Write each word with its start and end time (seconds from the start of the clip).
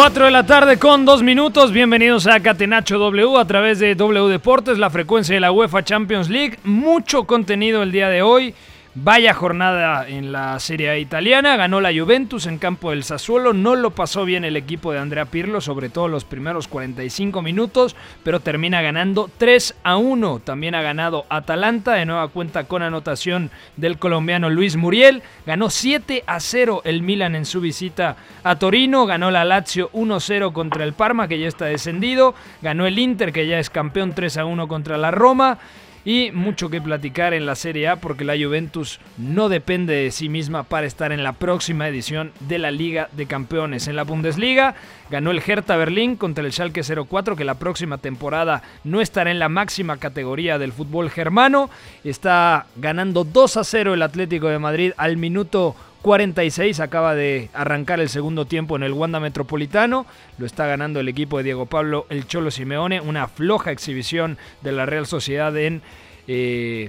Cuatro 0.00 0.24
de 0.24 0.30
la 0.30 0.46
tarde 0.46 0.78
con 0.78 1.04
dos 1.04 1.22
minutos. 1.22 1.72
Bienvenidos 1.72 2.26
a 2.26 2.40
Catenacho 2.40 2.98
W 2.98 3.36
a 3.36 3.44
través 3.44 3.80
de 3.80 3.94
W 3.94 4.28
Deportes, 4.28 4.78
la 4.78 4.88
frecuencia 4.88 5.34
de 5.34 5.42
la 5.42 5.52
UEFA 5.52 5.84
Champions 5.84 6.30
League. 6.30 6.58
Mucho 6.64 7.24
contenido 7.24 7.82
el 7.82 7.92
día 7.92 8.08
de 8.08 8.22
hoy. 8.22 8.54
Vaya 8.96 9.34
jornada 9.34 10.08
en 10.08 10.32
la 10.32 10.58
Serie 10.58 10.90
A 10.90 10.98
italiana. 10.98 11.56
Ganó 11.56 11.80
la 11.80 11.92
Juventus 11.92 12.46
en 12.46 12.58
campo 12.58 12.90
del 12.90 13.04
Sassuolo. 13.04 13.52
No 13.52 13.76
lo 13.76 13.90
pasó 13.90 14.24
bien 14.24 14.44
el 14.44 14.56
equipo 14.56 14.90
de 14.90 14.98
Andrea 14.98 15.26
Pirlo, 15.26 15.60
sobre 15.60 15.90
todo 15.90 16.08
los 16.08 16.24
primeros 16.24 16.66
45 16.66 17.40
minutos, 17.40 17.94
pero 18.24 18.40
termina 18.40 18.82
ganando 18.82 19.30
3 19.38 19.76
a 19.84 19.96
1. 19.96 20.40
También 20.40 20.74
ha 20.74 20.82
ganado 20.82 21.24
Atalanta, 21.28 21.92
de 21.92 22.04
nueva 22.04 22.26
cuenta 22.28 22.64
con 22.64 22.82
anotación 22.82 23.52
del 23.76 23.96
colombiano 23.96 24.50
Luis 24.50 24.74
Muriel. 24.74 25.22
Ganó 25.46 25.70
7 25.70 26.24
a 26.26 26.40
0 26.40 26.82
el 26.82 27.02
Milan 27.02 27.36
en 27.36 27.44
su 27.44 27.60
visita 27.60 28.16
a 28.42 28.56
Torino. 28.56 29.06
Ganó 29.06 29.30
la 29.30 29.44
Lazio 29.44 29.92
1-0 29.92 30.52
contra 30.52 30.82
el 30.82 30.94
Parma, 30.94 31.28
que 31.28 31.38
ya 31.38 31.46
está 31.46 31.66
descendido. 31.66 32.34
Ganó 32.60 32.88
el 32.88 32.98
Inter, 32.98 33.32
que 33.32 33.46
ya 33.46 33.60
es 33.60 33.70
campeón 33.70 34.16
3 34.16 34.38
a 34.38 34.46
1 34.46 34.66
contra 34.66 34.98
la 34.98 35.12
Roma. 35.12 35.58
Y 36.04 36.30
mucho 36.32 36.70
que 36.70 36.80
platicar 36.80 37.34
en 37.34 37.44
la 37.44 37.54
Serie 37.54 37.88
A 37.88 37.96
porque 37.96 38.24
la 38.24 38.36
Juventus 38.36 39.00
no 39.18 39.48
depende 39.48 39.94
de 39.94 40.10
sí 40.10 40.28
misma 40.28 40.62
para 40.62 40.86
estar 40.86 41.12
en 41.12 41.22
la 41.22 41.32
próxima 41.34 41.88
edición 41.88 42.32
de 42.40 42.58
la 42.58 42.70
Liga 42.70 43.08
de 43.12 43.26
Campeones. 43.26 43.86
En 43.86 43.96
la 43.96 44.04
Bundesliga 44.04 44.74
ganó 45.10 45.30
el 45.30 45.42
Hertha 45.44 45.76
Berlín 45.76 46.16
contra 46.16 46.44
el 46.44 46.52
Schalke 46.52 46.82
04 46.82 47.36
que 47.36 47.44
la 47.44 47.54
próxima 47.54 47.98
temporada 47.98 48.62
no 48.84 49.00
estará 49.00 49.30
en 49.30 49.38
la 49.38 49.48
máxima 49.48 49.96
categoría 49.96 50.58
del 50.58 50.72
fútbol 50.72 51.10
germano. 51.10 51.70
Está 52.04 52.66
ganando 52.76 53.24
2 53.24 53.56
a 53.56 53.64
0 53.64 53.94
el 53.94 54.02
Atlético 54.02 54.48
de 54.48 54.58
Madrid 54.58 54.92
al 54.96 55.16
minuto 55.16 55.74
46 56.02 56.80
acaba 56.80 57.14
de 57.14 57.50
arrancar 57.52 58.00
el 58.00 58.08
segundo 58.08 58.46
tiempo 58.46 58.76
en 58.76 58.82
el 58.82 58.92
Wanda 58.92 59.20
Metropolitano. 59.20 60.06
Lo 60.38 60.46
está 60.46 60.66
ganando 60.66 61.00
el 61.00 61.08
equipo 61.08 61.36
de 61.38 61.44
Diego 61.44 61.66
Pablo 61.66 62.06
El 62.08 62.26
Cholo 62.26 62.50
Simeone. 62.50 63.00
Una 63.00 63.28
floja 63.28 63.70
exhibición 63.70 64.38
de 64.62 64.72
la 64.72 64.86
Real 64.86 65.06
Sociedad 65.06 65.54
en, 65.56 65.82
eh, 66.26 66.88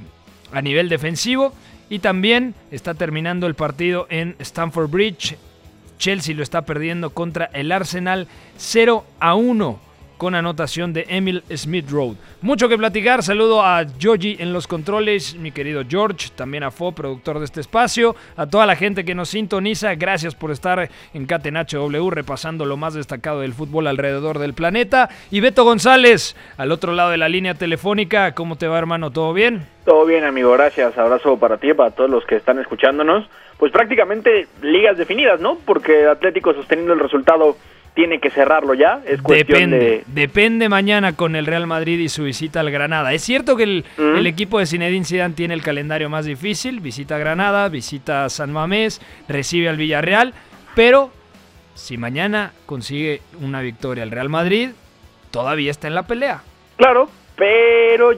a 0.53 0.62
nivel 0.62 0.88
defensivo. 0.88 1.53
Y 1.90 2.00
también 2.00 2.56
está 2.72 2.94
terminando 2.94 3.47
el 3.47 3.56
partido 3.56 4.07
en 4.09 4.35
Stamford 4.40 4.90
Bridge. 4.90 5.38
Chelsea 6.01 6.35
lo 6.35 6.41
está 6.41 6.63
perdiendo 6.63 7.12
contra 7.12 7.45
el 7.53 7.72
Arsenal 7.72 8.28
0 8.57 9.06
a 9.19 9.35
1 9.35 9.79
con 10.17 10.34
anotación 10.35 10.94
de 10.94 11.06
Emil 11.09 11.44
Smith 11.56 11.89
Road. 11.89 12.16
Mucho 12.41 12.69
que 12.69 12.78
platicar, 12.78 13.23
saludo 13.23 13.63
a 13.63 13.85
Joji 14.01 14.38
en 14.40 14.51
los 14.51 14.67
controles, 14.67 15.35
mi 15.35 15.51
querido 15.51 15.84
George, 15.88 16.29
también 16.35 16.63
a 16.63 16.72
Fo, 16.72 16.91
productor 16.91 17.40
de 17.40 17.45
este 17.45 17.59
espacio, 17.59 18.16
a 18.35 18.47
toda 18.47 18.66
la 18.67 18.75
gente 18.75 19.06
que 19.06 19.16
nos 19.16 19.29
sintoniza, 19.29 19.94
gracias 19.95 20.35
por 20.35 20.51
estar 20.51 20.90
en 21.13 21.25
Catenacho 21.25 21.79
W 21.79 22.09
repasando 22.11 22.66
lo 22.66 22.78
más 22.78 22.94
destacado 22.94 23.41
del 23.41 23.53
fútbol 23.53 23.88
alrededor 23.88 24.38
del 24.38 24.53
planeta. 24.53 25.09
Y 25.31 25.40
Beto 25.40 25.63
González, 25.63 26.35
al 26.57 26.72
otro 26.72 26.94
lado 26.94 27.11
de 27.11 27.17
la 27.17 27.29
línea 27.29 27.53
telefónica, 27.53 28.34
¿cómo 28.34 28.57
te 28.57 28.67
va 28.67 28.78
hermano? 28.78 29.11
¿Todo 29.11 29.34
bien? 29.34 29.67
Todo 29.85 30.06
bien, 30.06 30.23
amigo, 30.23 30.51
gracias. 30.51 30.95
Abrazo 30.97 31.38
para 31.38 31.57
ti 31.57 31.73
para 31.73 31.91
todos 31.91 32.09
los 32.09 32.25
que 32.25 32.35
están 32.35 32.59
escuchándonos. 32.59 33.28
Pues 33.61 33.72
prácticamente 33.72 34.47
ligas 34.63 34.97
definidas, 34.97 35.39
¿no? 35.39 35.55
Porque 35.63 36.07
Atlético 36.07 36.51
sosteniendo 36.51 36.94
el 36.94 36.99
resultado 36.99 37.55
tiene 37.94 38.17
que 38.19 38.31
cerrarlo 38.31 38.73
ya. 38.73 39.03
Es 39.05 39.22
cuestión 39.22 39.69
Depende, 39.69 39.77
de. 39.85 40.03
depende 40.07 40.67
mañana 40.67 41.16
con 41.16 41.35
el 41.35 41.45
Real 41.45 41.67
Madrid 41.67 41.99
y 41.99 42.09
su 42.09 42.23
visita 42.23 42.59
al 42.59 42.72
Granada. 42.72 43.13
Es 43.13 43.22
cierto 43.22 43.55
que 43.55 43.61
el, 43.61 43.85
el 43.99 44.25
equipo 44.25 44.57
de 44.57 44.66
Zinedine 44.66 45.05
Zidane 45.05 45.35
tiene 45.35 45.53
el 45.53 45.61
calendario 45.61 46.09
más 46.09 46.25
difícil, 46.25 46.79
visita 46.79 47.19
Granada, 47.19 47.69
visita 47.69 48.25
a 48.25 48.29
San 48.29 48.51
Mamés, 48.51 48.99
recibe 49.27 49.69
al 49.69 49.78
Villarreal, 49.78 50.33
pero 50.75 51.11
si 51.75 51.97
mañana 51.97 52.53
consigue 52.66 53.22
una 53.41 53.61
victoria 53.61 54.01
el 54.01 54.09
Real 54.09 54.29
Madrid, 54.29 54.72
todavía 55.29 55.69
está 55.69 55.88
en 55.88 55.93
la 55.93 56.07
pelea. 56.07 56.41
Claro, 56.78 57.11
pero 57.35 58.13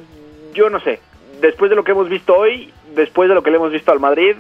yo 0.53 0.69
no 0.69 0.79
sé. 0.79 1.01
Después 1.41 1.69
de 1.69 1.75
lo 1.75 1.83
que 1.83 1.91
hemos 1.91 2.07
visto 2.07 2.33
hoy, 2.33 2.71
después 2.95 3.27
de 3.27 3.35
lo 3.35 3.43
que 3.43 3.51
le 3.51 3.57
hemos 3.57 3.73
visto 3.73 3.91
al 3.91 3.99
Madrid, 3.99 4.37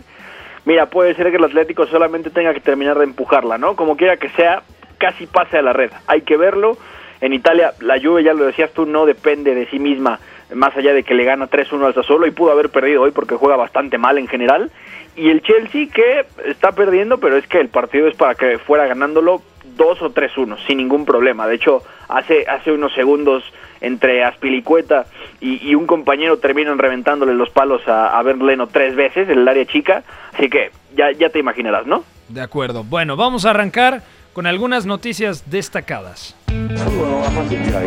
mira, 0.65 0.87
puede 0.87 1.15
ser 1.15 1.29
que 1.31 1.37
el 1.37 1.43
Atlético 1.43 1.85
solamente 1.87 2.29
tenga 2.29 2.53
que 2.53 2.59
terminar 2.59 2.97
de 2.97 3.05
empujarla, 3.05 3.57
¿no? 3.57 3.75
Como 3.75 3.97
quiera 3.97 4.17
que 4.17 4.29
sea, 4.29 4.63
casi 4.97 5.27
pase 5.27 5.57
a 5.57 5.61
la 5.61 5.73
red. 5.73 5.91
Hay 6.07 6.21
que 6.21 6.37
verlo. 6.37 6.77
En 7.21 7.33
Italia, 7.33 7.73
la 7.79 7.99
Juve, 8.01 8.23
ya 8.23 8.33
lo 8.33 8.45
decías 8.45 8.71
tú, 8.73 8.85
no 8.85 9.05
depende 9.05 9.55
de 9.55 9.65
sí 9.67 9.79
misma, 9.79 10.19
más 10.53 10.75
allá 10.75 10.93
de 10.93 11.03
que 11.03 11.13
le 11.13 11.23
gana 11.23 11.49
3-1 11.49 11.85
al 11.85 11.93
Sassuolo 11.93 12.27
y 12.27 12.31
pudo 12.31 12.51
haber 12.51 12.69
perdido 12.69 13.01
hoy 13.01 13.11
porque 13.11 13.35
juega 13.35 13.55
bastante 13.55 13.97
mal 13.97 14.17
en 14.17 14.27
general. 14.27 14.71
Y 15.15 15.29
el 15.29 15.41
Chelsea 15.41 15.87
que 15.93 16.25
está 16.45 16.71
perdiendo, 16.71 17.19
pero 17.19 17.37
es 17.37 17.47
que 17.47 17.59
el 17.59 17.69
partido 17.69 18.07
es 18.07 18.15
para 18.15 18.35
que 18.35 18.57
fuera 18.57 18.87
ganándolo 18.87 19.41
2 19.77 20.01
o 20.01 20.09
3-1, 20.09 20.57
sin 20.65 20.77
ningún 20.77 21.05
problema. 21.05 21.47
De 21.47 21.55
hecho, 21.55 21.83
hace, 22.09 22.45
hace 22.47 22.71
unos 22.71 22.93
segundos 22.93 23.43
entre 23.79 24.23
Aspilicueta 24.23 25.05
y, 25.43 25.69
y 25.69 25.75
un 25.75 25.85
compañero 25.85 26.37
terminan 26.39 26.77
reventándole 26.79 27.33
los 27.33 27.49
palos 27.49 27.87
a, 27.87 28.17
a 28.17 28.23
Berleno 28.23 28.67
tres 28.67 28.95
veces 28.95 29.27
en 29.29 29.39
el 29.39 29.47
área 29.47 29.65
chica. 29.65 30.03
Así 30.33 30.49
que 30.49 30.71
ya, 30.95 31.11
ya 31.11 31.29
te 31.29 31.39
imaginarás, 31.39 31.85
¿no? 31.85 32.03
De 32.29 32.41
acuerdo. 32.41 32.83
Bueno, 32.83 33.15
vamos 33.17 33.45
a 33.45 33.49
arrancar 33.51 34.01
con 34.33 34.47
algunas 34.47 34.85
noticias 34.85 35.49
destacadas. 35.51 36.35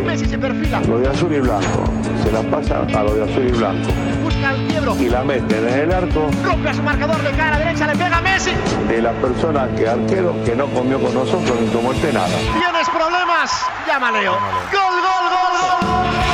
Messi 0.05 0.25
se 0.25 0.37
perfila, 0.37 0.81
Lo 0.81 0.99
de 0.99 1.07
azul 1.09 1.33
y 1.33 1.39
blanco. 1.39 1.83
Se 2.23 2.31
la 2.31 2.41
pasa 2.43 2.81
a 2.81 3.03
lo 3.03 3.13
de 3.15 3.23
azul 3.23 3.47
y 3.47 3.51
blanco. 3.51 3.89
busca 4.23 4.51
el 4.51 4.67
quiebro, 4.67 4.95
Y 4.99 5.09
la 5.09 5.23
mete 5.23 5.57
en 5.57 5.67
el 5.67 5.91
arco 5.91 6.29
rompe 6.43 6.69
a 6.69 6.73
su 6.73 6.83
marcador 6.83 7.21
de 7.21 7.31
cara 7.31 7.57
derecha, 7.59 7.87
le 7.87 7.93
pega 7.93 8.17
a 8.17 8.21
Messi. 8.21 8.51
de 8.87 9.01
la 9.01 9.11
persona 9.13 9.67
que 9.75 9.87
arquero 9.87 10.33
que 10.45 10.55
no 10.55 10.67
comió 10.67 10.99
con 10.99 11.13
nosotros 11.13 11.59
ni 11.59 11.67
tomó 11.67 11.91
el 11.91 12.13
nada. 12.13 12.27
¿Tienes 12.27 12.89
problemas? 12.89 13.65
Llama 13.87 14.11
Leo. 14.11 14.31
Gol, 14.31 15.01
gol, 15.01 15.29
gol, 15.31 15.81
gol. 15.81 16.26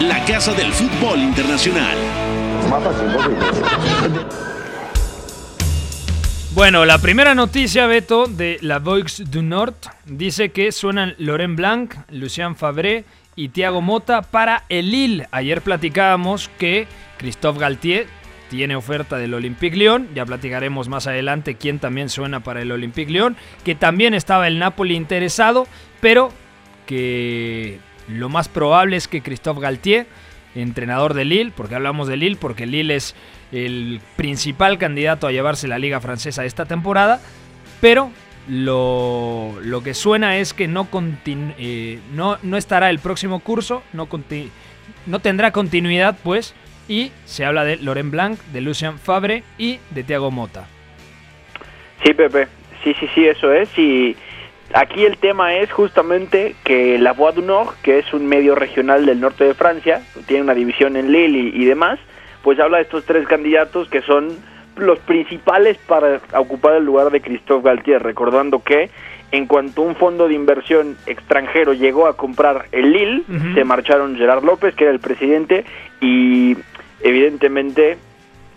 La 0.00 0.24
casa 0.24 0.52
del 0.52 0.72
fútbol 0.72 1.20
internacional. 1.20 1.96
Más 2.68 2.82
fácil, 2.82 3.06
imposible. 3.06 4.20
Bueno, 6.52 6.84
la 6.84 6.98
primera 6.98 7.34
noticia, 7.34 7.86
Beto, 7.86 8.26
de 8.26 8.58
la 8.60 8.80
Voix 8.80 9.22
du 9.30 9.42
Nord 9.42 9.74
dice 10.04 10.50
que 10.50 10.72
suenan 10.72 11.14
Laurent 11.18 11.56
Blanc, 11.56 11.94
Lucien 12.10 12.56
Fabré 12.56 13.04
y 13.36 13.50
Thiago 13.50 13.80
Mota 13.80 14.22
para 14.22 14.64
el 14.68 14.90
Lille. 14.90 15.28
Ayer 15.30 15.62
platicábamos 15.62 16.50
que 16.58 16.88
Christophe 17.18 17.60
Galtier 17.60 18.06
tiene 18.50 18.76
oferta 18.76 19.16
del 19.16 19.34
Olympique 19.34 19.76
Lyon, 19.76 20.08
ya 20.14 20.26
platicaremos 20.26 20.88
más 20.88 21.06
adelante 21.06 21.54
quién 21.54 21.78
también 21.78 22.08
suena 22.08 22.40
para 22.40 22.62
el 22.62 22.72
Olympique 22.72 23.12
Lyon, 23.12 23.36
que 23.64 23.74
también 23.74 24.12
estaba 24.14 24.48
el 24.48 24.58
Napoli 24.58 24.96
interesado, 24.96 25.66
pero 26.00 26.30
que 26.86 27.78
lo 28.08 28.28
más 28.28 28.48
probable 28.48 28.96
es 28.96 29.08
que 29.08 29.22
Christophe 29.22 29.60
Galtier, 29.60 30.06
entrenador 30.54 31.14
de 31.14 31.24
Lille, 31.24 31.52
porque 31.54 31.74
hablamos 31.74 32.08
de 32.08 32.16
Lille, 32.16 32.36
porque 32.36 32.66
Lille 32.66 32.94
es 32.94 33.14
el 33.52 34.00
principal 34.16 34.78
candidato 34.78 35.26
a 35.26 35.32
llevarse 35.32 35.68
la 35.68 35.78
liga 35.78 36.00
francesa 36.00 36.44
esta 36.44 36.66
temporada, 36.66 37.20
pero 37.80 38.10
lo, 38.48 39.54
lo 39.62 39.82
que 39.82 39.94
suena 39.94 40.38
es 40.38 40.52
que 40.52 40.68
no, 40.68 40.88
eh, 41.26 42.00
no, 42.12 42.38
no 42.42 42.56
estará 42.56 42.90
el 42.90 42.98
próximo 42.98 43.40
curso, 43.40 43.82
no, 43.92 44.08
no 45.06 45.18
tendrá 45.20 45.50
continuidad, 45.50 46.18
pues, 46.22 46.54
y 46.88 47.12
se 47.24 47.44
habla 47.44 47.64
de 47.64 47.76
Laurent 47.76 48.10
Blanc, 48.10 48.38
de 48.52 48.60
Lucien 48.60 48.98
Fabre 48.98 49.42
y 49.58 49.78
de 49.90 50.04
Thiago 50.04 50.30
Mota. 50.30 50.66
Sí, 52.04 52.12
Pepe. 52.12 52.48
Sí, 52.82 52.94
sí, 53.00 53.08
sí, 53.14 53.26
eso 53.26 53.50
es. 53.50 53.68
Y 53.78 54.14
aquí 54.72 55.04
el 55.04 55.18
tema 55.18 55.54
es 55.54 55.70
justamente 55.72 56.54
que 56.64 56.98
la 56.98 57.12
Voix 57.12 57.34
du 57.34 57.42
Nord, 57.42 57.74
que 57.82 57.98
es 57.98 58.12
un 58.12 58.26
medio 58.26 58.54
regional 58.54 59.06
del 59.06 59.20
norte 59.20 59.44
de 59.44 59.54
Francia, 59.54 60.02
tiene 60.26 60.42
una 60.42 60.54
división 60.54 60.96
en 60.96 61.12
Lille 61.12 61.38
y, 61.38 61.62
y 61.62 61.64
demás, 61.64 61.98
pues 62.42 62.58
habla 62.58 62.78
de 62.78 62.84
estos 62.84 63.04
tres 63.04 63.26
candidatos 63.26 63.88
que 63.88 64.02
son 64.02 64.36
los 64.76 64.98
principales 65.00 65.78
para 65.86 66.20
ocupar 66.34 66.74
el 66.76 66.84
lugar 66.84 67.10
de 67.10 67.20
Christophe 67.20 67.64
Galtier, 67.64 68.02
recordando 68.02 68.62
que 68.62 68.90
en 69.30 69.46
cuanto 69.46 69.82
un 69.82 69.96
fondo 69.96 70.28
de 70.28 70.34
inversión 70.34 70.96
extranjero 71.06 71.72
llegó 71.72 72.06
a 72.06 72.16
comprar 72.16 72.66
el 72.72 72.92
Lille, 72.92 73.22
se 73.54 73.64
marcharon 73.64 74.16
Gerard 74.16 74.44
López, 74.44 74.74
que 74.74 74.84
era 74.84 74.92
el 74.92 75.00
presidente, 75.00 75.64
y 76.00 76.56
evidentemente 77.00 77.98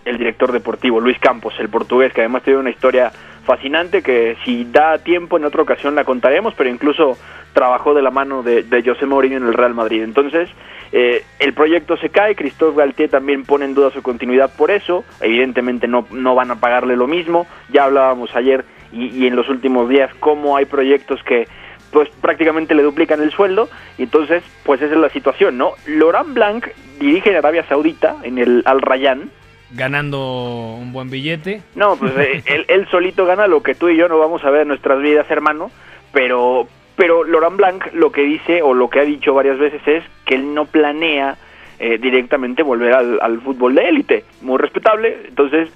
el 0.05 0.17
director 0.17 0.51
deportivo, 0.51 0.99
Luis 0.99 1.19
Campos, 1.19 1.55
el 1.59 1.69
portugués, 1.69 2.13
que 2.13 2.21
además 2.21 2.43
tiene 2.43 2.59
una 2.59 2.69
historia 2.69 3.11
fascinante 3.47 4.03
que 4.03 4.37
si 4.43 4.65
da 4.65 4.99
tiempo 4.99 5.37
en 5.37 5.45
otra 5.45 5.63
ocasión 5.63 5.95
la 5.95 6.03
contaremos, 6.03 6.53
pero 6.53 6.69
incluso 6.69 7.17
trabajó 7.53 7.95
de 7.95 8.03
la 8.03 8.11
mano 8.11 8.43
de, 8.43 8.83
José 8.85 9.07
Mourinho 9.07 9.37
en 9.37 9.47
el 9.47 9.53
Real 9.53 9.73
Madrid. 9.73 10.03
Entonces, 10.03 10.49
eh, 10.91 11.23
el 11.39 11.53
proyecto 11.53 11.97
se 11.97 12.09
cae, 12.09 12.35
Christophe 12.35 12.77
Galtier 12.77 13.09
también 13.09 13.43
pone 13.43 13.65
en 13.65 13.73
duda 13.73 13.89
su 13.89 14.03
continuidad 14.03 14.51
por 14.55 14.69
eso, 14.69 15.03
evidentemente 15.21 15.87
no, 15.87 16.05
no 16.11 16.35
van 16.35 16.51
a 16.51 16.59
pagarle 16.59 16.95
lo 16.95 17.07
mismo, 17.07 17.47
ya 17.69 17.85
hablábamos 17.85 18.35
ayer 18.35 18.65
y, 18.91 19.07
y 19.07 19.27
en 19.27 19.35
los 19.35 19.49
últimos 19.49 19.89
días 19.89 20.13
cómo 20.19 20.55
hay 20.55 20.65
proyectos 20.65 21.23
que 21.23 21.47
pues 21.91 22.09
prácticamente 22.21 22.75
le 22.75 22.83
duplican 22.83 23.21
el 23.21 23.31
sueldo 23.31 23.69
y 23.97 24.03
entonces 24.03 24.43
pues 24.63 24.81
esa 24.81 24.93
es 24.93 24.99
la 24.99 25.09
situación, 25.09 25.57
¿no? 25.57 25.71
Laurent 25.87 26.33
Blanc 26.33 26.67
dirige 26.99 27.31
en 27.31 27.37
Arabia 27.37 27.65
Saudita, 27.67 28.17
en 28.23 28.37
el 28.37 28.61
Al 28.65 28.81
Rayyan, 28.81 29.31
Ganando 29.71 30.75
un 30.79 30.93
buen 30.93 31.09
billete. 31.09 31.61
no, 31.75 31.95
pues 31.97 32.13
eh, 32.17 32.43
él, 32.45 32.65
él 32.67 32.87
solito 32.89 33.25
gana 33.25 33.47
lo 33.47 33.61
que 33.61 33.75
tú 33.75 33.89
y 33.89 33.97
yo 33.97 34.07
no 34.07 34.17
vamos 34.17 34.43
a 34.43 34.49
ver 34.49 34.61
en 34.61 34.69
nuestras 34.69 35.01
vidas, 35.01 35.29
hermano, 35.29 35.71
pero 36.11 36.67
pero 36.95 37.23
Laurent 37.23 37.57
Blanc 37.57 37.93
lo 37.93 38.11
que 38.11 38.23
dice 38.23 38.61
o 38.63 38.73
lo 38.73 38.89
que 38.89 38.99
ha 38.99 39.03
dicho 39.03 39.33
varias 39.33 39.59
veces 39.59 39.81
es 39.85 40.03
que 40.25 40.35
él 40.35 40.53
no 40.53 40.65
planea 40.65 41.37
eh, 41.79 41.99
directamente 41.99 42.63
volver 42.63 42.93
al, 42.93 43.19
al 43.21 43.39
fútbol 43.41 43.75
de 43.75 43.87
élite, 43.87 44.23
muy 44.41 44.57
respetable, 44.57 45.15
entonces 45.27 45.69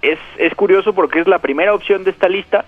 es, 0.00 0.18
es 0.38 0.54
curioso 0.54 0.94
porque 0.94 1.20
es 1.20 1.28
la 1.28 1.38
primera 1.38 1.74
opción 1.74 2.04
de 2.04 2.10
esta 2.10 2.28
lista, 2.28 2.64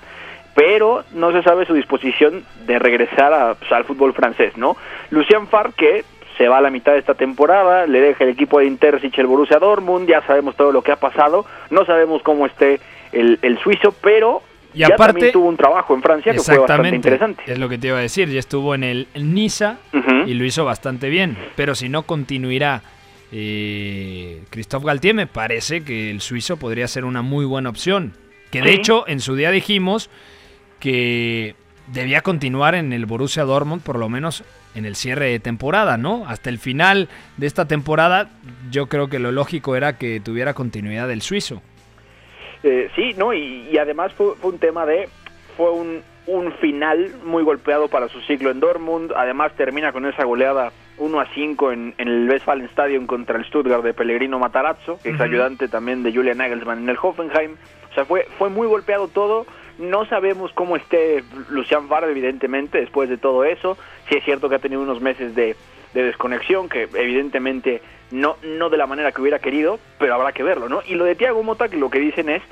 pero 0.55 1.03
no 1.15 1.33
se 1.33 1.43
sabe 1.43 1.67
su 1.67 1.75
disposición 1.75 2.45
de 2.67 2.79
regresar 2.79 3.33
a, 3.33 3.55
pues, 3.55 3.73
al 3.73 3.85
fútbol 3.85 4.13
francés, 4.13 4.57
¿no? 4.57 4.77
Lucien 5.11 5.49
Favre, 5.49 5.73
que 5.77 6.05
se 6.37 6.49
va 6.49 6.59
a 6.59 6.61
la 6.61 6.71
mitad 6.71 6.93
de 6.93 6.99
esta 6.99 7.15
temporada, 7.15 7.87
le 7.87 8.01
deja 8.01 8.25
el 8.25 8.31
equipo 8.31 8.59
de 8.59 8.67
Intercich 8.67 9.19
el 9.19 9.27
Borussia 9.27 9.59
Dortmund, 9.59 10.09
ya 10.09 10.21
sabemos 10.27 10.57
todo 10.57 10.73
lo 10.73 10.83
que 10.83 10.93
ha 10.93 10.97
pasado, 10.97 11.45
no 11.71 11.85
sabemos 11.85 12.23
cómo 12.23 12.47
esté 12.47 12.81
el, 13.13 13.39
el 13.43 13.59
suizo, 13.59 13.95
pero 14.01 14.43
Y 14.75 14.79
ya 14.81 14.87
aparte- 14.89 15.13
también 15.13 15.33
tuvo 15.33 15.47
un 15.49 15.57
trabajo 15.57 15.95
en 15.95 16.03
Francia 16.03 16.33
que 16.33 16.41
fue 16.41 16.59
bastante 16.59 16.89
interesante. 16.97 17.43
Es 17.47 17.59
lo 17.59 17.69
que 17.69 17.79
te 17.79 17.87
iba 17.89 17.99
a 17.99 18.01
decir. 18.01 18.29
Ya 18.29 18.41
estuvo 18.41 18.75
en 18.75 18.83
el 18.83 19.07
Niza 19.15 19.77
y 20.27 20.35
lo 20.35 20.45
hizo 20.45 20.65
bastante 20.65 21.09
bien. 21.09 21.37
Pero 21.55 21.77
si 21.77 21.89
no 21.89 22.03
continuará 22.03 22.83
eh, 23.31 24.43
Christophe 24.51 24.87
Galtier, 24.87 25.15
me 25.15 25.27
parece 25.27 25.85
que 25.85 26.11
el 26.11 26.21
suizo 26.21 26.57
podría 26.57 26.89
ser 26.89 27.05
una 27.05 27.23
muy 27.23 27.45
buena 27.45 27.69
opción. 27.69 28.13
Que 28.51 28.63
de 28.63 28.71
Sí. 28.71 28.75
hecho, 28.77 29.05
en 29.07 29.21
su 29.21 29.37
día 29.37 29.51
dijimos 29.51 30.11
que 30.81 31.55
debía 31.89 32.23
continuar 32.23 32.75
en 32.75 32.93
el 32.93 33.07
Borussia 33.07 33.45
Dortmund, 33.45 33.83
por 33.83 33.99
lo 33.99 34.09
menos 34.09 34.43
en 34.75 34.85
el 34.87 34.97
cierre 34.97 35.27
de 35.31 35.41
temporada, 35.41 35.97
¿no? 35.97 36.25
Hasta 36.27 36.51
el 36.51 36.59
final 36.59 37.09
de 37.37 37.47
esta 37.47 37.67
temporada, 37.67 38.31
yo 38.71 38.87
creo 38.87 39.09
que 39.09 39.19
lo 39.19 39.33
lógico 39.33 39.77
era 39.77 39.99
que 39.99 40.21
tuviera 40.21 40.55
continuidad 40.55 41.11
el 41.11 41.23
suizo. 41.23 41.63
Eh, 42.63 42.91
sí, 42.97 43.13
¿no? 43.17 43.33
Y, 43.35 43.69
y 43.71 43.79
además 43.79 44.13
fue, 44.15 44.35
fue 44.41 44.51
un 44.51 44.59
tema 44.59 44.87
de... 44.87 45.09
Fue 45.57 45.71
un, 45.71 46.03
un 46.27 46.53
final 46.55 47.13
muy 47.25 47.43
golpeado 47.45 47.89
para 47.89 48.09
su 48.09 48.21
ciclo 48.23 48.51
en 48.51 48.59
Dortmund. 48.59 49.13
Además 49.15 49.53
termina 49.57 49.93
con 49.93 50.07
esa 50.07 50.25
goleada 50.25 50.73
1 50.99 51.21
a 51.21 51.27
5 51.35 51.73
en, 51.73 51.95
en 51.99 52.09
el 52.09 52.29
Westfalenstadion 52.29 53.07
contra 53.07 53.39
el 53.39 53.45
Stuttgart 53.45 53.85
de 53.85 53.95
Pellegrino 53.95 54.39
Matarazzo, 54.39 54.99
que 55.03 55.11
es 55.11 55.15
Ujú. 55.15 55.25
ayudante 55.25 55.69
también 55.69 56.03
de 56.03 56.13
Julian 56.13 56.39
Nagelsmann 56.39 56.79
en 56.83 56.89
el 56.89 56.97
Hoffenheim. 57.01 57.53
O 57.91 57.95
sea, 57.95 58.05
fue, 58.07 58.27
fue 58.39 58.49
muy 58.51 58.67
golpeado 58.67 59.07
todo. 59.09 59.47
No 59.79 60.05
sabemos 60.07 60.53
cómo 60.55 60.77
esté 60.77 61.25
Lucian 61.51 61.89
Favre, 61.89 62.11
evidentemente, 62.13 62.79
después 62.79 63.09
de 63.09 63.17
todo 63.19 63.45
eso. 63.45 63.77
Sí 64.09 64.17
es 64.17 64.25
cierto 64.25 64.49
que 64.49 64.55
ha 64.57 64.59
tenido 64.61 64.83
unos 64.83 65.01
meses 65.01 65.35
de, 65.35 65.57
de 65.95 66.03
desconexión, 66.03 66.69
que 66.69 66.89
evidentemente 66.95 67.83
no, 68.11 68.37
no 68.43 68.71
de 68.71 68.77
la 68.77 68.87
manera 68.87 69.11
que 69.13 69.21
hubiera 69.21 69.41
querido, 69.41 69.79
pero 69.99 70.15
habrá 70.15 70.33
que 70.33 70.43
verlo, 70.45 70.69
¿no? 70.69 70.83
Y 70.87 70.95
lo 70.95 71.05
de 71.05 71.17
Thiago 71.17 71.43
Mota, 71.43 71.69
que 71.69 71.77
lo 71.77 71.91
que 71.91 71.99
dicen 71.99 72.29
es, 72.29 72.43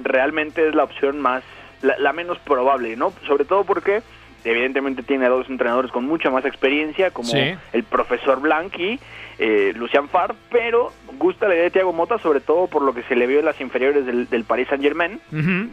realmente 0.00 0.68
es 0.68 0.74
la 0.74 0.84
opción 0.84 1.20
más, 1.20 1.42
la, 1.82 1.98
la 1.98 2.12
menos 2.12 2.38
probable, 2.38 2.94
¿no? 2.96 3.12
Sobre 3.26 3.44
todo 3.44 3.64
porque 3.64 4.02
evidentemente 4.44 5.02
tiene 5.02 5.26
a 5.26 5.30
dos 5.30 5.48
entrenadores 5.50 5.90
con 5.90 6.04
mucha 6.04 6.30
más 6.30 6.44
experiencia, 6.44 7.10
como 7.10 7.28
Sí. 7.28 7.54
el 7.72 7.82
profesor 7.84 8.40
Blanc 8.40 8.78
y 8.78 9.00
eh, 9.38 9.72
Lucian 9.76 10.08
Favre, 10.08 10.34
pero 10.50 10.92
gusta 11.16 11.48
la 11.48 11.54
idea 11.54 11.64
de 11.64 11.70
Thiago 11.70 11.92
Mota, 11.92 12.18
sobre 12.18 12.40
todo 12.40 12.66
por 12.66 12.82
lo 12.82 12.92
que 12.92 13.02
se 13.04 13.14
le 13.14 13.26
vio 13.26 13.38
en 13.38 13.44
las 13.44 13.60
inferiores 13.60 14.04
del, 14.04 14.28
del 14.28 14.44
Paris 14.44 14.68
Saint 14.68 14.82
Germain, 14.82 15.20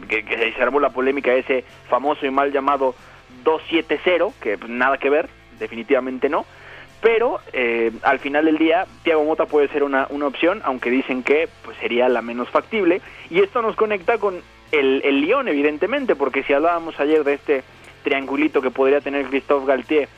que, 0.08 0.24
que 0.24 0.52
se 0.52 0.62
armó 0.62 0.80
la 0.80 0.90
polémica 0.90 1.34
ese 1.34 1.64
famoso 1.88 2.26
y 2.26 2.30
mal 2.30 2.52
llamado 2.52 2.94
2-7-0, 3.44 4.32
que 4.40 4.58
pues, 4.58 4.70
nada 4.70 4.98
que 4.98 5.10
ver, 5.10 5.28
definitivamente 5.58 6.28
no. 6.28 6.44
Pero 7.00 7.40
eh, 7.52 7.92
al 8.02 8.18
final 8.18 8.46
del 8.46 8.58
día, 8.58 8.86
Thiago 9.02 9.24
Mota 9.24 9.46
puede 9.46 9.68
ser 9.68 9.82
una, 9.82 10.06
una 10.10 10.26
opción, 10.26 10.60
aunque 10.64 10.90
dicen 10.90 11.22
que 11.22 11.48
pues, 11.64 11.76
sería 11.78 12.08
la 12.08 12.22
menos 12.22 12.48
factible. 12.48 13.00
Y 13.30 13.40
esto 13.40 13.62
nos 13.62 13.76
conecta 13.76 14.18
con 14.18 14.40
el, 14.72 15.02
el 15.04 15.20
Lyon, 15.20 15.48
evidentemente, 15.48 16.16
porque 16.16 16.42
si 16.42 16.52
hablábamos 16.52 16.98
ayer 16.98 17.22
de 17.22 17.34
este 17.34 17.64
triangulito 18.02 18.62
que 18.62 18.70
podría 18.70 19.00
tener 19.00 19.26
Christophe 19.26 19.66
Galtier 19.66 20.08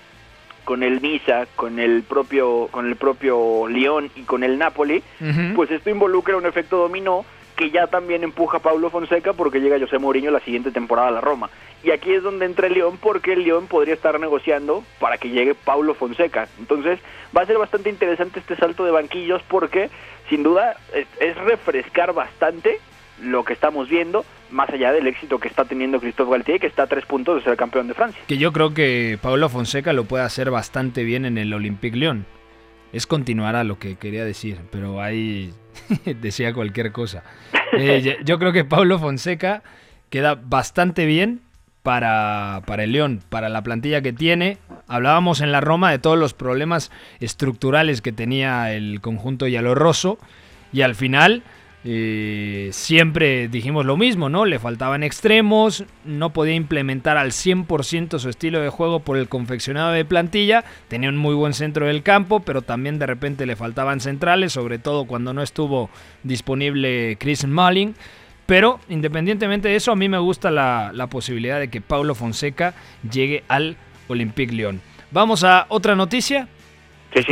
con 0.68 0.82
el 0.82 1.00
Niza, 1.00 1.46
con 1.56 1.78
el 1.78 2.02
propio, 2.02 2.68
con 2.70 2.86
el 2.86 2.96
propio 2.96 3.66
Lyon 3.68 4.10
y 4.14 4.24
con 4.24 4.44
el 4.44 4.58
Napoli, 4.58 5.02
pues 5.56 5.70
esto 5.70 5.88
involucra 5.88 6.36
un 6.36 6.44
efecto 6.44 6.76
dominó 6.76 7.24
que 7.56 7.70
ya 7.70 7.86
también 7.86 8.22
empuja 8.22 8.58
a 8.58 8.60
Paulo 8.60 8.90
Fonseca 8.90 9.32
porque 9.32 9.62
llega 9.62 9.80
José 9.80 9.96
Mourinho 9.96 10.30
la 10.30 10.40
siguiente 10.40 10.70
temporada 10.70 11.08
a 11.08 11.12
la 11.12 11.22
Roma. 11.22 11.48
Y 11.82 11.90
aquí 11.90 12.12
es 12.12 12.22
donde 12.22 12.44
entra 12.44 12.66
el 12.66 12.74
León 12.74 12.98
porque 13.00 13.32
el 13.32 13.44
León 13.44 13.66
podría 13.66 13.94
estar 13.94 14.20
negociando 14.20 14.84
para 15.00 15.16
que 15.16 15.30
llegue 15.30 15.54
Paulo 15.54 15.94
Fonseca. 15.94 16.48
Entonces 16.58 17.00
va 17.34 17.40
a 17.40 17.46
ser 17.46 17.56
bastante 17.56 17.88
interesante 17.88 18.40
este 18.40 18.54
salto 18.54 18.84
de 18.84 18.90
banquillos 18.90 19.40
porque 19.48 19.88
sin 20.28 20.42
duda 20.42 20.76
es, 20.92 21.06
es 21.18 21.34
refrescar 21.38 22.12
bastante 22.12 22.78
lo 23.22 23.42
que 23.42 23.54
estamos 23.54 23.88
viendo, 23.88 24.26
más 24.50 24.68
allá 24.70 24.92
del 24.92 25.06
éxito 25.06 25.38
que 25.38 25.48
está 25.48 25.64
teniendo 25.64 26.00
Christophe 26.00 26.30
Galtier, 26.30 26.60
que 26.60 26.66
está 26.66 26.84
a 26.84 26.86
tres 26.86 27.04
puntos 27.06 27.36
de 27.36 27.42
ser 27.42 27.56
campeón 27.56 27.88
de 27.88 27.94
Francia. 27.94 28.20
Que 28.26 28.38
yo 28.38 28.52
creo 28.52 28.72
que 28.74 29.18
Pablo 29.20 29.48
Fonseca 29.48 29.92
lo 29.92 30.04
puede 30.04 30.24
hacer 30.24 30.50
bastante 30.50 31.04
bien 31.04 31.24
en 31.24 31.38
el 31.38 31.52
Olympique 31.52 31.96
Lyon. 31.96 32.24
Es 32.92 33.06
continuar 33.06 33.54
a 33.56 33.64
lo 33.64 33.78
que 33.78 33.96
quería 33.96 34.24
decir, 34.24 34.58
pero 34.70 35.02
ahí 35.02 35.52
decía 36.20 36.52
cualquier 36.54 36.92
cosa. 36.92 37.22
Eh, 37.72 38.16
yo- 38.24 38.38
creo 38.38 38.50
que 38.52 38.64
Pablo 38.64 38.98
Fonseca 38.98 39.62
queda 40.08 40.34
bastante 40.42 41.04
bien 41.04 41.42
para, 41.82 42.62
para 42.66 42.84
el 42.84 42.92
León, 42.92 43.20
para 43.28 43.50
la 43.50 43.62
plantilla 43.62 44.00
que 44.00 44.14
tiene. 44.14 44.56
Hablábamos 44.86 45.42
en 45.42 45.52
la 45.52 45.60
Roma 45.60 45.90
de 45.90 45.98
todos 45.98 46.18
los 46.18 46.32
problemas 46.32 46.90
estructurales 47.20 48.00
que 48.00 48.10
tenía 48.10 48.72
el 48.72 49.02
conjunto 49.02 49.46
Yalorroso 49.46 50.18
y 50.72 50.80
al 50.80 50.94
final 50.94 51.42
eh, 51.84 52.70
siempre 52.72 53.48
dijimos 53.48 53.86
lo 53.86 53.96
mismo, 53.96 54.28
¿no? 54.28 54.44
Le 54.44 54.58
faltaban 54.58 55.02
extremos, 55.02 55.84
no 56.04 56.32
podía 56.32 56.54
implementar 56.54 57.16
al 57.16 57.30
100% 57.30 58.18
su 58.18 58.28
estilo 58.28 58.60
de 58.60 58.68
juego 58.68 59.00
por 59.00 59.16
el 59.16 59.28
confeccionado 59.28 59.92
de 59.92 60.04
plantilla, 60.04 60.64
tenía 60.88 61.08
un 61.08 61.16
muy 61.16 61.34
buen 61.34 61.54
centro 61.54 61.86
del 61.86 62.02
campo, 62.02 62.40
pero 62.40 62.62
también 62.62 62.98
de 62.98 63.06
repente 63.06 63.46
le 63.46 63.56
faltaban 63.56 64.00
centrales, 64.00 64.52
sobre 64.52 64.78
todo 64.78 65.06
cuando 65.06 65.32
no 65.32 65.42
estuvo 65.42 65.88
disponible 66.24 67.16
Chris 67.18 67.46
Malling. 67.46 67.94
Pero 68.46 68.80
independientemente 68.88 69.68
de 69.68 69.76
eso, 69.76 69.92
a 69.92 69.96
mí 69.96 70.08
me 70.08 70.18
gusta 70.18 70.50
la, 70.50 70.90
la 70.94 71.06
posibilidad 71.08 71.60
de 71.60 71.68
que 71.68 71.82
Paulo 71.82 72.14
Fonseca 72.14 72.74
llegue 73.08 73.44
al 73.46 73.76
Olympique 74.08 74.54
Lyon. 74.54 74.80
Vamos 75.10 75.44
a 75.44 75.66
otra 75.68 75.94
noticia. 75.94 76.48
Sí. 77.14 77.22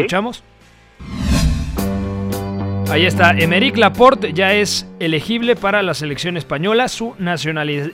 Ahí 2.89 3.05
está, 3.05 3.33
Emeric 3.33 3.77
Laporte 3.77 4.33
ya 4.33 4.55
es 4.55 4.87
elegible 5.01 5.57
para 5.57 5.83
la 5.83 5.93
selección 5.93 6.37
española, 6.37 6.89
su 6.89 7.15
nacionalidad, 7.19 7.91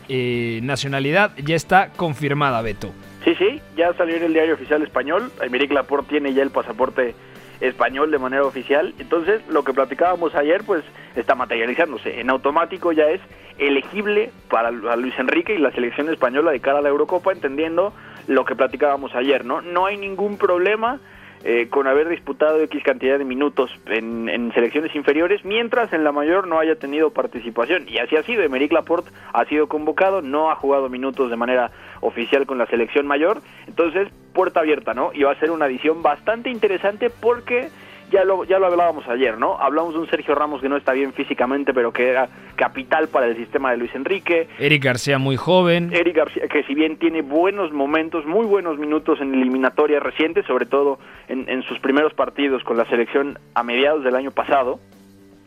nacionalidad 0.62 1.32
ya 1.42 1.56
está 1.56 1.88
confirmada, 1.96 2.60
Beto. 2.62 2.92
Sí, 3.24 3.34
sí, 3.36 3.60
ya 3.76 3.94
salió 3.94 4.16
en 4.16 4.24
el 4.24 4.32
diario 4.32 4.54
oficial 4.54 4.82
español. 4.82 5.32
Emeric 5.40 5.72
Laporte 5.72 6.10
tiene 6.10 6.34
ya 6.34 6.42
el 6.42 6.50
pasaporte 6.50 7.14
español 7.60 8.10
de 8.10 8.18
manera 8.18 8.44
oficial. 8.44 8.94
Entonces, 8.98 9.40
lo 9.48 9.64
que 9.64 9.72
platicábamos 9.72 10.34
ayer, 10.34 10.62
pues 10.64 10.84
está 11.16 11.34
materializándose. 11.34 12.20
En 12.20 12.28
automático 12.30 12.92
ya 12.92 13.04
es 13.04 13.20
elegible 13.58 14.30
para 14.50 14.70
Luis 14.70 15.18
Enrique 15.18 15.54
y 15.54 15.58
la 15.58 15.72
selección 15.72 16.10
española 16.10 16.52
de 16.52 16.60
cara 16.60 16.78
a 16.78 16.82
la 16.82 16.90
Eurocopa, 16.90 17.32
entendiendo 17.32 17.92
lo 18.26 18.44
que 18.44 18.54
platicábamos 18.54 19.14
ayer, 19.14 19.44
¿no? 19.44 19.62
No 19.62 19.86
hay 19.86 19.96
ningún 19.96 20.36
problema 20.36 21.00
eh, 21.44 21.68
con 21.68 21.86
haber 21.86 22.08
disputado 22.08 22.60
X 22.60 22.82
cantidad 22.84 23.18
de 23.18 23.24
minutos 23.24 23.70
en, 23.86 24.52
selecciones 24.54 24.94
inferiores, 24.94 25.44
mientras 25.44 25.92
en 25.92 26.04
la 26.04 26.12
mayor 26.12 26.46
no 26.46 26.58
haya 26.58 26.76
tenido 26.76 27.10
participación. 27.10 27.88
Y 27.88 27.98
así 27.98 28.16
ha 28.16 28.22
sido, 28.22 28.42
Emerick 28.42 28.72
Laporte 28.72 29.10
ha 29.32 29.44
sido 29.46 29.66
convocado, 29.66 30.22
no 30.22 30.50
ha 30.50 30.54
jugado 30.54 30.88
minutos 30.88 31.30
de 31.30 31.36
manera 31.36 31.70
oficial 32.00 32.46
con 32.46 32.58
la 32.58 32.66
selección 32.66 33.06
mayor, 33.06 33.40
entonces 33.66 34.08
puerta 34.32 34.60
abierta, 34.60 34.94
¿no? 34.94 35.10
Y 35.12 35.22
va 35.24 35.32
a 35.32 35.40
ser 35.40 35.50
una 35.50 35.66
edición 35.66 36.02
bastante 36.02 36.50
interesante 36.50 37.10
porque 37.10 37.70
ya 38.12 38.24
lo, 38.24 38.44
ya 38.44 38.58
lo 38.58 38.66
hablábamos 38.66 39.08
ayer, 39.08 39.38
¿no? 39.38 39.58
Hablamos 39.58 39.94
de 39.94 40.00
un 40.00 40.08
Sergio 40.08 40.34
Ramos 40.34 40.60
que 40.60 40.68
no 40.68 40.76
está 40.76 40.92
bien 40.92 41.12
físicamente, 41.14 41.72
pero 41.72 41.92
que 41.92 42.10
era 42.10 42.28
capital 42.54 43.08
para 43.08 43.26
el 43.26 43.36
sistema 43.36 43.70
de 43.70 43.78
Luis 43.78 43.94
Enrique. 43.94 44.48
Eric 44.58 44.84
García 44.84 45.18
muy 45.18 45.36
joven. 45.36 45.90
Eric 45.92 46.16
García, 46.16 46.46
que 46.48 46.62
si 46.64 46.74
bien 46.74 46.98
tiene 46.98 47.22
buenos 47.22 47.72
momentos, 47.72 48.26
muy 48.26 48.44
buenos 48.44 48.78
minutos 48.78 49.20
en 49.20 49.34
eliminatorias 49.34 50.02
recientes, 50.02 50.44
sobre 50.46 50.66
todo 50.66 50.98
en, 51.28 51.62
sus 51.62 51.78
primeros 51.80 52.12
partidos 52.12 52.62
con 52.64 52.76
la 52.76 52.84
selección 52.86 53.38
a 53.54 53.62
mediados 53.62 54.04
del 54.04 54.14
año 54.14 54.30
pasado, 54.30 54.78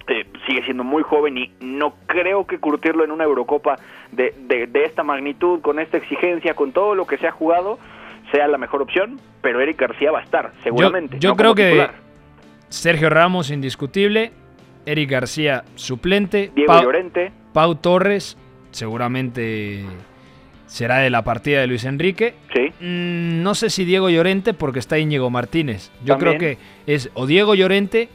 eh, 0.08 0.26
sigue 0.48 0.64
siendo 0.64 0.84
muy 0.84 1.04
joven 1.04 1.38
y 1.38 1.52
no 1.60 1.94
creo 2.08 2.48
que 2.48 2.58
curtirlo 2.58 3.04
en 3.04 3.12
una 3.12 3.24
Eurocopa 3.26 3.78
de, 4.12 4.34
de, 4.48 4.84
esta 4.86 5.04
magnitud, 5.04 5.62
con 5.62 5.80
esta 5.80 5.98
exigencia, 5.98 6.56
con 6.56 6.72
todo 6.72 6.96
lo 6.96 7.06
que 7.06 7.18
se 7.18 7.28
ha 7.28 7.32
jugado, 7.32 7.78
sea 8.32 8.48
la 8.48 8.58
mejor 8.58 8.82
opción, 8.82 9.20
pero 9.42 9.62
Eric 9.62 9.80
García 9.80 10.12
va 10.12 10.20
a 10.20 10.24
estar, 10.24 10.52
seguramente. 10.64 11.20
Yo, 11.20 11.36
creo 11.36 11.54
que 11.54 11.88
Sergio 12.70 13.10
Ramos, 13.10 13.52
indiscutible. 13.52 14.32
Eric 14.86 15.10
García, 15.10 15.64
suplente. 15.76 16.52
Diego 16.56 16.82
Llorente. 16.82 17.32
Pau 17.54 17.76
Torres, 17.76 18.38
seguramente 18.72 19.84
será 20.68 20.98
de 20.98 21.10
la 21.10 21.24
partida 21.24 21.62
de 21.62 21.68
Luis 21.68 21.86
Enrique. 21.86 22.34
Sí. 22.54 22.74
Mm, 22.82 23.42
no 23.44 23.56
sé 23.56 23.70
si 23.70 23.86
Diego 23.86 24.10
Llorente, 24.10 24.54
porque 24.54 24.80
está 24.80 25.00
Íñigo 25.00 25.30
Martínez. 25.30 25.92
Yo 26.04 26.18
creo 26.18 26.38
que 26.38 26.58
es 26.86 27.10
o 27.14 27.26
Diego 27.26 27.56
Llorente 27.56 28.10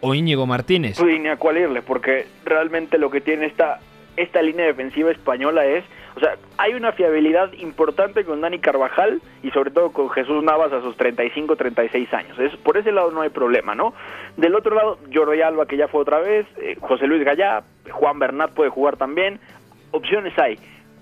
o 0.00 0.14
Íñigo 0.14 0.46
Martínez. 0.46 0.96
Sí, 0.96 1.18
ni 1.18 1.28
a 1.28 1.36
cuál 1.36 1.58
irle, 1.58 1.82
porque 1.82 2.26
realmente 2.44 2.98
lo 2.98 3.10
que 3.10 3.20
tiene 3.20 3.46
esta, 3.46 3.80
esta 4.16 4.42
línea 4.42 4.66
defensiva 4.66 5.10
española 5.10 5.64
es 5.66 5.84
o 6.16 6.20
sea, 6.20 6.36
hay 6.58 6.74
una 6.74 6.92
fiabilidad 6.92 7.52
importante 7.54 8.24
con 8.24 8.40
Dani 8.40 8.60
Carvajal 8.60 9.20
y 9.42 9.50
sobre 9.50 9.72
todo 9.72 9.90
con 9.92 10.10
Jesús 10.10 10.44
Navas 10.44 10.72
a 10.72 10.80
sus 10.80 10.96
35, 10.96 11.56
36 11.56 12.14
años. 12.14 12.38
Es, 12.38 12.56
por 12.58 12.76
ese 12.76 12.92
lado 12.92 13.10
no 13.10 13.22
hay 13.22 13.30
problema, 13.30 13.74
¿no? 13.74 13.94
Del 14.36 14.54
otro 14.54 14.76
lado, 14.76 14.98
Jordi 15.12 15.42
Alba, 15.42 15.66
que 15.66 15.76
ya 15.76 15.88
fue 15.88 16.02
otra 16.02 16.20
vez, 16.20 16.46
eh, 16.58 16.76
José 16.80 17.08
Luis 17.08 17.24
Gallá, 17.24 17.64
Juan 17.90 18.18
Bernat 18.20 18.52
puede 18.52 18.70
jugar 18.70 18.96
también. 18.96 19.40
Opciones 19.90 20.38
hay. 20.38 20.58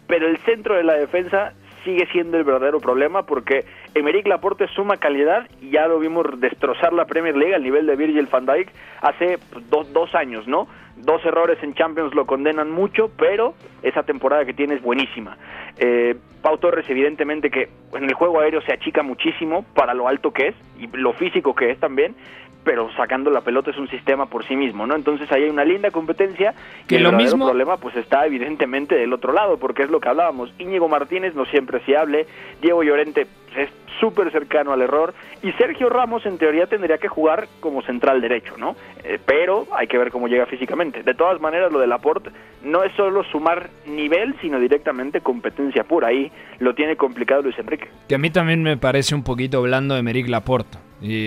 Pero 0.07 0.27
el 0.29 0.39
centro 0.39 0.77
de 0.77 0.85
la 0.85 0.95
defensa 0.95 1.53
sigue 1.85 2.07
siendo 2.13 2.39
el 2.39 2.45
verdadero 2.45 2.81
problema 2.81 3.25
porque 3.25 3.65
Emerick 3.95 4.27
Laporte 4.27 4.67
suma 4.69 4.97
calidad 4.97 5.49
y 5.61 5.71
ya 5.71 5.87
lo 5.87 5.99
vimos 5.99 6.27
destrozar 6.41 6.93
la 6.93 7.07
Premier 7.07 7.37
League 7.37 7.55
al 7.55 7.63
nivel 7.63 7.87
de 7.87 7.97
Virgil 7.97 8.29
van 8.31 8.47
Dijk 8.47 8.71
hace 9.01 9.39
pues, 9.53 9.93
dos 9.93 10.15
años, 10.15 10.47
¿no? 10.47 10.69
Dos 10.97 11.25
errores 11.25 11.59
en 11.63 11.75
Champions 11.75 12.15
lo 12.15 12.27
condenan 12.27 12.71
mucho, 12.71 13.11
pero 13.17 13.55
esa 13.83 14.03
temporada 14.03 14.45
que 14.45 14.53
tiene 14.53 14.75
es 14.75 14.83
buenísima. 14.83 15.37
Eh, 15.79 16.17
Pau 16.43 16.59
Torres, 16.59 16.89
evidentemente 16.89 17.51
que 17.51 17.69
en 17.95 18.05
el 18.05 18.15
juego 18.15 18.41
aéreo 18.41 18.61
se 18.63 18.73
achica 18.73 19.03
muchísimo 19.03 19.65
para 19.75 19.95
lo 19.95 20.07
alto 20.07 20.33
que 20.33 20.49
es 20.49 20.55
y 20.79 20.87
lo 20.97 21.13
físico 21.15 21.55
que 21.55 21.71
es 21.71 21.81
también, 21.81 22.15
pero 22.65 22.91
sacando 22.97 23.31
la 23.31 23.41
pelota 23.41 23.71
es 23.71 23.79
un 23.79 23.89
sistema 23.89 24.27
por 24.27 24.47
sí 24.47 24.57
mismo, 24.57 24.87
¿no? 24.87 24.95
Entonces 24.95 25.31
ahí 25.33 25.45
hay 25.45 25.51
una 25.51 25.65
linda 25.65 25.91
competencia 25.91 26.55
que 26.87 26.97
el 26.97 27.03
lo 27.03 27.13
mismo 27.13 27.47
problema 27.47 27.77
pues 27.77 27.97
está 27.97 28.27
evidentemente 28.27 28.95
del 28.95 29.13
otro 29.13 29.33
lado, 29.33 29.59
porque 29.59 29.83
es 29.83 29.91
lo 29.91 30.01
que 30.01 30.09
hablábamos. 30.09 30.53
Íñigo 30.59 30.89
Martínez 30.89 31.35
no 31.35 31.45
siempre 31.47 31.79
es 31.79 31.85
fiable, 31.85 32.27
Diego 32.61 32.83
Llorente 32.83 33.27
es 33.57 33.71
súper 34.01 34.33
cercano 34.33 34.73
al 34.73 34.83
error 34.83 35.15
y 35.43 35.53
Sergio 35.53 35.89
Ramos 35.89 36.27
en 36.27 36.39
teoría 36.39 36.67
tendría 36.67 36.99
que 36.99 37.09
jugar 37.09 37.49
como 37.61 37.83
central 37.83 38.21
derecho, 38.21 38.57
¿no? 38.57 38.75
Eh, 39.05 39.19
pero 39.25 39.67
hay 39.73 39.87
que 39.87 39.99
ver 39.99 40.11
cómo 40.11 40.29
llega 40.29 40.47
físicamente. 40.47 41.03
De 41.03 41.15
todas 41.15 41.41
maneras, 41.41 41.73
lo 41.73 41.79
de 41.79 41.87
Laporte 41.87 42.31
no 42.65 42.83
es 42.83 42.93
solo 42.97 43.25
sumar 43.25 43.71
nivel, 43.87 44.35
sino 44.41 44.59
directamente 44.59 45.21
competencia 45.21 45.85
pura. 45.85 46.09
Ahí 46.09 46.33
lo 46.59 46.75
tiene 46.75 46.97
complicado 46.97 47.43
Luis 47.43 47.59
Enrique. 47.59 47.89
Que 48.09 48.15
a 48.15 48.19
mí 48.19 48.31
también 48.31 48.63
me 48.63 48.77
parece 48.77 49.15
un 49.15 49.23
poquito 49.23 49.63
blando 49.63 49.95
de 49.95 50.03
Meric 50.03 50.29
Laporte. 50.29 50.79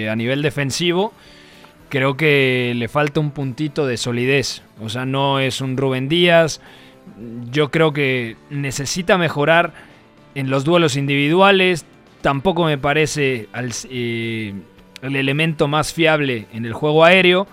A 0.10 0.15
nivel 0.15 0.41
defensivo, 0.41 1.13
creo 1.89 2.15
que 2.15 2.74
le 2.75 2.88
falta 2.88 3.20
un 3.20 3.32
puntito 3.32 3.86
de 3.86 3.98
solidez. 3.98 4.63
O 4.82 4.89
sea, 4.89 5.05
no 5.05 5.39
es 5.39 5.62
un 5.62 5.77
Rubén 5.77 6.08
Díaz. 6.08 6.62
Yo 7.51 7.72
creo 7.72 7.94
que 7.94 8.38
necesita 8.50 9.17
mejorar 9.17 9.74
en 10.34 10.50
los 10.50 10.63
duelos 10.63 10.96
individuales. 10.96 11.86
Tampoco 12.25 12.65
me 12.65 12.79
parece 12.79 13.50
eh, 13.88 14.53
el 15.03 15.15
elemento 15.15 15.67
más 15.67 15.94
fiable 15.94 16.48
en 16.53 16.65
el 16.65 16.74
juego 16.74 17.05
aéreo. 17.05 17.46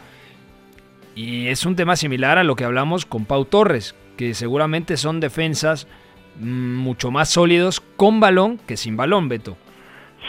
Y 1.14 1.48
es 1.48 1.66
un 1.66 1.76
tema 1.76 1.94
similar 1.94 2.38
a 2.38 2.42
lo 2.42 2.56
que 2.56 2.64
hablamos 2.64 3.04
con 3.04 3.26
Pau 3.26 3.44
Torres, 3.44 3.94
que 4.16 4.32
seguramente 4.32 4.96
son 4.96 5.20
defensas 5.20 5.86
mm, 6.40 6.76
mucho 6.76 7.10
más 7.10 7.28
sólidos 7.28 7.82
con 7.82 8.18
balón 8.18 8.56
que 8.66 8.78
sin 8.78 8.96
balón, 8.96 9.28
Beto. 9.28 9.58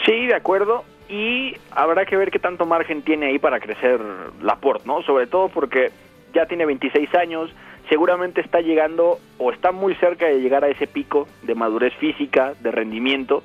Sí, 0.04 0.26
de 0.26 0.34
acuerdo 0.34 0.84
y 1.08 1.56
habrá 1.70 2.04
que 2.04 2.18
ver 2.18 2.30
qué 2.30 2.38
tanto 2.38 2.66
margen 2.66 3.00
tiene 3.00 3.28
ahí 3.28 3.38
para 3.38 3.60
crecer 3.60 3.98
Laporte, 4.42 4.86
¿no? 4.86 5.00
Sobre 5.04 5.26
todo 5.26 5.48
porque 5.48 5.90
ya 6.34 6.44
tiene 6.44 6.66
26 6.66 7.14
años, 7.14 7.50
seguramente 7.88 8.42
está 8.42 8.60
llegando 8.60 9.20
o 9.38 9.52
está 9.52 9.72
muy 9.72 9.94
cerca 9.94 10.26
de 10.26 10.42
llegar 10.42 10.64
a 10.64 10.68
ese 10.68 10.86
pico 10.86 11.28
de 11.44 11.54
madurez 11.54 11.94
física, 11.94 12.52
de 12.60 12.70
rendimiento, 12.70 13.42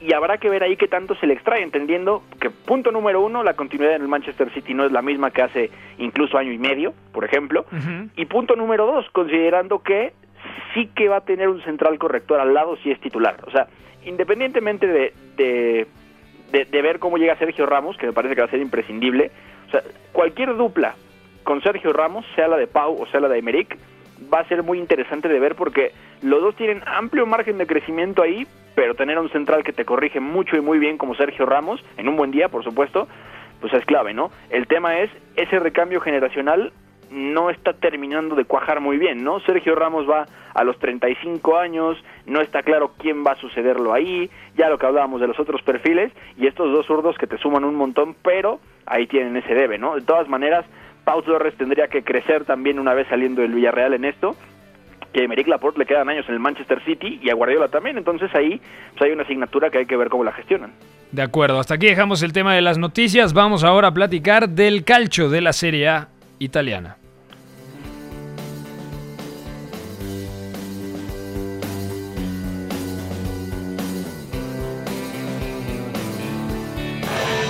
y 0.00 0.14
habrá 0.14 0.38
que 0.38 0.48
ver 0.48 0.62
ahí 0.62 0.76
qué 0.76 0.88
tanto 0.88 1.14
se 1.16 1.26
le 1.26 1.34
extrae, 1.34 1.62
entendiendo 1.62 2.22
que 2.40 2.50
punto 2.50 2.90
número 2.90 3.20
uno, 3.20 3.42
la 3.42 3.54
continuidad 3.54 3.94
en 3.94 4.02
el 4.02 4.08
Manchester 4.08 4.52
City 4.52 4.74
no 4.74 4.84
es 4.84 4.92
la 4.92 5.02
misma 5.02 5.30
que 5.30 5.42
hace 5.42 5.70
incluso 5.98 6.38
año 6.38 6.52
y 6.52 6.58
medio, 6.58 6.94
por 7.12 7.24
ejemplo, 7.24 7.66
y 8.16 8.24
punto 8.26 8.56
número 8.56 8.86
dos, 8.86 9.06
considerando 9.12 9.82
que 9.82 10.12
sí 10.74 10.88
que 10.94 11.08
va 11.08 11.16
a 11.16 11.20
tener 11.20 11.48
un 11.48 11.62
central 11.62 11.98
corrector 11.98 12.40
al 12.40 12.54
lado 12.54 12.76
si 12.78 12.90
es 12.90 13.00
titular, 13.00 13.36
o 13.46 13.50
sea, 13.50 13.66
independientemente 14.04 14.86
de 14.86 15.86
de, 16.50 16.82
ver 16.82 16.98
cómo 16.98 17.16
llega 17.16 17.36
Sergio 17.36 17.66
Ramos, 17.66 17.96
que 17.96 18.06
me 18.06 18.12
parece 18.12 18.34
que 18.34 18.40
va 18.40 18.46
a 18.46 18.50
ser 18.50 18.60
imprescindible. 18.60 19.30
O 19.68 19.70
sea, 19.70 19.82
cualquier 20.12 20.56
dupla 20.56 20.94
con 21.42 21.62
Sergio 21.62 21.92
Ramos, 21.92 22.26
sea 22.34 22.48
la 22.48 22.56
de 22.56 22.66
Pau 22.66 23.00
o 23.00 23.06
sea 23.06 23.20
la 23.20 23.28
de 23.28 23.38
Emerick, 23.38 23.78
va 24.32 24.40
a 24.40 24.48
ser 24.48 24.62
muy 24.62 24.78
interesante 24.78 25.28
de 25.28 25.40
ver 25.40 25.54
porque 25.54 25.92
los 26.22 26.40
dos 26.42 26.56
tienen 26.56 26.82
amplio 26.86 27.26
margen 27.26 27.58
de 27.58 27.66
crecimiento 27.66 28.22
ahí, 28.22 28.46
pero 28.74 28.94
tener 28.94 29.18
un 29.18 29.30
central 29.30 29.64
que 29.64 29.72
te 29.72 29.84
corrige 29.84 30.20
mucho 30.20 30.56
y 30.56 30.60
muy 30.60 30.78
bien 30.78 30.98
como 30.98 31.14
Sergio 31.14 31.46
Ramos, 31.46 31.84
en 31.96 32.08
un 32.08 32.16
buen 32.16 32.30
día, 32.30 32.48
por 32.48 32.64
supuesto, 32.64 33.08
pues 33.60 33.72
es 33.74 33.84
clave, 33.84 34.14
¿no? 34.14 34.30
El 34.50 34.66
tema 34.66 34.98
es 35.00 35.10
ese 35.36 35.58
recambio 35.58 36.00
generacional 36.00 36.72
no 37.10 37.50
está 37.50 37.72
terminando 37.72 38.36
de 38.36 38.44
cuajar 38.44 38.80
muy 38.80 38.96
bien, 38.96 39.24
¿no? 39.24 39.40
Sergio 39.40 39.74
Ramos 39.74 40.08
va 40.08 40.26
a 40.54 40.64
los 40.64 40.78
35 40.78 41.58
años, 41.58 41.96
no 42.26 42.40
está 42.40 42.62
claro 42.62 42.92
quién 42.98 43.24
va 43.26 43.32
a 43.32 43.36
sucederlo 43.36 43.92
ahí, 43.92 44.30
ya 44.56 44.68
lo 44.68 44.78
que 44.78 44.86
hablábamos 44.86 45.20
de 45.20 45.26
los 45.26 45.38
otros 45.38 45.60
perfiles, 45.62 46.12
y 46.36 46.46
estos 46.46 46.72
dos 46.72 46.86
zurdos 46.86 47.18
que 47.18 47.26
te 47.26 47.38
suman 47.38 47.64
un 47.64 47.74
montón, 47.74 48.14
pero 48.22 48.60
ahí 48.86 49.06
tienen 49.06 49.36
ese 49.36 49.54
debe, 49.54 49.78
¿no? 49.78 49.96
De 49.96 50.02
todas 50.02 50.28
maneras, 50.28 50.64
Pau 51.10 51.22
Torres 51.22 51.56
tendría 51.56 51.88
que 51.88 52.04
crecer 52.04 52.44
también 52.44 52.78
una 52.78 52.94
vez 52.94 53.08
saliendo 53.08 53.42
del 53.42 53.52
Villarreal 53.52 53.94
en 53.94 54.04
esto, 54.04 54.36
que 55.12 55.22
a 55.22 55.24
Emerick 55.24 55.48
Laporte 55.48 55.80
le 55.80 55.84
quedan 55.84 56.08
años 56.08 56.24
en 56.28 56.34
el 56.34 56.38
Manchester 56.38 56.80
City 56.84 57.18
y 57.20 57.30
a 57.30 57.34
Guardiola 57.34 57.66
también, 57.66 57.98
entonces 57.98 58.32
ahí 58.32 58.60
pues 58.92 59.02
hay 59.02 59.10
una 59.10 59.24
asignatura 59.24 59.70
que 59.70 59.78
hay 59.78 59.86
que 59.86 59.96
ver 59.96 60.08
cómo 60.08 60.22
la 60.22 60.30
gestionan. 60.30 60.70
De 61.10 61.22
acuerdo, 61.22 61.58
hasta 61.58 61.74
aquí 61.74 61.86
dejamos 61.86 62.22
el 62.22 62.32
tema 62.32 62.54
de 62.54 62.62
las 62.62 62.78
noticias, 62.78 63.32
vamos 63.32 63.64
ahora 63.64 63.88
a 63.88 63.92
platicar 63.92 64.50
del 64.50 64.84
calcio 64.84 65.30
de 65.30 65.40
la 65.40 65.52
Serie 65.52 65.88
A 65.88 66.08
italiana. 66.38 66.99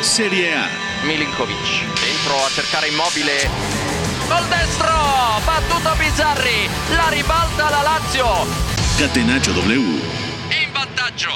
Serie 0.00 0.54
A. 0.54 0.66
Milinkovic 1.07 1.85
dentro 2.00 2.35
a 2.42 2.49
cercare 2.49 2.88
immobile. 2.88 3.49
Col 4.28 4.49
destro, 4.49 4.88
battuto 5.45 5.95
Bizzarri, 5.99 6.69
la 6.95 7.11
ribalta 7.11 7.69
la 7.69 7.83
Lazio. 7.83 8.26
Catenaccio 8.97 9.52
W. 9.52 9.75
In 9.76 10.73
vantaggio. 10.73 11.30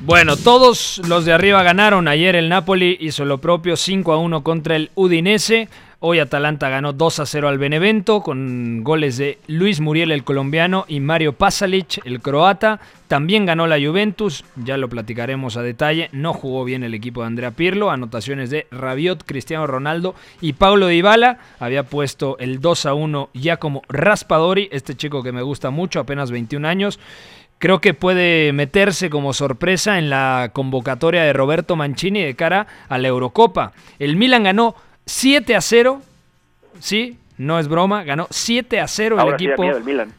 Bueno, 0.00 0.36
todos 0.36 1.00
los 1.06 1.24
de 1.24 1.32
arriba 1.32 1.62
ganaron. 1.62 2.08
Ayer 2.08 2.34
el 2.34 2.48
Napoli 2.48 2.96
hizo 3.00 3.24
lo 3.24 3.38
propio 3.38 3.76
5 3.76 4.12
a 4.12 4.18
1 4.18 4.42
contra 4.42 4.74
el 4.74 4.90
Udinese. 4.96 5.68
Hoy 6.04 6.18
Atalanta 6.18 6.68
ganó 6.68 6.92
2 6.92 7.20
a 7.20 7.26
0 7.26 7.48
al 7.48 7.58
Benevento 7.58 8.24
con 8.24 8.82
goles 8.82 9.18
de 9.18 9.38
Luis 9.46 9.80
Muriel 9.80 10.10
el 10.10 10.24
colombiano 10.24 10.84
y 10.88 10.98
Mario 10.98 11.34
Pasalic 11.34 12.04
el 12.04 12.20
croata. 12.20 12.80
También 13.06 13.46
ganó 13.46 13.68
la 13.68 13.78
Juventus, 13.78 14.44
ya 14.56 14.76
lo 14.78 14.88
platicaremos 14.88 15.56
a 15.56 15.62
detalle. 15.62 16.08
No 16.10 16.32
jugó 16.32 16.64
bien 16.64 16.82
el 16.82 16.94
equipo 16.94 17.20
de 17.20 17.28
Andrea 17.28 17.52
Pirlo. 17.52 17.92
Anotaciones 17.92 18.50
de 18.50 18.66
Rabiot, 18.72 19.22
Cristiano 19.24 19.68
Ronaldo 19.68 20.16
y 20.40 20.54
Paulo 20.54 20.88
Dybala. 20.88 21.38
Había 21.60 21.84
puesto 21.84 22.36
el 22.40 22.60
2 22.60 22.86
a 22.86 22.94
1 22.94 23.30
ya 23.34 23.58
como 23.58 23.82
Raspadori, 23.88 24.68
este 24.72 24.96
chico 24.96 25.22
que 25.22 25.30
me 25.30 25.42
gusta 25.42 25.70
mucho, 25.70 26.00
apenas 26.00 26.32
21 26.32 26.66
años. 26.66 26.98
Creo 27.58 27.80
que 27.80 27.94
puede 27.94 28.52
meterse 28.52 29.08
como 29.08 29.32
sorpresa 29.32 30.00
en 30.00 30.10
la 30.10 30.50
convocatoria 30.52 31.22
de 31.22 31.32
Roberto 31.32 31.76
Mancini 31.76 32.22
de 32.24 32.34
cara 32.34 32.66
a 32.88 32.98
la 32.98 33.06
Eurocopa. 33.06 33.70
El 34.00 34.16
Milan 34.16 34.42
ganó 34.42 34.74
7 35.06 35.56
a 35.56 35.60
0. 35.60 36.02
Sí, 36.80 37.18
no 37.38 37.58
es 37.58 37.68
broma. 37.68 38.04
Ganó 38.04 38.26
7 38.30 38.80
a 38.80 38.88
0 38.88 39.20
el 39.20 39.34
equipo 39.34 39.64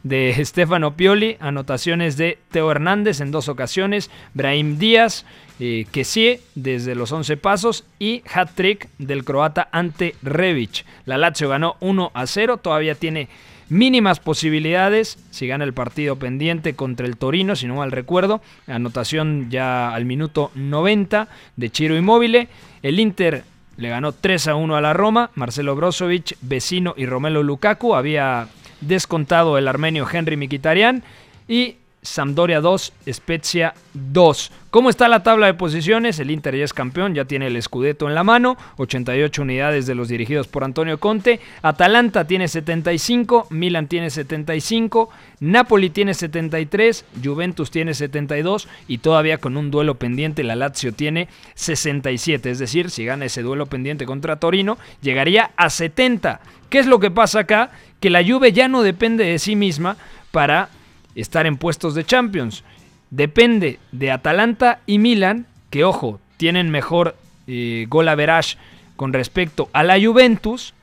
de 0.03 0.35
Stefano 0.45 0.95
Pioli. 0.95 1.37
Anotaciones 1.39 2.17
de 2.17 2.37
Teo 2.51 2.71
Hernández 2.71 3.21
en 3.21 3.31
dos 3.31 3.49
ocasiones. 3.49 4.11
Brahim 4.33 4.77
Díaz, 4.77 5.25
eh, 5.59 5.85
sí 6.03 6.39
desde 6.55 6.95
los 6.95 7.11
11 7.11 7.37
pasos. 7.37 7.85
Y 7.99 8.23
hat-trick 8.33 8.89
del 8.97 9.23
croata 9.23 9.69
ante 9.71 10.15
Revic. 10.21 10.85
La 11.05 11.17
Lazio 11.17 11.49
ganó 11.49 11.77
1 11.79 12.11
a 12.13 12.27
0. 12.27 12.57
Todavía 12.57 12.95
tiene 12.95 13.29
mínimas 13.69 14.19
posibilidades 14.19 15.17
si 15.31 15.47
gana 15.47 15.63
el 15.63 15.73
partido 15.73 16.17
pendiente 16.17 16.75
contra 16.75 17.07
el 17.07 17.17
Torino, 17.17 17.55
si 17.55 17.67
no 17.67 17.75
mal 17.75 17.91
recuerdo. 17.91 18.41
Anotación 18.67 19.49
ya 19.49 19.93
al 19.93 20.05
minuto 20.05 20.51
90 20.55 21.27
de 21.55 21.69
Chiro 21.69 21.95
Immobile. 21.95 22.49
El 22.81 22.99
Inter 22.99 23.43
le 23.77 23.89
ganó 23.89 24.11
3 24.11 24.47
a 24.49 24.55
1 24.55 24.75
a 24.75 24.81
la 24.81 24.93
Roma. 24.93 25.31
Marcelo 25.35 25.75
Brozovic, 25.75 26.37
Vecino 26.41 26.93
y 26.97 27.05
Romelo 27.05 27.43
Lukaku. 27.43 27.95
Había 27.95 28.47
descontado 28.81 29.57
el 29.57 29.67
armenio 29.67 30.07
Henry 30.11 30.37
Mikitarian. 30.37 31.03
Y 31.47 31.77
Sampdoria 32.03 32.61
2, 32.61 32.93
Spezia 33.11 33.73
2. 33.93 34.51
¿Cómo 34.69 34.89
está 34.89 35.07
la 35.07 35.23
tabla 35.23 35.45
de 35.47 35.53
posiciones? 35.53 36.19
El 36.19 36.31
Inter 36.31 36.55
ya 36.55 36.65
es 36.65 36.73
campeón, 36.73 37.15
ya 37.15 37.25
tiene 37.25 37.47
el 37.47 37.61
Scudetto 37.61 38.09
en 38.09 38.15
la 38.15 38.23
mano, 38.23 38.57
88 38.77 39.41
unidades 39.41 39.85
de 39.85 39.95
los 39.95 40.09
dirigidos 40.09 40.47
por 40.47 40.63
Antonio 40.63 40.99
Conte. 40.99 41.39
Atalanta 41.61 42.27
tiene 42.27 42.47
75, 42.47 43.47
Milan 43.51 43.87
tiene 43.87 44.09
75, 44.09 45.09
Napoli 45.39 45.89
tiene 45.89 46.13
73, 46.13 47.05
Juventus 47.23 47.71
tiene 47.71 47.93
72 47.93 48.67
y 48.87 48.97
todavía 48.97 49.37
con 49.37 49.55
un 49.55 49.71
duelo 49.71 49.95
pendiente 49.95 50.43
la 50.43 50.55
Lazio 50.55 50.93
tiene 50.93 51.29
67. 51.55 52.51
Es 52.51 52.59
decir, 52.59 52.89
si 52.89 53.05
gana 53.05 53.25
ese 53.25 53.43
duelo 53.43 53.67
pendiente 53.67 54.05
contra 54.05 54.39
Torino, 54.39 54.77
llegaría 55.01 55.51
a 55.55 55.69
70. 55.69 56.41
¿Qué 56.69 56.79
es 56.79 56.87
lo 56.87 56.99
que 56.99 57.11
pasa 57.11 57.41
acá? 57.41 57.71
Que 57.99 58.09
la 58.09 58.23
Juve 58.23 58.51
ya 58.51 58.67
no 58.67 58.81
depende 58.81 59.23
de 59.23 59.39
sí 59.39 59.55
misma 59.55 59.95
para 60.31 60.69
estar 61.15 61.45
en 61.45 61.57
puestos 61.57 61.95
de 61.95 62.05
Champions. 62.05 62.63
Depende 63.09 63.79
de 63.91 64.11
Atalanta 64.11 64.79
y 64.85 64.99
Milan, 64.99 65.45
que 65.69 65.83
ojo, 65.83 66.19
tienen 66.37 66.71
mejor 66.71 67.15
eh, 67.47 67.85
gol 67.89 68.07
average 68.07 68.57
con 68.95 69.13
respecto 69.13 69.69
a 69.73 69.83
la 69.83 69.99
Juventus. 70.01 70.73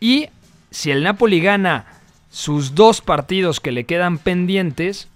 Y 0.00 0.28
si 0.70 0.90
el 0.90 1.02
Napoli 1.02 1.40
gana 1.40 1.86
sus 2.30 2.74
dos 2.74 3.00
partidos 3.00 3.60
que 3.60 3.72
le 3.72 3.84
quedan 3.84 4.18
pendientes, 4.18 5.08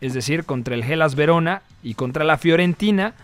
es 0.00 0.14
decir, 0.14 0.44
contra 0.44 0.74
el 0.74 0.84
Gelas 0.84 1.14
Verona 1.14 1.62
y 1.82 1.94
contra 1.94 2.24
la 2.24 2.38
Fiorentina, 2.38 3.14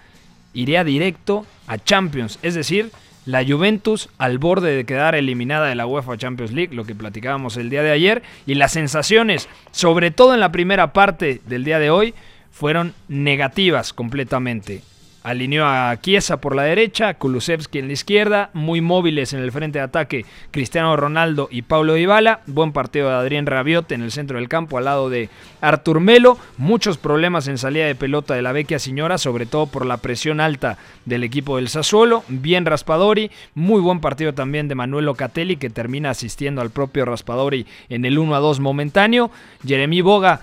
iría 0.52 0.84
directo 0.84 1.46
a 1.66 1.78
Champions. 1.78 2.38
Es 2.42 2.54
decir, 2.54 2.90
la 3.26 3.44
Juventus 3.44 4.08
al 4.18 4.38
borde 4.38 4.76
de 4.76 4.84
quedar 4.84 5.14
eliminada 5.14 5.66
de 5.66 5.74
la 5.74 5.86
UEFA 5.86 6.16
Champions 6.16 6.52
League, 6.52 6.74
lo 6.74 6.84
que 6.84 6.94
platicábamos 6.94 7.56
el 7.56 7.70
día 7.70 7.82
de 7.82 7.90
ayer, 7.90 8.22
y 8.46 8.54
las 8.54 8.72
sensaciones, 8.72 9.48
sobre 9.70 10.10
todo 10.10 10.34
en 10.34 10.40
la 10.40 10.52
primera 10.52 10.92
parte 10.92 11.40
del 11.46 11.64
día 11.64 11.78
de 11.78 11.90
hoy, 11.90 12.14
fueron 12.50 12.94
negativas 13.08 13.92
completamente. 13.92 14.82
Alineó 15.24 15.64
a 15.64 15.96
Chiesa 16.02 16.36
por 16.36 16.54
la 16.54 16.64
derecha, 16.64 17.14
Kulusevski 17.14 17.78
en 17.78 17.86
la 17.86 17.94
izquierda, 17.94 18.50
muy 18.52 18.82
móviles 18.82 19.32
en 19.32 19.40
el 19.40 19.52
frente 19.52 19.78
de 19.78 19.84
ataque 19.86 20.26
Cristiano 20.50 20.94
Ronaldo 20.98 21.48
y 21.50 21.62
Paulo 21.62 21.94
Dybala, 21.94 22.42
buen 22.46 22.72
partido 22.72 23.08
de 23.08 23.14
Adrián 23.14 23.46
Rabiot 23.46 23.90
en 23.92 24.02
el 24.02 24.12
centro 24.12 24.36
del 24.36 24.50
campo 24.50 24.76
al 24.76 24.84
lado 24.84 25.08
de 25.08 25.30
Artur 25.62 26.00
Melo, 26.00 26.36
muchos 26.58 26.98
problemas 26.98 27.48
en 27.48 27.56
salida 27.56 27.86
de 27.86 27.94
pelota 27.94 28.34
de 28.34 28.42
la 28.42 28.52
vecchia 28.52 28.78
señora, 28.78 29.16
sobre 29.16 29.46
todo 29.46 29.64
por 29.64 29.86
la 29.86 29.96
presión 29.96 30.40
alta 30.42 30.76
del 31.06 31.24
equipo 31.24 31.56
del 31.56 31.70
Sassuolo, 31.70 32.22
bien 32.28 32.66
Raspadori, 32.66 33.30
muy 33.54 33.80
buen 33.80 34.00
partido 34.00 34.34
también 34.34 34.68
de 34.68 34.74
Manuel 34.74 35.06
Locatelli 35.06 35.56
que 35.56 35.70
termina 35.70 36.10
asistiendo 36.10 36.60
al 36.60 36.68
propio 36.68 37.06
Raspadori 37.06 37.66
en 37.88 38.04
el 38.04 38.18
1 38.18 38.34
a 38.34 38.40
2 38.40 38.60
momentáneo, 38.60 39.30
Jeremy 39.66 40.02
Boga 40.02 40.42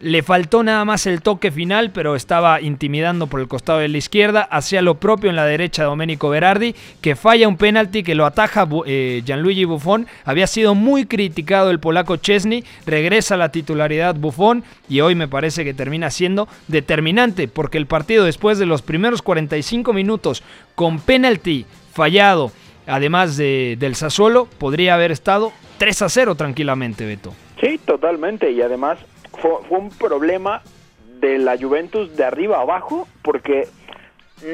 le 0.00 0.22
faltó 0.22 0.62
nada 0.62 0.84
más 0.86 1.06
el 1.06 1.20
toque 1.20 1.50
final, 1.50 1.90
pero 1.90 2.16
estaba 2.16 2.60
intimidando 2.62 3.26
por 3.26 3.40
el 3.40 3.48
costado 3.48 3.80
de 3.80 3.88
la 3.88 3.98
izquierda. 3.98 4.42
Hacía 4.42 4.80
lo 4.80 4.94
propio 4.94 5.28
en 5.28 5.36
la 5.36 5.44
derecha 5.44 5.84
Domenico 5.84 6.30
Berardi, 6.30 6.74
que 7.02 7.16
falla 7.16 7.46
un 7.46 7.58
penalti 7.58 8.02
que 8.02 8.14
lo 8.14 8.24
ataja 8.24 8.66
eh, 8.86 9.22
Gianluigi 9.24 9.66
Buffon. 9.66 10.06
Había 10.24 10.46
sido 10.46 10.74
muy 10.74 11.04
criticado 11.04 11.70
el 11.70 11.80
polaco 11.80 12.16
Chesney. 12.16 12.64
Regresa 12.86 13.34
a 13.34 13.38
la 13.38 13.52
titularidad 13.52 14.14
Buffon 14.14 14.64
y 14.88 15.02
hoy 15.02 15.14
me 15.14 15.28
parece 15.28 15.64
que 15.64 15.74
termina 15.74 16.10
siendo 16.10 16.48
determinante, 16.68 17.46
porque 17.46 17.76
el 17.76 17.86
partido 17.86 18.24
después 18.24 18.58
de 18.58 18.66
los 18.66 18.80
primeros 18.80 19.20
45 19.20 19.92
minutos 19.92 20.42
con 20.74 21.00
penalti 21.00 21.66
fallado, 21.92 22.52
además 22.86 23.36
de, 23.36 23.76
del 23.78 23.94
Sassuolo, 23.96 24.46
podría 24.46 24.94
haber 24.94 25.12
estado 25.12 25.52
3 25.76 26.02
a 26.02 26.08
0 26.08 26.34
tranquilamente, 26.36 27.04
Beto. 27.04 27.34
Sí, 27.60 27.78
totalmente. 27.84 28.50
Y 28.50 28.62
además 28.62 28.98
fue, 29.40 29.78
un 29.78 29.90
problema 29.90 30.62
de 31.20 31.38
la 31.38 31.58
Juventus 31.58 32.16
de 32.16 32.24
arriba 32.24 32.58
a 32.58 32.62
abajo 32.62 33.06
porque 33.22 33.68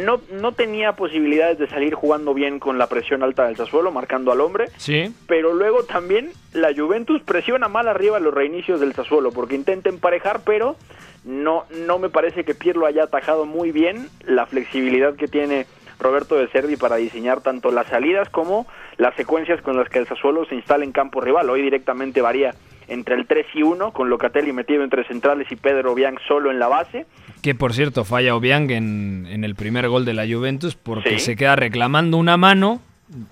no, 0.05 0.21
no 0.33 0.53
tenía 0.53 0.93
posibilidades 0.93 1.59
de 1.59 1.69
salir 1.69 1.95
jugando 1.95 2.35
bien 2.35 2.59
con 2.59 2.79
la 2.79 2.89
presión 2.89 3.23
alta 3.23 3.47
del 3.47 3.57
Sassuolo, 3.57 3.93
marcando 3.93 4.33
al 4.33 4.41
hombre. 4.41 4.69
Sí. 4.79 5.15
Pero 5.29 5.55
luego 5.55 5.85
también 5.85 6.33
la 6.53 6.75
Juventus 6.75 7.23
presiona 7.23 7.69
mal 7.69 7.87
arriba 7.87 8.19
los 8.19 8.35
reinicios 8.35 8.81
del 8.81 8.95
Sassuolo, 8.95 9.31
porque 9.31 9.55
intenta 9.55 9.89
emparejar, 9.89 10.41
pero 10.45 10.77
no, 11.25 11.65
no 11.87 11.99
me 11.99 12.09
parece 12.09 12.45
que 12.45 12.55
Pirlo 12.55 12.87
haya 12.87 13.05
atajado 13.05 13.47
muy 13.47 13.71
bien 13.71 14.09
la 14.25 14.47
flexibilidad 14.47 15.15
que 15.15 15.29
tiene 15.29 15.67
Roberto 15.99 16.37
de 16.37 16.49
Servi 16.49 16.77
para 16.77 16.97
diseñar 16.97 17.41
tanto 17.41 17.71
las 17.71 17.87
salidas 17.87 18.29
como 18.29 18.67
las 18.97 19.15
secuencias 19.17 19.61
con 19.63 19.77
las 19.77 19.89
que 19.89 19.99
el 19.99 20.07
Sassuolo 20.07 20.45
se 20.47 20.55
instala 20.55 20.85
en 20.85 20.93
campo 20.93 21.21
rival. 21.21 21.49
Hoy 21.51 21.63
directamente 21.63 22.21
varía 22.21 22.55
entre 22.89 23.17
el 23.17 23.27
3 23.27 23.47
y 23.55 23.63
1, 23.63 23.93
con 23.93 24.09
Locatelli 24.09 24.53
metido 24.53 24.85
entre 24.85 25.05
centrales 25.05 25.51
y 25.51 25.57
Pedro 25.57 25.93
Obiang 25.93 26.19
solo 26.27 26.51
en 26.51 26.59
la 26.59 26.69
base. 26.69 27.07
Que 27.43 27.55
por 27.55 27.73
cierto 27.73 28.05
falla 28.05 28.35
Obiang 28.35 28.71
en, 28.71 29.27
en 29.29 29.45
el 29.45 29.55
primer 29.55 29.89
gol 29.89 30.05
de 30.05 30.15
la 30.15 30.27
Juventus 30.27 30.75
porque 30.75 31.19
se 31.19 31.37
queda 31.37 31.57
reclamando 31.57 32.17
una 32.17 32.37
mano 32.37 32.81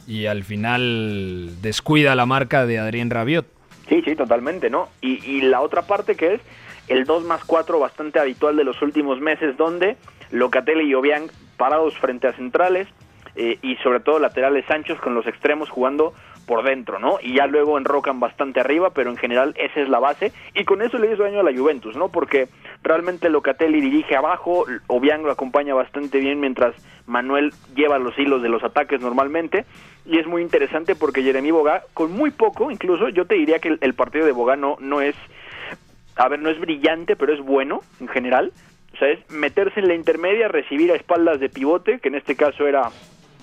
y 0.07 0.27
al 0.27 0.45
final 0.45 1.51
descuida 1.63 2.15
la 2.15 2.27
marca 2.27 2.67
de 2.67 2.79
Adrián 2.79 3.11
Rabiot. 3.11 3.47
Sí, 3.89 4.03
sí, 4.05 4.15
totalmente, 4.15 4.71
¿no? 4.71 4.89
Y, 5.01 5.25
y 5.25 5.43
la 5.43 5.61
otra 5.61 5.83
parte 5.83 6.15
que 6.15 6.35
es 6.35 6.41
el 6.89 7.05
2 7.05 7.25
más 7.25 7.45
4 7.45 7.79
bastante 7.79 8.19
habitual 8.19 8.57
de 8.57 8.65
los 8.65 8.81
últimos 8.83 9.21
meses, 9.21 9.57
donde 9.57 9.97
Locatelli 10.31 10.85
y 10.85 10.95
Obiang 10.95 11.29
parados 11.57 11.97
frente 11.99 12.27
a 12.27 12.33
centrales 12.33 12.89
eh, 13.37 13.59
y 13.63 13.77
sobre 13.77 14.01
todo 14.01 14.19
laterales 14.19 14.69
anchos 14.71 15.01
con 15.01 15.15
los 15.15 15.27
extremos 15.27 15.69
jugando 15.69 16.15
por 16.47 16.65
dentro, 16.65 16.99
¿no? 16.99 17.19
Y 17.23 17.37
ya 17.37 17.47
luego 17.47 17.79
enrocan 17.79 18.21
bastante 18.21 18.61
arriba, 18.61 18.91
pero 18.91 19.11
en 19.11 19.17
general 19.17 19.55
esa 19.57 19.81
es 19.81 19.89
la 19.89 19.99
base 19.99 20.33
y 20.55 20.65
con 20.65 20.83
eso 20.83 20.99
le 20.99 21.13
hizo 21.13 21.23
daño 21.23 21.41
a 21.41 21.43
la 21.43 21.57
Juventus, 21.57 21.97
¿no? 21.97 22.09
Porque 22.09 22.49
realmente 22.83 23.31
Locatelli 23.31 23.81
dirige 23.81 24.17
abajo, 24.17 24.65
Obiang 24.87 25.23
lo 25.23 25.33
acompaña 25.33 25.75
bastante 25.75 26.19
bien 26.19 26.41
mientras 26.41 26.75
Manuel 27.07 27.53
lleva 27.75 27.99
los 27.99 28.19
hilos 28.19 28.43
de 28.43 28.49
los 28.49 28.63
ataques 28.63 29.01
normalmente 29.01 29.65
y 30.07 30.19
es 30.19 30.27
muy 30.27 30.43
interesante 30.43 30.95
porque 30.95 31.23
Jeremy 31.23 31.51
Boga 31.51 31.83
con 31.95 32.13
muy 32.13 32.31
poco, 32.31 32.71
incluso 32.71 33.09
yo 33.09 33.27
te 33.27 33.37
diría 33.37 33.59
que 33.59 33.77
el, 33.81 33.95
partido 33.95 34.27
de 34.27 34.33
Boga 34.33 34.57
no, 34.57 34.77
no 34.81 35.01
es 35.01 35.15
a 36.17 36.29
ver, 36.29 36.41
no 36.41 36.51
es 36.51 36.61
brillante, 36.61 37.17
pero 37.17 37.33
es 37.33 37.41
bueno 37.41 37.81
en 38.01 38.09
general. 38.09 38.53
O 38.93 38.97
sea, 38.97 39.09
es 39.09 39.19
meterse 39.31 39.81
en 39.81 39.89
la 39.89 39.95
intermedia, 39.95 40.47
recibir 40.47 40.93
a 40.93 40.95
espaldas 40.95 41.41
de 41.41 41.49
pivote, 41.49 41.99
que 41.99 42.09
en 42.09 42.15
este 42.15 42.37
caso 42.37 42.67
era 42.67 42.91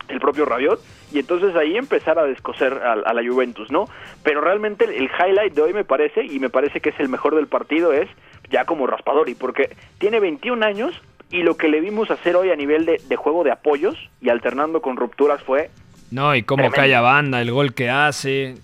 el 0.07 0.19
propio 0.19 0.45
Rabiot, 0.45 0.79
y 1.11 1.19
entonces 1.19 1.55
ahí 1.55 1.77
empezar 1.77 2.19
a 2.19 2.23
descoser 2.23 2.73
a, 2.73 2.95
la 2.95 3.21
Juventus, 3.23 3.71
¿no? 3.71 3.85
Pero 4.23 4.41
realmente 4.41 4.85
el, 4.85 5.09
highlight 5.09 5.53
de 5.53 5.61
hoy 5.61 5.73
me 5.73 5.83
parece, 5.83 6.25
y 6.25 6.39
me 6.39 6.49
parece 6.49 6.79
que 6.79 6.89
es 6.89 6.99
el 6.99 7.09
mejor 7.09 7.35
del 7.35 7.47
partido, 7.47 7.93
es 7.93 8.09
ya 8.49 8.65
como 8.65 8.87
Raspadori, 8.87 9.35
porque 9.35 9.75
tiene 9.97 10.19
21 10.19 10.65
años 10.65 11.01
y 11.29 11.43
lo 11.43 11.55
que 11.55 11.69
le 11.69 11.79
vimos 11.79 12.11
hacer 12.11 12.35
hoy 12.35 12.51
a 12.51 12.55
nivel 12.55 12.85
de, 12.85 13.15
juego 13.15 13.43
de 13.43 13.51
apoyos 13.51 13.95
y 14.21 14.29
alternando 14.29 14.81
con 14.81 14.97
rupturas 14.97 15.41
fue... 15.43 15.69
No, 16.11 16.35
y 16.35 16.43
cómo 16.43 16.69
cae 16.71 16.93
a 16.93 17.01
banda, 17.01 17.41
el 17.41 17.51
gol 17.51 17.73
que 17.73 17.89
hace... 17.89 18.55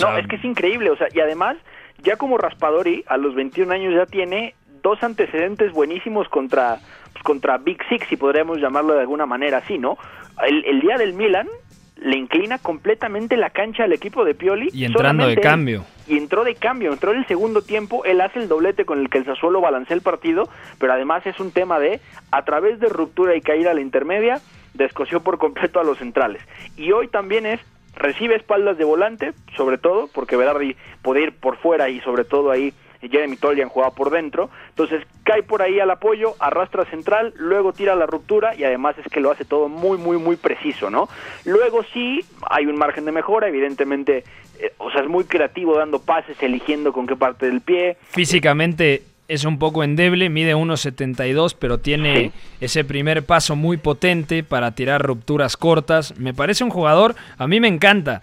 no, 0.00 0.18
es 0.18 0.26
que 0.26 0.36
es 0.36 0.44
increíble, 0.44 0.90
o 0.90 0.96
sea, 0.96 1.06
y 1.14 1.20
además, 1.20 1.56
ya 2.02 2.16
como 2.16 2.38
Raspadori, 2.38 3.04
a 3.06 3.16
los 3.16 3.36
21 3.36 3.72
años 3.72 3.94
ya 3.94 4.06
tiene 4.06 4.54
dos 4.82 5.02
antecedentes 5.02 5.72
buenísimos 5.72 6.28
contra, 6.28 6.78
contra 7.22 7.58
Big 7.58 7.78
Six, 7.88 8.06
si 8.08 8.16
podríamos 8.16 8.58
llamarlo 8.58 8.94
de 8.94 9.00
alguna 9.00 9.26
manera 9.26 9.58
así, 9.58 9.78
¿no? 9.78 9.96
El, 10.46 10.64
el 10.64 10.80
día 10.80 10.96
del 10.96 11.14
Milan 11.14 11.48
le 12.00 12.16
inclina 12.16 12.58
completamente 12.58 13.36
la 13.36 13.50
cancha 13.50 13.84
al 13.84 13.92
equipo 13.92 14.24
de 14.24 14.34
Pioli. 14.34 14.70
Y 14.72 14.84
entrando 14.84 15.26
de 15.26 15.36
cambio. 15.36 15.84
Y 16.06 16.16
entró 16.16 16.44
de 16.44 16.54
cambio, 16.54 16.92
entró 16.92 17.12
en 17.12 17.18
el 17.18 17.26
segundo 17.26 17.62
tiempo, 17.62 18.04
él 18.04 18.20
hace 18.20 18.38
el 18.38 18.48
doblete 18.48 18.84
con 18.84 19.00
el 19.00 19.10
que 19.10 19.18
el 19.18 19.24
Sassuolo 19.24 19.60
balancea 19.60 19.96
el 19.96 20.02
partido, 20.02 20.48
pero 20.78 20.92
además 20.92 21.26
es 21.26 21.38
un 21.40 21.50
tema 21.50 21.78
de, 21.78 22.00
a 22.30 22.44
través 22.44 22.80
de 22.80 22.88
ruptura 22.88 23.36
y 23.36 23.40
caída 23.40 23.72
a 23.72 23.74
la 23.74 23.80
intermedia, 23.80 24.40
descoció 24.74 25.20
por 25.20 25.38
completo 25.38 25.80
a 25.80 25.84
los 25.84 25.98
centrales. 25.98 26.42
Y 26.76 26.92
hoy 26.92 27.08
también 27.08 27.44
es, 27.46 27.60
recibe 27.94 28.36
espaldas 28.36 28.78
de 28.78 28.84
volante, 28.84 29.32
sobre 29.56 29.76
todo, 29.76 30.08
porque 30.14 30.36
Berardi 30.36 30.76
puede 31.02 31.22
ir 31.22 31.32
por 31.32 31.58
fuera 31.58 31.88
y 31.90 32.00
sobre 32.00 32.24
todo 32.24 32.50
ahí 32.50 32.72
Jeremy 33.00 33.36
Tollian 33.36 33.68
jugaba 33.68 33.94
por 33.94 34.10
dentro, 34.10 34.50
entonces 34.70 35.06
cae 35.22 35.42
por 35.42 35.62
ahí 35.62 35.78
al 35.78 35.90
apoyo, 35.90 36.34
arrastra 36.38 36.84
central, 36.86 37.32
luego 37.36 37.72
tira 37.72 37.94
la 37.94 38.06
ruptura 38.06 38.54
y 38.56 38.64
además 38.64 38.96
es 38.98 39.10
que 39.10 39.20
lo 39.20 39.30
hace 39.30 39.44
todo 39.44 39.68
muy, 39.68 39.98
muy, 39.98 40.18
muy 40.18 40.36
preciso, 40.36 40.90
¿no? 40.90 41.08
Luego 41.44 41.84
sí 41.92 42.24
hay 42.50 42.66
un 42.66 42.76
margen 42.76 43.04
de 43.04 43.12
mejora, 43.12 43.48
evidentemente, 43.48 44.24
eh, 44.58 44.72
o 44.78 44.90
sea, 44.90 45.02
es 45.02 45.08
muy 45.08 45.24
creativo 45.24 45.76
dando 45.76 46.00
pases, 46.00 46.36
eligiendo 46.42 46.92
con 46.92 47.06
qué 47.06 47.14
parte 47.14 47.46
del 47.46 47.60
pie. 47.60 47.96
Físicamente 48.10 49.02
es 49.28 49.44
un 49.44 49.58
poco 49.58 49.84
endeble, 49.84 50.30
mide 50.30 50.56
1.72, 50.56 51.54
pero 51.58 51.78
tiene 51.78 52.32
ese 52.60 52.82
primer 52.84 53.24
paso 53.24 53.54
muy 53.54 53.76
potente 53.76 54.42
para 54.42 54.74
tirar 54.74 55.02
rupturas 55.02 55.56
cortas. 55.56 56.18
Me 56.18 56.32
parece 56.32 56.64
un 56.64 56.70
jugador, 56.70 57.14
a 57.36 57.46
mí 57.46 57.60
me 57.60 57.68
encanta 57.68 58.22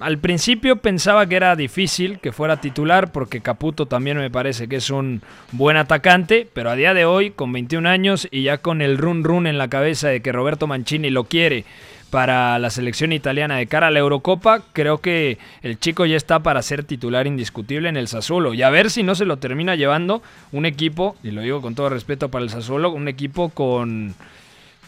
al 0.00 0.18
principio 0.18 0.76
pensaba 0.76 1.26
que 1.26 1.36
era 1.36 1.56
difícil 1.56 2.18
que 2.18 2.32
fuera 2.32 2.60
titular 2.60 3.12
porque 3.12 3.40
Caputo 3.40 3.86
también 3.86 4.18
me 4.18 4.30
parece 4.30 4.68
que 4.68 4.76
es 4.76 4.90
un 4.90 5.22
buen 5.52 5.76
atacante, 5.76 6.48
pero 6.52 6.70
a 6.70 6.76
día 6.76 6.94
de 6.94 7.04
hoy, 7.04 7.30
con 7.30 7.52
21 7.52 7.88
años 7.88 8.28
y 8.30 8.42
ya 8.42 8.58
con 8.58 8.82
el 8.82 8.98
run 8.98 9.24
run 9.24 9.46
en 9.46 9.58
la 9.58 9.68
cabeza 9.68 10.08
de 10.08 10.20
que 10.20 10.32
Roberto 10.32 10.66
Mancini 10.66 11.10
lo 11.10 11.24
quiere 11.24 11.64
para 12.10 12.58
la 12.60 12.70
selección 12.70 13.12
italiana 13.12 13.56
de 13.56 13.66
cara 13.66 13.88
a 13.88 13.90
la 13.90 13.98
Eurocopa, 13.98 14.62
creo 14.72 14.98
que 14.98 15.38
el 15.62 15.80
chico 15.80 16.06
ya 16.06 16.16
está 16.16 16.40
para 16.44 16.62
ser 16.62 16.84
titular 16.84 17.26
indiscutible 17.26 17.88
en 17.88 17.96
el 17.96 18.06
Sassuolo 18.06 18.54
y 18.54 18.62
a 18.62 18.70
ver 18.70 18.90
si 18.90 19.02
no 19.02 19.16
se 19.16 19.24
lo 19.24 19.38
termina 19.38 19.74
llevando 19.74 20.22
un 20.52 20.64
equipo, 20.64 21.16
y 21.24 21.32
lo 21.32 21.40
digo 21.40 21.60
con 21.60 21.74
todo 21.74 21.88
respeto 21.88 22.30
para 22.30 22.44
el 22.44 22.50
Sassuolo, 22.50 22.90
un 22.90 23.08
equipo 23.08 23.48
con, 23.48 24.14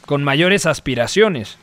con 0.07 0.23
mayores 0.23 0.67
aspiraciones. 0.67 1.59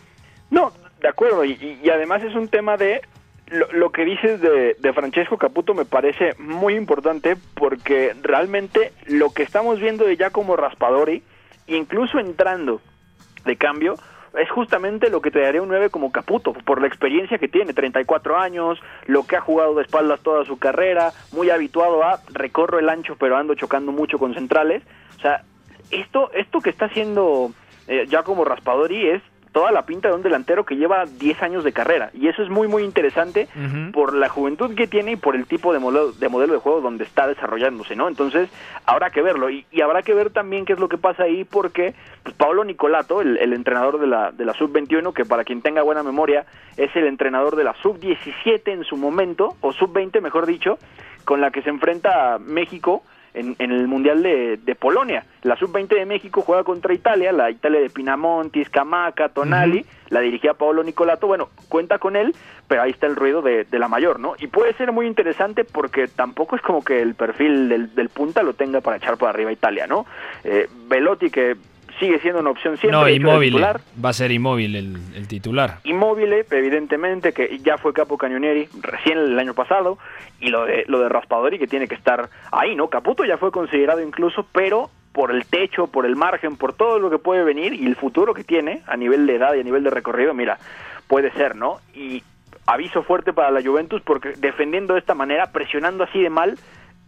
No, 0.52 0.74
de 1.02 1.08
acuerdo, 1.08 1.46
y, 1.46 1.80
y, 1.82 1.90
además 1.90 2.24
es 2.24 2.36
un 2.36 2.50
tema 2.50 2.76
de 2.76 3.02
lo, 3.48 3.92
que 3.92 4.06
dices 4.06 4.42
de, 4.42 4.94
Francesco 4.94 5.38
Caputo 5.38 5.74
me 5.74 5.86
parece 5.86 6.34
muy 6.40 6.76
importante 6.76 7.36
porque 7.56 8.16
realmente 8.22 8.94
lo 9.06 9.32
que 9.32 9.44
estamos 9.44 9.80
viendo 9.80 10.06
de 10.06 10.18
como 10.32 10.56
Raspadori, 10.56 11.24
incluso 11.68 12.20
entrando 12.20 12.82
de 13.46 13.56
cambio, 13.58 13.96
es 14.38 14.50
justamente 14.50 15.10
lo 15.10 15.22
que 15.22 15.30
te 15.30 15.42
daría 15.42 15.62
un 15.62 15.68
9 15.68 15.90
como 15.90 16.12
Caputo, 16.12 16.54
por 16.54 16.82
la 16.82 16.88
experiencia 16.88 17.38
que 17.38 17.48
tiene, 17.48 17.74
34 17.74 18.38
años, 18.38 18.80
lo 19.06 19.28
que 19.28 19.36
ha 19.36 19.42
jugado 19.42 19.76
de 19.76 19.84
espaldas 19.84 20.22
toda 20.22 20.46
su 20.46 20.58
carrera, 20.58 21.12
muy 21.32 21.50
habituado 21.50 22.04
a 22.04 22.22
recorro 22.32 22.80
el 22.80 22.90
ancho 22.90 23.16
pero 23.20 23.38
ando 23.38 23.54
chocando 23.54 23.92
mucho 23.92 24.18
con 24.18 24.34
centrales. 24.34 24.82
O 25.18 25.22
sea, 25.22 25.44
esto, 25.92 26.32
esto 26.34 26.62
que 26.62 26.72
está 26.72 26.86
haciendo 26.86 27.52
eh, 27.88 28.08
como 28.24 28.46
Raspadori 28.46 29.10
es 29.10 29.22
toda 29.54 29.72
la 29.72 29.86
pinta 29.86 30.10
de 30.10 30.16
un 30.16 30.24
delantero 30.24 30.66
que 30.66 30.76
lleva 30.76 31.06
10 31.06 31.44
años 31.44 31.64
de 31.64 31.72
carrera. 31.72 32.10
Y 32.14 32.28
eso 32.28 32.42
es 32.42 32.50
muy, 32.50 32.68
muy 32.68 32.84
interesante 32.84 33.48
por 33.94 34.16
la 34.16 34.28
juventud 34.28 34.76
que 34.76 34.88
tiene 34.88 35.12
y 35.12 35.16
por 35.16 35.36
el 35.36 35.46
tipo 35.46 35.72
de 35.72 35.80
modelo, 35.80 36.12
de 36.12 36.28
modelo 36.28 36.54
de 36.54 36.60
juego 36.60 36.82
donde 36.82 37.04
está 37.04 37.28
desarrollándose, 37.28 37.96
¿no? 37.96 38.08
Entonces, 38.08 38.50
habrá 38.86 39.12
que 39.12 39.22
verlo. 39.22 39.50
Y, 39.50 39.66
habrá 39.82 40.02
que 40.02 40.14
ver 40.14 40.32
también 40.32 40.66
qué 40.66 40.74
es 40.74 40.80
lo 40.80 40.90
que 40.90 40.98
pasa 40.98 41.24
ahí 41.24 41.44
porque 41.44 41.94
pues, 42.24 42.36
Pablo 42.36 42.64
Nicolato, 42.64 43.22
el, 43.22 43.38
el 43.38 43.54
entrenador 43.54 44.00
de 44.00 44.08
la, 44.08 44.32
de 44.32 44.44
la 44.44 44.54
Sub-21, 44.54 45.14
que 45.14 45.24
para 45.24 45.44
quien 45.44 45.62
tenga 45.62 45.84
buena 45.84 46.02
memoria, 46.02 46.46
es 46.76 46.94
el 46.96 47.06
entrenador 47.06 47.56
de 47.56 47.64
la 47.64 47.76
Sub-17 47.82 48.72
en 48.72 48.84
su 48.84 48.98
momento, 48.98 49.56
o 49.62 49.72
Sub-20 49.72 50.20
mejor 50.20 50.48
dicho, 50.48 50.80
con 51.26 51.42
la 51.42 51.52
que 51.52 51.62
se 51.62 51.70
enfrenta 51.70 52.40
México 52.40 53.04
en, 53.34 53.56
el 53.60 53.88
Mundial 53.88 54.22
de, 54.22 54.78
Polonia. 54.80 55.26
La 55.44 55.56
Sub-20 55.56 55.88
de 55.88 56.06
México 56.06 56.42
juega 56.42 56.64
contra 56.64 56.94
Italia, 56.94 57.32
la 57.32 57.50
Italia 57.50 57.80
de 57.80 57.90
Pinamonti, 57.90 58.64
Scamaca, 58.66 59.30
Tonali, 59.30 59.86
la 60.10 60.20
dirigía 60.20 60.54
Paolo 60.54 60.84
Nicolato, 60.84 61.28
bueno, 61.28 61.50
cuenta 61.70 62.00
con 62.00 62.16
él, 62.16 62.36
pero 62.68 62.82
ahí 62.84 62.92
está 62.92 63.08
el 63.08 63.16
ruido 63.16 63.42
de, 63.42 63.66
la 63.72 63.88
mayor, 63.88 64.20
¿no? 64.20 64.36
Y 64.40 64.48
puede 64.48 64.74
ser 64.74 64.92
muy 64.92 65.08
interesante 65.08 65.64
porque 65.64 66.08
tampoco 66.08 66.56
es 66.56 66.62
como 66.62 66.84
que 66.84 67.02
el 67.02 67.16
perfil 67.16 67.70
del, 67.70 68.10
punta 68.10 68.44
lo 68.44 68.54
tenga 68.54 68.82
para 68.82 68.98
echar 68.98 69.18
para 69.18 69.32
arriba 69.32 69.52
Italia, 69.52 69.88
¿no? 69.88 70.06
Eh, 70.44 70.68
Velotti, 70.88 71.30
que 71.30 71.58
sigue 72.04 72.20
siendo 72.20 72.42
una 72.42 72.50
opción 72.50 72.78
siempre. 72.78 73.00
No, 73.00 73.08
inmóvil. 73.08 73.64
Va 73.64 74.10
a 74.10 74.14
ser 74.14 74.32
inmóvil 74.32 74.76
el, 74.76 75.28
titular. 75.28 75.80
Inmóvil, 75.84 76.34
evidentemente, 76.34 77.32
que 77.32 77.60
ya 77.60 77.78
fue 77.78 77.94
capo 77.94 78.18
Cañonieri 78.18 78.68
recién 78.82 79.18
el 79.18 79.40
año 79.40 79.54
pasado, 79.54 79.98
y 80.40 80.50
lo 80.50 80.66
de, 80.66 80.84
lo 80.88 81.00
de 81.00 81.10
Raspadori 81.10 81.58
que 81.58 81.68
tiene 81.68 81.88
que 81.88 81.96
estar 81.96 82.30
ahí, 82.52 82.76
¿no? 82.76 82.90
Caputo 82.90 83.24
ya 83.24 83.38
fue 83.38 83.52
considerado 83.52 84.02
incluso, 84.02 84.46
pero 84.52 84.90
por 85.14 85.32
el 85.32 85.46
techo, 85.46 85.88
por 85.88 86.06
el 86.06 86.16
margen, 86.16 86.58
por 86.58 86.74
todo 86.74 87.00
lo 87.00 87.10
que 87.10 87.20
puede 87.20 87.44
venir 87.44 87.74
y 87.74 87.86
el 87.86 87.96
futuro 87.96 88.34
que 88.34 88.44
tiene 88.44 88.82
a 88.88 88.98
nivel 88.98 89.26
de 89.26 89.36
edad 89.36 89.54
y 89.54 89.62
a 89.62 89.64
nivel 89.64 89.84
de 89.84 89.92
recorrido, 89.92 90.34
mira, 90.34 90.58
puede 91.08 91.32
ser, 91.32 91.56
¿no? 91.56 91.78
Y 91.94 92.24
aviso 92.66 93.04
fuerte 93.04 93.32
para 93.32 93.52
la 93.52 93.62
Juventus 93.62 94.02
porque 94.02 94.34
defendiendo 94.38 94.96
de 94.96 95.00
esta 95.00 95.14
manera, 95.14 95.52
presionando 95.52 96.04
así 96.04 96.22
de 96.22 96.30
mal, 96.30 96.58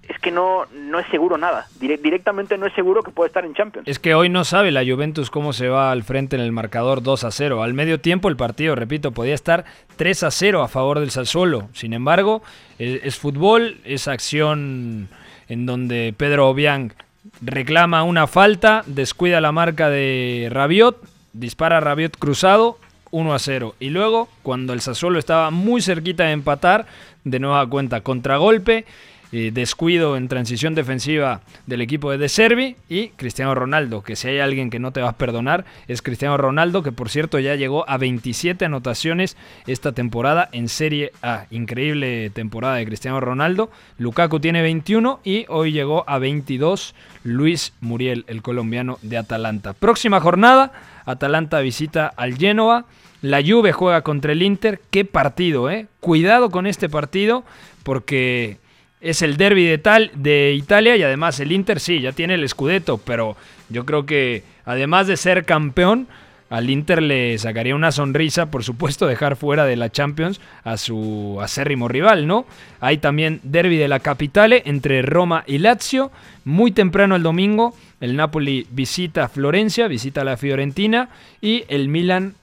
es 0.08 0.20
que 0.20 0.32
no, 0.32 0.65
no 0.74 1.00
es 1.00 1.08
seguro 1.08 1.38
nada. 1.38 1.68
directamente 1.80 2.58
no 2.58 2.68
es 2.68 2.74
seguro 2.74 3.02
que 3.04 3.12
pueda 3.12 3.28
estar 3.28 3.46
en 3.46 3.54
Champions. 3.54 3.88
Es 3.88 4.00
que 4.00 4.13
hoy 4.13 4.30
no 4.30 4.44
sabe 4.44 4.72
la 4.72 4.84
Juventus 4.86 5.30
cómo 5.30 5.54
se 5.54 5.68
va 5.68 5.91
al 5.91 6.04
frente 6.04 6.36
en 6.36 6.41
el 6.41 6.52
marcador 6.52 7.02
2 7.02 7.24
a 7.24 7.32
0. 7.32 7.63
Al 7.63 7.74
medio 7.74 8.00
tiempo 8.00 8.30
el 8.30 8.36
partido, 8.36 8.76
repito, 8.76 9.12
podía 9.12 9.34
estar 9.34 9.65
3 9.96 10.24
a 10.24 10.32
0 10.32 10.62
a 10.62 10.68
favor 10.68 11.00
del 11.00 11.12
Sassuolo. 11.12 11.70
Sin 11.74 11.94
embargo, 11.94 12.44
es, 12.78 13.18
fútbol, 13.18 13.80
es 13.84 14.08
acción 14.08 15.10
en 15.48 15.65
donde 15.65 16.13
Pedro 16.15 16.50
Obiang 16.50 16.94
reclama 17.41 18.04
una 18.04 18.28
falta, 18.28 18.84
descuida 18.86 19.41
la 19.41 19.52
marca 19.52 19.89
de 19.89 20.50
Rabiot, 20.52 21.02
dispara 21.34 21.80
Rabiot 21.80 22.18
cruzado, 22.18 22.78
1 23.10 23.34
a 23.34 23.39
0. 23.39 23.76
Y 23.80 23.89
luego, 23.89 24.30
cuando 24.44 24.74
el 24.74 24.82
Sassuolo 24.82 25.18
estaba 25.18 25.50
muy 25.50 25.82
cerquita 25.82 26.26
de 26.26 26.32
empatar, 26.32 26.86
de 27.24 27.39
nueva 27.39 27.68
cuenta 27.68 28.02
contragolpe 28.02 28.86
descuido 29.52 30.15
en 30.15 30.28
transición 30.28 30.76
defensiva 30.76 31.41
del 31.65 31.82
equipo 31.82 32.10
de 32.12 32.17
De 32.17 32.30
Servi 32.30 32.78
y 32.88 33.10
Cristiano 33.10 33.54
Ronaldo, 33.54 34.02
que 34.02 34.15
si 34.15 34.30
hay 34.30 34.39
alguien 34.39 34.69
que 34.69 34.80
no 34.80 34.91
te 34.91 35.02
va 35.02 35.10
a 35.10 35.17
perdonar 35.17 35.65
es 35.88 36.02
Cristiano 36.02 36.38
Ronaldo, 36.38 36.84
que 36.84 36.91
por 36.91 37.10
cierto 37.10 37.39
ya 37.39 37.56
llegó 37.56 37.89
a 37.89 37.98
27 37.98 38.65
anotaciones 38.65 39.36
esta 39.67 39.91
temporada 39.91 40.48
en 40.52 40.69
Serie 40.69 41.12
A. 41.21 41.48
Increíble 41.52 42.30
temporada 42.30 42.76
de 42.76 42.86
Cristiano 42.86 43.19
Ronaldo. 43.19 43.69
Lukaku 43.98 44.39
tiene 44.39 44.62
21 44.62 45.19
y 45.24 45.45
hoy 45.50 45.71
llegó 45.71 46.04
a 46.08 46.17
22 46.17 46.95
Luis 47.24 47.74
Muriel, 47.82 48.24
el 48.28 48.41
colombiano 48.41 49.00
de 49.02 49.17
Atalanta. 49.17 49.74
Próxima 49.74 50.19
jornada, 50.21 50.71
Atalanta 51.06 51.60
visita 51.60 52.08
al 52.08 52.38
Genoa. 52.38 52.86
La 53.21 53.41
Juve 53.41 53.74
juega 53.74 54.02
contra 54.02 54.34
el 54.34 54.43
Inter. 54.43 54.80
Qué 54.91 55.04
partido, 55.04 55.69
¿eh? 55.69 55.88
Cuidado 56.00 56.52
con 56.52 56.67
este 56.67 56.89
partido 56.89 57.43
porque 57.84 58.60
es 59.06 59.22
el 59.22 59.38
derby 59.38 59.65
de, 59.65 59.78
tal, 59.78 60.10
de 60.15 60.54
Italia 60.58 60.98
y 60.98 61.04
además 61.04 61.39
el 61.39 61.52
Inter 61.52 61.80
sí, 61.80 62.02
ya 62.02 62.12
tiene 62.12 62.34
el 62.34 62.50
Scudetto, 62.50 62.98
pero 62.98 63.38
yo 63.70 63.86
creo 63.86 64.08
que 64.08 64.44
además 64.65 65.06
de 65.06 65.15
ser 65.15 65.46
campeón, 65.46 66.08
al 66.50 66.72
Inter 66.72 67.04
le 67.04 67.38
sacaría 67.38 67.76
una 67.76 67.91
sonrisa, 67.91 68.50
por 68.50 68.63
supuesto, 68.63 69.06
dejar 69.08 69.36
fuera 69.36 69.65
de 69.65 69.76
la 69.76 69.91
Champions 69.91 70.41
a 70.63 70.78
su 70.78 71.38
acérrimo 71.39 71.88
rival, 71.88 72.26
¿no? 72.26 72.48
Hay 72.80 72.98
también 72.98 73.41
derby 73.44 73.78
de 73.78 73.88
la 73.88 74.00
capitale 74.00 74.63
entre 74.65 75.04
Roma 75.04 75.44
y 75.46 75.60
Lazio. 75.60 76.12
Muy 76.44 76.72
temprano 76.72 77.15
el 77.15 77.22
domingo, 77.22 77.76
el 78.02 78.15
Napoli 78.15 78.65
visita 78.72 79.30
Florencia, 79.30 79.88
visita 79.88 80.24
la 80.24 80.36
Fiorentina 80.36 81.10
y 81.41 81.63
el 81.68 81.89
Milan, 81.89 82.34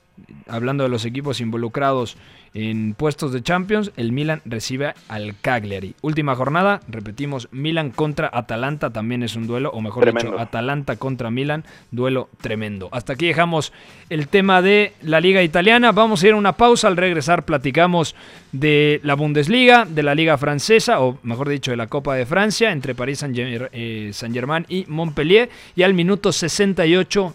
hablando 0.46 0.84
de 0.84 0.90
los 0.90 1.04
equipos 1.04 1.40
involucrados 1.40 2.16
en 2.54 2.94
puestos 2.94 3.32
de 3.32 3.42
Champions, 3.42 3.92
el 3.96 4.12
Milan 4.12 4.42
recibe 4.44 4.94
al 5.08 5.34
Cagliari. 5.40 5.94
Última 6.02 6.34
jornada, 6.34 6.80
repetimos, 6.88 7.48
Milan 7.50 7.90
contra 7.90 8.30
Atalanta 8.32 8.90
también 8.90 9.22
es 9.22 9.36
un 9.36 9.46
duelo, 9.46 9.70
o 9.70 9.80
mejor 9.80 10.12
dicho, 10.12 10.38
Atalanta 10.38 10.96
contra 10.96 11.30
Milan, 11.30 11.64
duelo 11.90 12.28
tremendo. 12.40 12.88
Hasta 12.92 13.14
aquí 13.14 13.26
dejamos 13.26 13.72
el 14.10 14.28
tema 14.28 14.60
de 14.60 14.92
la 15.00 15.20
Liga 15.20 15.42
Italiana. 15.42 15.92
Vamos 15.92 16.22
a 16.22 16.28
ir 16.28 16.34
a 16.34 16.36
una 16.36 16.52
pausa. 16.52 16.88
Al 16.88 16.96
regresar 16.96 17.44
platicamos 17.44 18.14
de 18.52 19.00
la 19.02 19.14
Bundesliga, 19.14 19.86
de 19.86 20.02
la 20.02 20.14
Liga 20.14 20.36
Francesa, 20.36 21.00
o 21.00 21.18
mejor 21.22 21.48
dicho, 21.48 21.70
de 21.70 21.76
la 21.78 21.86
Copa 21.86 22.14
de 22.16 22.26
Francia, 22.26 22.70
entre 22.72 22.94
París 22.94 23.24
eh, 23.24 24.10
Saint-Germain 24.12 24.66
y 24.68 24.84
Montpellier. 24.88 25.48
Y 25.74 25.84
al 25.84 25.94
minuto 25.94 26.32
68 26.32 27.34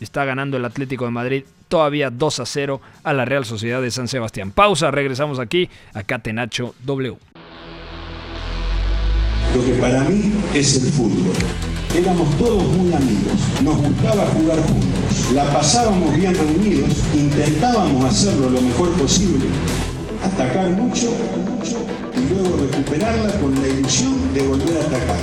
está 0.00 0.24
ganando 0.24 0.56
el 0.56 0.64
Atlético 0.64 1.04
de 1.06 1.10
Madrid 1.10 1.44
todavía 1.68 2.10
2 2.10 2.40
a 2.40 2.46
0 2.46 2.80
a 3.02 3.12
la 3.12 3.24
Real 3.24 3.44
Sociedad 3.44 3.82
de 3.82 3.90
San 3.90 4.08
Sebastián. 4.08 4.50
Pausa, 4.50 4.90
regresamos 4.90 5.38
aquí 5.38 5.68
a 5.94 6.02
Catenacho 6.02 6.74
W. 6.84 7.16
Lo 9.54 9.64
que 9.64 9.72
para 9.80 10.04
mí 10.04 10.34
es 10.54 10.76
el 10.76 10.92
fútbol 10.92 11.32
Éramos 11.96 12.28
todos 12.36 12.62
muy 12.62 12.92
amigos, 12.92 13.32
nos 13.62 13.78
gustaba 13.78 14.26
jugar 14.26 14.58
juntos, 14.66 15.32
la 15.32 15.50
pasábamos 15.50 16.14
bien 16.14 16.34
reunidos, 16.34 16.90
intentábamos 17.14 18.04
hacerlo 18.04 18.50
lo 18.50 18.60
mejor 18.60 18.90
posible, 18.98 19.46
atacar 20.22 20.68
mucho, 20.70 21.10
mucho 21.48 21.78
y 22.14 22.34
luego 22.34 22.58
recuperarla 22.58 23.32
con 23.40 23.54
la 23.54 23.68
ilusión 23.68 24.34
de 24.34 24.42
volver 24.42 24.76
a 24.76 24.80
atacar. 24.80 25.20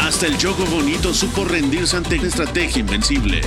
Hasta 0.00 0.28
el 0.28 0.38
Choco 0.38 0.64
Bonito 0.64 1.12
supo 1.12 1.44
rendirse 1.44 1.98
ante 1.98 2.18
una 2.18 2.28
estrategia 2.28 2.80
invencible. 2.80 3.42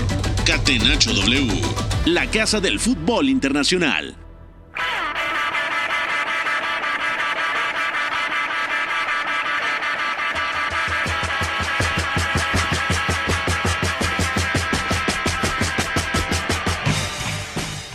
Catenacho 0.46 1.14
W, 1.14 1.62
la 2.06 2.28
casa 2.28 2.60
del 2.60 2.80
fútbol 2.80 3.30
internacional. 3.30 4.16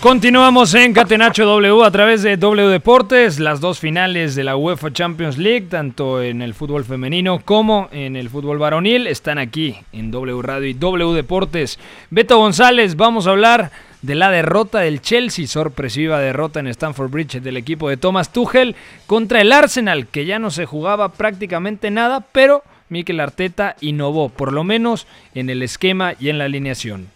Continuamos 0.01 0.75
en 0.75 0.93
Catenacho 0.93 1.45
W 1.45 1.85
a 1.85 1.91
través 1.93 2.23
de 2.23 2.37
W 2.37 2.69
Deportes, 2.69 3.39
las 3.39 3.61
dos 3.61 3.79
finales 3.79 4.35
de 4.35 4.43
la 4.43 4.57
UEFA 4.57 4.93
Champions 4.93 5.39
League, 5.39 5.67
tanto 5.69 6.21
en 6.23 6.43
el 6.43 6.55
fútbol 6.55 6.85
femenino 6.85 7.41
como 7.45 7.89
en 7.93 8.17
el 8.17 8.29
fútbol 8.31 8.59
varonil, 8.59 9.07
están 9.07 9.39
aquí 9.39 9.77
en 9.93 10.11
W 10.11 10.43
Radio 10.43 10.67
y 10.67 10.73
W 10.73 11.13
Deportes. 11.13 11.79
Beto 12.09 12.39
González, 12.39 12.97
vamos 12.97 13.27
a 13.27 13.31
hablar 13.31 13.71
de 14.03 14.15
la 14.15 14.31
derrota 14.31 14.81
del 14.81 15.01
Chelsea, 15.01 15.47
sorpresiva 15.47 16.19
derrota 16.19 16.61
en 16.61 16.67
Stamford 16.69 17.11
Bridge 17.11 17.41
del 17.41 17.57
equipo 17.57 17.89
de 17.89 17.97
Thomas 17.97 18.33
Tuchel 18.33 18.77
contra 19.07 19.41
el 19.41 19.53
Arsenal, 19.53 20.07
que 20.07 20.25
ya 20.25 20.39
no 20.39 20.51
se 20.51 20.67
jugaba 20.67 21.11
prácticamente 21.11 21.91
nada, 21.91 22.21
pero 22.33 22.63
Mikel 22.89 23.21
Arteta 23.21 23.77
innovó, 23.81 24.29
por 24.29 24.53
lo 24.53 24.65
menos 24.65 25.07
en 25.35 25.51
el 25.51 25.63
esquema 25.63 26.15
y 26.19 26.29
en 26.29 26.39
la 26.39 26.45
alineación. 26.45 27.09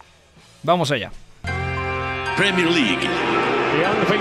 Vamos 0.63 0.91
allá. 0.91 1.11
Premier 2.37 2.69
League. 2.69 3.07
Young 3.75 4.05
for 4.07 4.15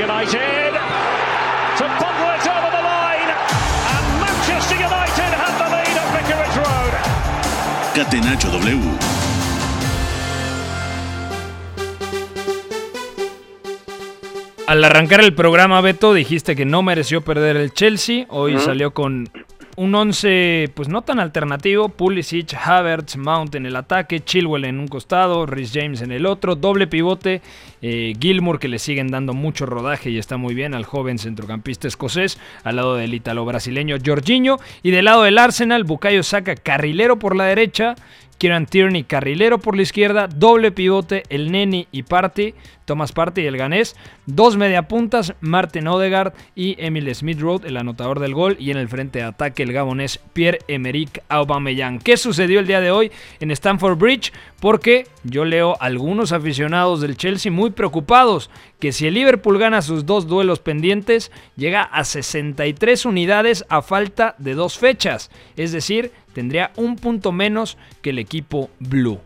Al 14.66 14.82
arrancar 14.82 15.20
el 15.20 15.34
programa, 15.34 15.82
Beto, 15.82 16.14
dijiste 16.14 16.56
que 16.56 16.64
no 16.64 16.82
mereció 16.82 17.20
perder 17.20 17.56
el 17.56 17.74
Chelsea. 17.74 18.24
Hoy 18.30 18.58
salió 18.58 18.94
con 18.94 19.28
un 19.76 19.94
11, 19.94 20.70
pues 20.74 20.88
no 20.88 21.02
tan 21.02 21.20
alternativo. 21.20 21.90
Pulisic, 21.90 22.54
Havertz, 22.54 23.18
Mount 23.18 23.56
en 23.56 23.66
el 23.66 23.76
ataque, 23.76 24.20
Chilwell 24.20 24.64
en 24.64 24.78
un 24.78 24.88
costado, 24.88 25.44
Rhys 25.44 25.70
James 25.74 26.00
en 26.00 26.12
el 26.12 26.24
otro, 26.24 26.56
doble 26.56 26.86
pivote, 26.86 27.42
eh, 27.82 28.14
Gilmour 28.18 28.58
que 28.58 28.68
le 28.68 28.78
siguen 28.78 29.08
dando 29.08 29.34
mucho 29.34 29.66
rodaje 29.66 30.08
y 30.08 30.16
está 30.16 30.38
muy 30.38 30.54
bien 30.54 30.72
al 30.72 30.84
joven 30.84 31.18
centrocampista 31.18 31.86
escocés, 31.86 32.38
al 32.62 32.76
lado 32.76 32.96
del 32.96 33.12
ítalo 33.12 33.44
brasileño 33.44 33.96
Jorginho. 34.04 34.58
Y 34.82 34.92
del 34.92 35.04
lado 35.04 35.24
del 35.24 35.36
Arsenal, 35.36 35.84
Bukayo 35.84 36.22
saca 36.22 36.54
carrilero 36.54 37.18
por 37.18 37.36
la 37.36 37.44
derecha, 37.44 37.96
Kieran 38.38 38.66
Tierney 38.66 39.04
carrilero 39.04 39.58
por 39.58 39.76
la 39.76 39.82
izquierda, 39.82 40.26
doble 40.26 40.72
pivote, 40.72 41.22
el 41.28 41.52
Neni 41.52 41.86
y 41.92 42.02
Party, 42.02 42.54
Thomas 42.84 43.12
Party 43.12 43.42
y 43.42 43.46
el 43.46 43.56
ganés, 43.56 43.96
dos 44.26 44.56
mediapuntas, 44.56 45.34
Martin 45.40 45.88
Odegaard 45.88 46.34
y 46.54 46.76
Emil 46.78 47.14
Smith 47.14 47.40
Road, 47.40 47.64
el 47.66 47.76
anotador 47.76 48.20
del 48.20 48.34
gol, 48.34 48.56
y 48.58 48.70
en 48.70 48.76
el 48.76 48.88
frente 48.88 49.20
de 49.20 49.24
ataque 49.24 49.62
el 49.62 49.72
gabonés 49.72 50.20
Pierre-Emerick 50.32 51.22
Aubameyang. 51.28 51.98
¿Qué 51.98 52.16
sucedió 52.16 52.60
el 52.60 52.66
día 52.66 52.80
de 52.80 52.90
hoy 52.90 53.10
en 53.40 53.50
Stamford 53.50 53.98
Bridge? 53.98 54.32
Porque 54.60 55.06
yo 55.24 55.44
leo 55.44 55.76
algunos 55.80 56.32
aficionados 56.32 57.00
del 57.00 57.16
Chelsea 57.16 57.50
muy 57.50 57.70
preocupados 57.70 58.50
que 58.78 58.92
si 58.92 59.06
el 59.06 59.14
Liverpool 59.14 59.58
gana 59.58 59.82
sus 59.82 60.04
dos 60.06 60.26
duelos 60.26 60.60
pendientes, 60.60 61.32
llega 61.56 61.82
a 61.82 62.04
63 62.04 63.06
unidades 63.06 63.64
a 63.68 63.82
falta 63.82 64.34
de 64.38 64.54
dos 64.54 64.78
fechas, 64.78 65.30
es 65.56 65.72
decir, 65.72 66.12
tendría 66.32 66.72
un 66.76 66.96
punto 66.96 67.32
menos 67.32 67.78
que 68.02 68.10
el 68.10 68.18
equipo 68.18 68.68
blue. 68.78 69.20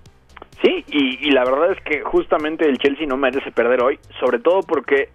Sí, 0.62 0.84
y, 0.88 1.28
y, 1.28 1.30
la 1.30 1.44
verdad 1.44 1.72
es 1.72 1.80
que 1.82 2.02
justamente 2.02 2.68
el 2.68 2.78
Chelsea 2.78 3.06
no 3.06 3.16
merece 3.16 3.52
perder 3.52 3.80
hoy, 3.82 4.00
sobre 4.18 4.40
todo 4.40 4.62
porque 4.62 5.10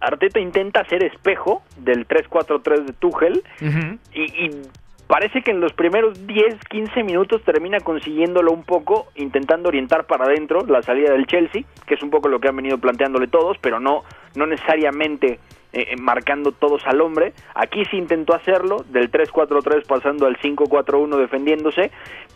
Arteta 0.00 0.40
intenta 0.40 0.84
ser 0.86 1.04
espejo 1.04 1.62
del 1.76 2.06
3-4-3 2.08 2.84
de 2.84 2.92
Tuchel 2.94 3.42
uh 3.60 3.64
-huh. 3.64 3.98
y, 4.12 4.22
y, 4.46 4.62
parece 5.06 5.42
que 5.42 5.52
en 5.52 5.60
los 5.60 5.72
primeros 5.72 6.26
10, 6.26 6.56
15 6.68 7.02
minutos 7.04 7.42
termina 7.44 7.78
consiguiéndolo 7.80 8.52
un 8.52 8.64
poco, 8.64 9.06
intentando 9.14 9.68
orientar 9.68 10.06
para 10.06 10.24
adentro 10.24 10.66
la 10.66 10.82
salida 10.82 11.12
del 11.12 11.26
Chelsea, 11.26 11.62
que 11.86 11.94
es 11.94 12.02
un 12.02 12.10
poco 12.10 12.28
lo 12.28 12.40
que 12.40 12.48
han 12.48 12.56
venido 12.56 12.78
planteándole 12.78 13.28
todos, 13.28 13.56
pero 13.60 13.78
no, 13.80 14.02
no 14.34 14.46
necesariamente 14.46 15.38
eh, 15.72 15.96
marcando 16.00 16.52
todos 16.52 16.86
al 16.86 17.00
hombre. 17.00 17.32
Aquí 17.54 17.84
sí 17.90 17.96
intentó 17.96 18.34
hacerlo, 18.34 18.84
del 18.88 19.10
3-4-3 19.10 19.86
pasando 19.86 20.26
al 20.26 20.38
5-4-1 20.38 21.16
defendiéndose, 21.16 21.90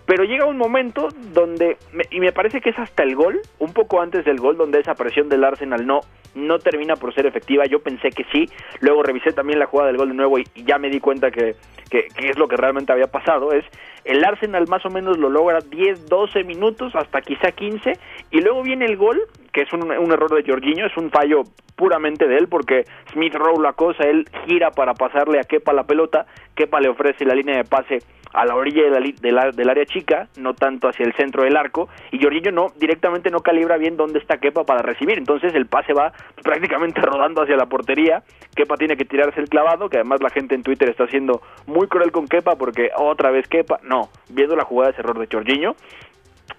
pero 0.06 0.24
llega 0.24 0.46
un 0.46 0.58
momento 0.58 1.08
donde, 1.32 1.76
y 2.10 2.20
me 2.20 2.32
parece 2.32 2.60
que 2.60 2.70
es 2.70 2.78
hasta 2.78 3.02
el 3.02 3.14
gol, 3.14 3.40
un 3.58 3.72
poco 3.72 4.00
antes 4.00 4.24
del 4.24 4.38
gol, 4.38 4.56
donde 4.56 4.80
esa 4.80 4.94
presión 4.94 5.28
del 5.28 5.44
Arsenal 5.44 5.86
no, 5.86 6.00
no 6.34 6.58
termina 6.58 6.96
por 6.96 7.14
ser 7.14 7.26
efectiva. 7.26 7.64
Yo 7.66 7.80
pensé 7.80 8.10
que 8.10 8.24
sí, 8.32 8.46
luego 8.80 9.02
revisé 9.02 9.32
también 9.32 9.58
la 9.58 9.66
jugada 9.66 9.88
del 9.88 9.98
gol 9.98 10.08
de 10.08 10.14
nuevo 10.14 10.38
y, 10.38 10.44
ya 10.54 10.78
me 10.78 10.90
di 10.90 11.00
cuenta 11.00 11.30
que, 11.30 11.54
que, 11.90 12.08
es 12.18 12.38
lo 12.38 12.48
que 12.48 12.56
realmente 12.56 12.92
había 12.92 13.06
pasado. 13.06 13.52
Es 13.52 13.64
el 14.04 14.24
Arsenal 14.24 14.66
más 14.68 14.84
o 14.84 14.90
menos 14.90 15.18
lo 15.18 15.28
logra 15.30 15.60
10, 15.60 16.06
12 16.06 16.44
minutos, 16.44 16.94
hasta 16.94 17.20
quizá 17.20 17.52
15, 17.52 17.92
y 18.30 18.40
luego 18.40 18.62
viene 18.62 18.84
el 18.86 18.96
gol, 18.96 19.20
que 19.52 19.62
es 19.62 19.72
un, 19.72 19.90
error 19.90 20.30
de 20.34 20.50
Jorginho, 20.50 20.86
es 20.86 20.96
un 20.96 21.10
fallo 21.10 21.42
puramente 21.76 22.26
de 22.26 22.36
él, 22.36 22.48
porque 22.48 22.84
Smith 23.12 23.34
Rowe 23.34 23.62
la 23.62 23.72
cosa, 23.72 24.04
él 24.04 24.26
gira 24.46 24.70
para 24.70 24.94
pasarle 24.94 25.38
a 25.38 25.44
Kepa 25.44 25.72
la 25.72 25.84
pelota, 25.84 26.26
Kepa 26.54 26.80
le 26.80 26.88
ofrece 26.88 27.24
la 27.24 27.34
línea 27.34 27.56
de 27.56 27.64
pase 27.64 27.98
a 28.32 28.46
la 28.46 28.54
orilla 28.54 28.84
de 28.84 28.90
la, 28.90 29.00
de 29.00 29.32
la, 29.32 29.50
del 29.50 29.68
área 29.68 29.84
chica, 29.84 30.28
no 30.38 30.54
tanto 30.54 30.88
hacia 30.88 31.04
el 31.04 31.12
centro 31.14 31.44
del 31.44 31.56
arco, 31.56 31.88
y 32.10 32.22
Jorginho 32.22 32.50
no, 32.50 32.68
directamente 32.78 33.30
no 33.30 33.40
calibra 33.40 33.76
bien 33.76 33.96
dónde 33.96 34.18
está 34.18 34.38
Kepa 34.38 34.64
para 34.64 34.82
recibir, 34.82 35.18
entonces 35.18 35.54
el 35.54 35.66
pase 35.66 35.92
va 35.92 36.12
prácticamente 36.42 37.00
rodando 37.00 37.42
hacia 37.42 37.56
la 37.56 37.66
portería, 37.66 38.22
Kepa 38.54 38.76
tiene 38.76 38.96
que 38.96 39.04
tirarse 39.04 39.40
el 39.40 39.48
clavado, 39.48 39.88
que 39.88 39.98
además 39.98 40.22
la 40.22 40.30
gente 40.30 40.54
en 40.54 40.62
Twitter 40.62 40.88
está 40.88 41.06
siendo 41.08 41.42
muy 41.66 41.86
cruel 41.88 42.12
con 42.12 42.26
Kepa 42.26 42.56
porque 42.56 42.90
otra 42.96 43.30
vez 43.30 43.46
Kepa, 43.48 43.80
no, 43.92 44.08
viendo 44.30 44.56
la 44.56 44.64
jugada 44.64 44.92
ese 44.92 45.02
error 45.02 45.18
de 45.18 45.28
Jorginho, 45.30 45.76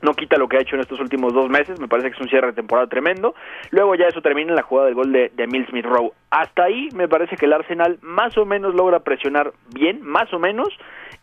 no 0.03 0.13
quita 0.13 0.37
lo 0.37 0.47
que 0.47 0.57
ha 0.57 0.61
hecho 0.61 0.75
en 0.75 0.81
estos 0.81 0.99
últimos 0.99 1.33
dos 1.33 1.49
meses, 1.49 1.79
me 1.79 1.87
parece 1.87 2.09
que 2.09 2.15
es 2.15 2.21
un 2.21 2.29
cierre 2.29 2.47
de 2.47 2.53
temporada 2.53 2.87
tremendo. 2.87 3.33
Luego 3.71 3.95
ya 3.95 4.05
eso 4.05 4.21
termina 4.21 4.51
en 4.51 4.55
la 4.55 4.61
jugada 4.61 4.87
del 4.87 4.95
gol 4.95 5.11
de, 5.11 5.31
de 5.33 5.43
Emil 5.43 5.65
Smith 5.67 5.85
Rowe. 5.85 6.11
Hasta 6.29 6.65
ahí 6.65 6.89
me 6.93 7.07
parece 7.07 7.35
que 7.35 7.45
el 7.45 7.53
Arsenal 7.53 7.97
más 8.01 8.37
o 8.37 8.45
menos 8.45 8.75
logra 8.75 8.99
presionar 8.99 9.51
bien, 9.73 10.01
más 10.03 10.31
o 10.31 10.37
menos, 10.37 10.69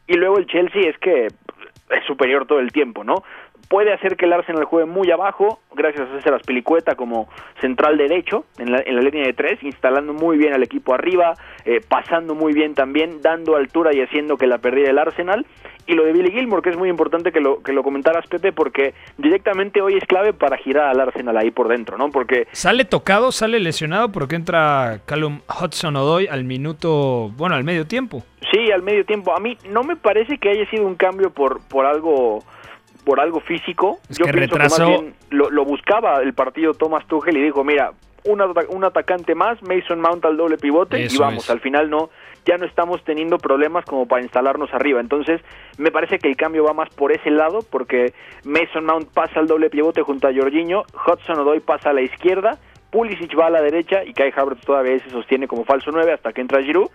y 0.08 0.14
luego 0.14 0.38
el 0.38 0.46
Chelsea 0.46 0.90
es 0.90 0.98
que 0.98 1.26
es 1.26 2.04
superior 2.06 2.46
todo 2.46 2.58
el 2.58 2.72
tiempo, 2.72 3.04
¿no? 3.04 3.22
Puede 3.68 3.92
hacer 3.92 4.16
que 4.16 4.24
el 4.24 4.32
Arsenal 4.32 4.64
juegue 4.64 4.86
muy 4.86 5.12
abajo, 5.12 5.60
gracias 5.72 6.08
a 6.08 6.16
César 6.16 6.34
Aspilicueta 6.34 6.96
como 6.96 7.28
central 7.60 7.96
derecho 7.96 8.44
en 8.58 8.72
la, 8.72 8.82
en 8.84 8.96
la 8.96 9.02
línea 9.02 9.24
de 9.24 9.32
tres, 9.32 9.62
instalando 9.62 10.12
muy 10.12 10.36
bien 10.38 10.52
al 10.54 10.64
equipo 10.64 10.92
arriba, 10.92 11.34
eh, 11.64 11.80
pasando 11.88 12.34
muy 12.34 12.52
bien 12.52 12.74
también, 12.74 13.22
dando 13.22 13.54
altura 13.54 13.90
y 13.94 14.00
haciendo 14.00 14.36
que 14.36 14.48
la 14.48 14.58
perdiera 14.58 14.90
el 14.90 14.98
Arsenal. 14.98 15.46
Y 15.90 15.94
lo 15.94 16.04
de 16.04 16.12
Billy 16.12 16.30
Gilmore, 16.30 16.62
que 16.62 16.70
es 16.70 16.76
muy 16.76 16.88
importante 16.88 17.32
que 17.32 17.40
lo, 17.40 17.64
que 17.64 17.72
lo 17.72 17.82
comentaras, 17.82 18.24
Pepe, 18.28 18.52
porque 18.52 18.94
directamente 19.18 19.82
hoy 19.82 19.96
es 19.96 20.04
clave 20.04 20.32
para 20.32 20.56
girar 20.56 20.86
al 20.86 21.00
Arsenal 21.00 21.36
ahí 21.36 21.50
por 21.50 21.66
dentro, 21.66 21.98
¿no? 21.98 22.10
Porque... 22.12 22.46
Sale 22.52 22.84
tocado, 22.84 23.32
sale 23.32 23.58
lesionado, 23.58 24.12
porque 24.12 24.36
entra 24.36 25.00
Callum 25.04 25.40
Hudson 25.48 25.96
Odoy 25.96 26.28
al 26.28 26.44
minuto, 26.44 27.32
bueno, 27.36 27.56
al 27.56 27.64
medio 27.64 27.88
tiempo. 27.88 28.22
Sí, 28.52 28.70
al 28.70 28.84
medio 28.84 29.04
tiempo. 29.04 29.34
A 29.34 29.40
mí 29.40 29.58
no 29.68 29.82
me 29.82 29.96
parece 29.96 30.38
que 30.38 30.50
haya 30.50 30.64
sido 30.70 30.86
un 30.86 30.94
cambio 30.94 31.30
por, 31.30 31.60
por 31.66 31.86
algo 31.86 32.44
por 33.04 33.18
algo 33.18 33.40
físico. 33.40 33.98
Es 34.08 34.18
Yo 34.18 34.26
que 34.26 34.32
pienso 34.32 34.54
retrasó... 34.54 34.76
que 34.76 34.90
más 34.92 35.00
bien 35.00 35.14
lo, 35.30 35.50
lo, 35.50 35.64
buscaba 35.64 36.22
el 36.22 36.34
partido 36.34 36.74
Thomas 36.74 37.04
Tuchel 37.08 37.36
y 37.36 37.42
dijo, 37.42 37.64
mira, 37.64 37.94
un, 38.24 38.42
un 38.68 38.84
atacante 38.84 39.34
más, 39.34 39.60
Mason 39.62 40.00
Mount 40.00 40.24
al 40.24 40.36
doble 40.36 40.56
pivote 40.58 41.02
Eso 41.02 41.16
y 41.16 41.18
vamos, 41.18 41.44
es. 41.44 41.50
al 41.50 41.60
final 41.60 41.90
no, 41.90 42.10
ya 42.44 42.56
no 42.56 42.66
estamos 42.66 43.02
teniendo 43.04 43.38
problemas 43.38 43.84
como 43.84 44.06
para 44.06 44.22
instalarnos 44.22 44.72
arriba. 44.72 45.00
Entonces, 45.00 45.40
me 45.78 45.90
parece 45.90 46.18
que 46.18 46.28
el 46.28 46.36
cambio 46.36 46.64
va 46.64 46.72
más 46.72 46.90
por 46.90 47.12
ese 47.12 47.30
lado, 47.30 47.60
porque 47.70 48.12
Mason 48.44 48.84
Mount 48.84 49.08
pasa 49.12 49.40
al 49.40 49.46
doble 49.46 49.70
pivote 49.70 50.02
junto 50.02 50.28
a 50.28 50.34
Jorginho, 50.34 50.84
Hudson 51.06 51.38
Odoi 51.38 51.60
pasa 51.60 51.90
a 51.90 51.92
la 51.92 52.02
izquierda, 52.02 52.58
Pulisic 52.90 53.38
va 53.38 53.46
a 53.46 53.50
la 53.50 53.62
derecha 53.62 54.04
y 54.04 54.12
Kai 54.12 54.32
Havertz 54.34 54.64
todavía 54.64 54.98
se 54.98 55.10
sostiene 55.10 55.46
como 55.46 55.64
falso 55.64 55.90
9 55.92 56.12
hasta 56.12 56.32
que 56.32 56.40
entra 56.40 56.62
Giroud 56.62 56.90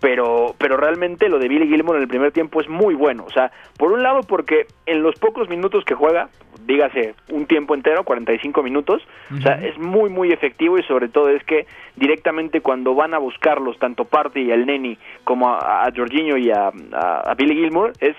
pero 0.00 0.54
pero 0.58 0.76
realmente 0.76 1.28
lo 1.28 1.38
de 1.38 1.48
Billy 1.48 1.66
Gilmore 1.68 1.98
en 1.98 2.02
el 2.02 2.08
primer 2.08 2.32
tiempo 2.32 2.60
es 2.60 2.68
muy 2.68 2.94
bueno, 2.94 3.24
o 3.26 3.30
sea, 3.30 3.50
por 3.76 3.92
un 3.92 4.02
lado 4.02 4.20
porque 4.22 4.66
en 4.86 5.02
los 5.02 5.18
pocos 5.18 5.48
minutos 5.48 5.84
que 5.84 5.94
juega, 5.94 6.28
dígase 6.68 7.14
un 7.30 7.46
tiempo 7.46 7.74
entero, 7.74 8.04
45 8.04 8.62
minutos, 8.62 9.02
uh 9.02 9.34
-huh. 9.34 9.38
o 9.38 9.42
sea, 9.42 9.54
es 9.54 9.76
muy 9.78 10.10
muy 10.10 10.32
efectivo 10.32 10.78
y 10.78 10.82
sobre 10.82 11.08
todo 11.08 11.30
es 11.30 11.42
que 11.44 11.66
directamente 11.96 12.60
cuando 12.60 12.94
van 12.94 13.14
a 13.14 13.18
buscarlos 13.18 13.78
tanto 13.78 14.04
Party 14.04 14.40
y 14.42 14.50
el 14.52 14.66
Neni 14.66 14.98
como 15.24 15.48
a, 15.48 15.86
a 15.86 15.92
Jorginho 15.96 16.36
y 16.36 16.50
a, 16.50 16.70
a, 16.92 17.30
a 17.30 17.34
Billy 17.34 17.54
Gilmore 17.54 17.94
es 18.00 18.14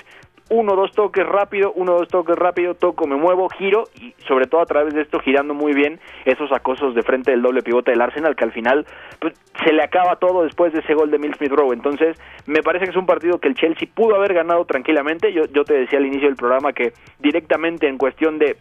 uno, 0.49 0.75
dos 0.75 0.91
toques 0.91 1.25
rápido, 1.25 1.71
uno, 1.73 1.93
dos 1.93 2.07
toques 2.07 2.35
rápido, 2.35 2.73
toco, 2.73 3.07
me 3.07 3.15
muevo, 3.15 3.49
giro 3.49 3.83
y 3.95 4.13
sobre 4.27 4.47
todo 4.47 4.62
a 4.62 4.65
través 4.65 4.93
de 4.93 5.01
esto 5.01 5.19
girando 5.19 5.53
muy 5.53 5.73
bien 5.73 5.99
esos 6.25 6.51
acosos 6.51 6.95
de 6.95 7.03
frente 7.03 7.31
del 7.31 7.41
doble 7.41 7.62
pivote 7.62 7.91
del 7.91 8.01
Arsenal 8.01 8.35
que 8.35 8.43
al 8.43 8.51
final 8.51 8.85
pues, 9.19 9.33
se 9.63 9.71
le 9.71 9.83
acaba 9.83 10.15
todo 10.15 10.43
después 10.43 10.73
de 10.73 10.79
ese 10.79 10.93
gol 10.93 11.12
de 11.12 11.19
Mill 11.19 11.35
Smith 11.35 11.51
Rowe. 11.51 11.73
Entonces 11.73 12.17
me 12.47 12.63
parece 12.63 12.85
que 12.85 12.91
es 12.91 12.97
un 12.97 13.05
partido 13.05 13.39
que 13.39 13.47
el 13.47 13.55
Chelsea 13.55 13.88
pudo 13.93 14.15
haber 14.15 14.33
ganado 14.33 14.65
tranquilamente. 14.65 15.31
Yo, 15.33 15.45
yo 15.45 15.63
te 15.63 15.75
decía 15.75 15.99
al 15.99 16.05
inicio 16.05 16.27
del 16.27 16.35
programa 16.35 16.73
que 16.73 16.93
directamente 17.19 17.88
en 17.88 17.97
cuestión 17.97 18.39
de 18.39 18.57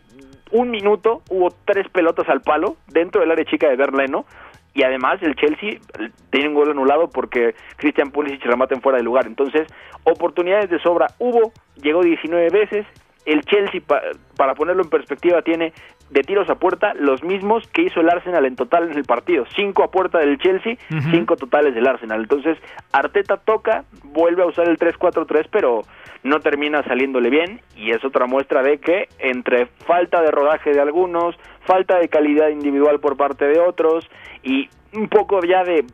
un 0.50 0.70
minuto 0.70 1.22
hubo 1.30 1.48
tres 1.64 1.88
pelotas 1.90 2.28
al 2.28 2.40
palo 2.40 2.76
dentro 2.86 3.20
del 3.20 3.30
área 3.30 3.44
chica 3.44 3.68
de 3.68 3.76
Berleno 3.76 4.24
y 4.74 4.82
además 4.82 5.18
el 5.22 5.34
Chelsea 5.34 5.80
tiene 6.30 6.48
un 6.48 6.54
gol 6.54 6.70
anulado 6.70 7.08
porque 7.08 7.54
Christian 7.76 8.10
Pulisic 8.10 8.44
remata 8.44 8.74
en 8.74 8.80
fuera 8.80 8.98
de 8.98 9.04
lugar. 9.04 9.26
Entonces, 9.26 9.66
oportunidades 10.04 10.70
de 10.70 10.78
sobra 10.78 11.08
hubo, 11.18 11.52
llegó 11.82 12.02
19 12.02 12.50
veces. 12.50 12.86
El 13.24 13.42
Chelsea, 13.42 13.82
para 14.36 14.54
ponerlo 14.54 14.82
en 14.82 14.88
perspectiva, 14.88 15.42
tiene 15.42 15.72
de 16.10 16.22
tiros 16.22 16.48
a 16.48 16.54
puerta 16.54 16.94
los 16.94 17.22
mismos 17.22 17.66
que 17.68 17.82
hizo 17.82 18.00
el 18.00 18.08
Arsenal 18.08 18.46
en 18.46 18.56
total 18.56 18.90
en 18.90 18.96
el 18.96 19.04
partido. 19.04 19.44
Cinco 19.54 19.82
a 19.82 19.90
puerta 19.90 20.18
del 20.18 20.38
Chelsea, 20.38 20.76
cinco 21.10 21.36
totales 21.36 21.74
del 21.74 21.86
Arsenal. 21.86 22.22
Entonces, 22.22 22.56
Arteta 22.92 23.36
toca, 23.36 23.84
vuelve 24.04 24.42
a 24.42 24.46
usar 24.46 24.68
el 24.68 24.78
3-4-3, 24.78 25.48
pero 25.50 25.82
no 26.22 26.40
termina 26.40 26.82
saliéndole 26.84 27.30
bien 27.30 27.60
y 27.76 27.90
es 27.90 28.04
otra 28.04 28.26
muestra 28.26 28.62
de 28.62 28.78
que 28.78 29.08
entre 29.18 29.66
falta 29.66 30.20
de 30.22 30.30
rodaje 30.30 30.72
de 30.72 30.80
algunos, 30.80 31.36
falta 31.66 31.98
de 31.98 32.08
calidad 32.08 32.48
individual 32.48 33.00
por 33.00 33.16
parte 33.16 33.46
de 33.46 33.60
otros 33.60 34.08
y 34.42 34.68
un 34.94 35.08
poco 35.08 35.40
ya 35.44 35.62
de 35.64 35.84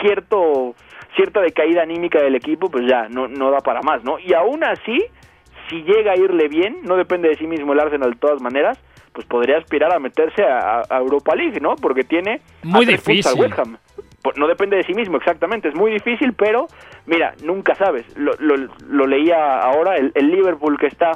cierto 0.00 0.74
cierta 1.16 1.40
decaída 1.40 1.82
anímica 1.82 2.20
del 2.20 2.34
equipo, 2.34 2.70
pues 2.70 2.86
ya 2.86 3.08
no, 3.08 3.28
no 3.28 3.50
da 3.50 3.60
para 3.60 3.82
más, 3.82 4.02
¿no? 4.04 4.18
Y 4.18 4.34
aún 4.34 4.64
así, 4.64 5.04
si 5.68 5.82
llega 5.82 6.12
a 6.12 6.16
irle 6.16 6.48
bien, 6.48 6.78
no 6.82 6.96
depende 6.96 7.28
de 7.28 7.36
sí 7.36 7.46
mismo 7.46 7.72
el 7.72 7.80
Arsenal 7.80 8.12
de 8.12 8.18
todas 8.18 8.40
maneras, 8.40 8.78
pues 9.12 9.26
podría 9.26 9.58
aspirar 9.58 9.94
a 9.94 10.00
meterse 10.00 10.42
a, 10.42 10.82
Europa 10.90 11.34
League, 11.36 11.60
¿no? 11.60 11.76
Porque 11.76 12.02
tiene 12.02 12.40
muy 12.62 12.84
difícil. 12.84 13.40
West 13.40 13.58
Ham. 13.58 13.78
No 14.36 14.48
depende 14.48 14.76
de 14.76 14.82
sí 14.84 14.94
mismo, 14.94 15.18
exactamente. 15.18 15.68
Es 15.68 15.74
muy 15.74 15.92
difícil, 15.92 16.32
pero 16.32 16.66
mira, 17.06 17.34
nunca 17.44 17.74
sabes. 17.74 18.04
Lo, 18.16 18.32
lo, 18.38 19.06
leía 19.06 19.60
ahora, 19.60 19.96
el, 19.96 20.12
Liverpool 20.14 20.78
que 20.78 20.86
está 20.86 21.12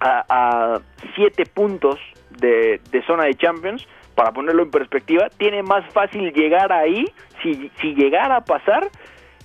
a, 0.00 0.24
a 0.28 0.80
siete 1.14 1.44
puntos 1.44 1.98
de, 2.30 2.80
de 2.90 3.02
zona 3.04 3.24
de 3.24 3.34
Champions, 3.34 3.86
para 4.14 4.32
ponerlo 4.32 4.62
en 4.62 4.70
perspectiva, 4.70 5.28
tiene 5.36 5.62
más 5.62 5.84
fácil 5.92 6.32
llegar 6.32 6.72
ahí, 6.72 7.04
si, 7.42 7.70
si 7.80 7.94
llegara 7.94 8.36
a 8.36 8.44
pasar, 8.44 8.90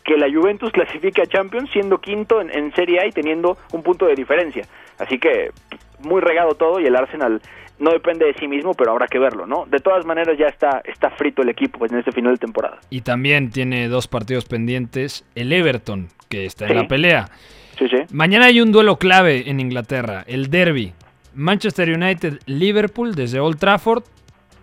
que 0.08 0.18
la 0.18 0.32
Juventus 0.32 0.72
clasifique 0.72 1.22
a 1.22 1.26
Champions 1.26 1.70
siendo 1.72 2.00
quinto 2.00 2.42
en, 2.42 2.74
Serie 2.74 3.02
A 3.02 3.08
y 3.08 3.12
teniendo 3.12 3.58
un 3.74 3.84
punto 3.84 4.06
de 4.06 4.16
diferencia. 4.16 4.66
Así 4.98 5.20
que 5.20 5.52
muy 6.00 6.22
regado 6.22 6.56
todo 6.56 6.80
y 6.80 6.86
el 6.86 6.96
Arsenal 6.96 7.42
no 7.78 7.92
depende 7.92 8.26
de 8.26 8.34
sí 8.36 8.48
mismo, 8.48 8.74
pero 8.74 8.92
habrá 8.92 9.08
que 9.08 9.20
verlo, 9.20 9.46
¿no? 9.46 9.66
De 9.66 9.80
todas 9.80 10.06
maneras 10.06 10.38
ya 10.38 10.48
está, 10.48 10.82
está 10.86 11.10
frito 11.12 11.42
el 11.42 11.50
equipo 11.50 11.86
en 11.86 11.98
este 11.98 12.14
final 12.14 12.34
de 12.34 12.40
temporada. 12.40 12.80
Y 12.90 13.02
también 13.02 13.52
tiene 13.52 13.90
dos 13.90 14.08
partidos 14.08 14.46
pendientes, 14.46 15.26
el 15.36 15.52
Everton, 15.52 16.08
que 16.30 16.46
está 16.46 16.68
en 16.68 16.76
la 16.76 16.88
pelea. 16.88 17.30
Sí, 17.78 17.88
sí. 17.90 17.98
Mañana 18.12 18.48
hay 18.48 18.62
un 18.62 18.72
duelo 18.72 18.98
clave 18.98 19.50
en 19.50 19.60
Inglaterra, 19.60 20.24
el 20.26 20.50
Derby. 20.50 20.94
Manchester 21.36 21.90
United-Liverpool 21.90 23.14
desde 23.14 23.40
Old 23.40 23.60
Trafford. 23.60 24.04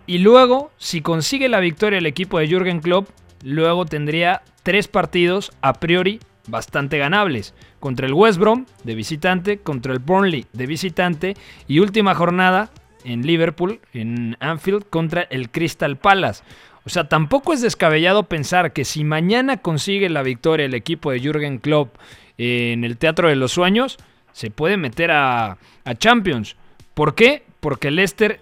Y 0.07 0.19
luego, 0.19 0.71
si 0.77 1.01
consigue 1.01 1.49
la 1.49 1.59
victoria 1.59 1.99
el 1.99 2.05
equipo 2.05 2.39
de 2.39 2.47
Jürgen 2.47 2.79
Klopp, 2.79 3.09
luego 3.43 3.85
tendría 3.85 4.43
tres 4.63 4.87
partidos 4.87 5.51
a 5.61 5.73
priori 5.73 6.19
bastante 6.47 6.97
ganables. 6.97 7.53
Contra 7.79 8.05
el 8.05 8.13
West 8.13 8.39
Brom 8.39 8.65
de 8.83 8.95
visitante, 8.95 9.57
contra 9.59 9.93
el 9.93 9.99
Burnley 9.99 10.45
de 10.53 10.67
visitante 10.67 11.35
y 11.67 11.79
última 11.79 12.13
jornada 12.13 12.69
en 13.03 13.25
Liverpool, 13.25 13.79
en 13.93 14.37
Anfield, 14.39 14.85
contra 14.89 15.21
el 15.23 15.49
Crystal 15.49 15.97
Palace. 15.97 16.43
O 16.85 16.89
sea, 16.89 17.09
tampoco 17.09 17.53
es 17.53 17.61
descabellado 17.61 18.23
pensar 18.23 18.73
que 18.73 18.85
si 18.85 19.03
mañana 19.03 19.57
consigue 19.57 20.09
la 20.09 20.21
victoria 20.21 20.67
el 20.67 20.75
equipo 20.75 21.11
de 21.11 21.19
Jürgen 21.19 21.57
Klopp 21.57 21.95
en 22.37 22.83
el 22.83 22.97
Teatro 22.97 23.29
de 23.29 23.35
los 23.35 23.53
Sueños, 23.53 23.97
se 24.33 24.51
puede 24.51 24.77
meter 24.77 25.11
a, 25.11 25.57
a 25.83 25.95
Champions. 25.95 26.55
¿Por 26.93 27.15
qué? 27.15 27.43
Porque 27.59 27.89
Leicester 27.89 28.39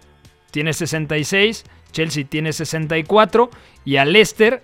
tiene 0.54 0.72
66, 0.72 1.63
Chelsea 1.92 2.26
tiene 2.26 2.54
64 2.54 3.50
y 3.86 3.98
a 3.98 4.06
Leicester 4.06 4.63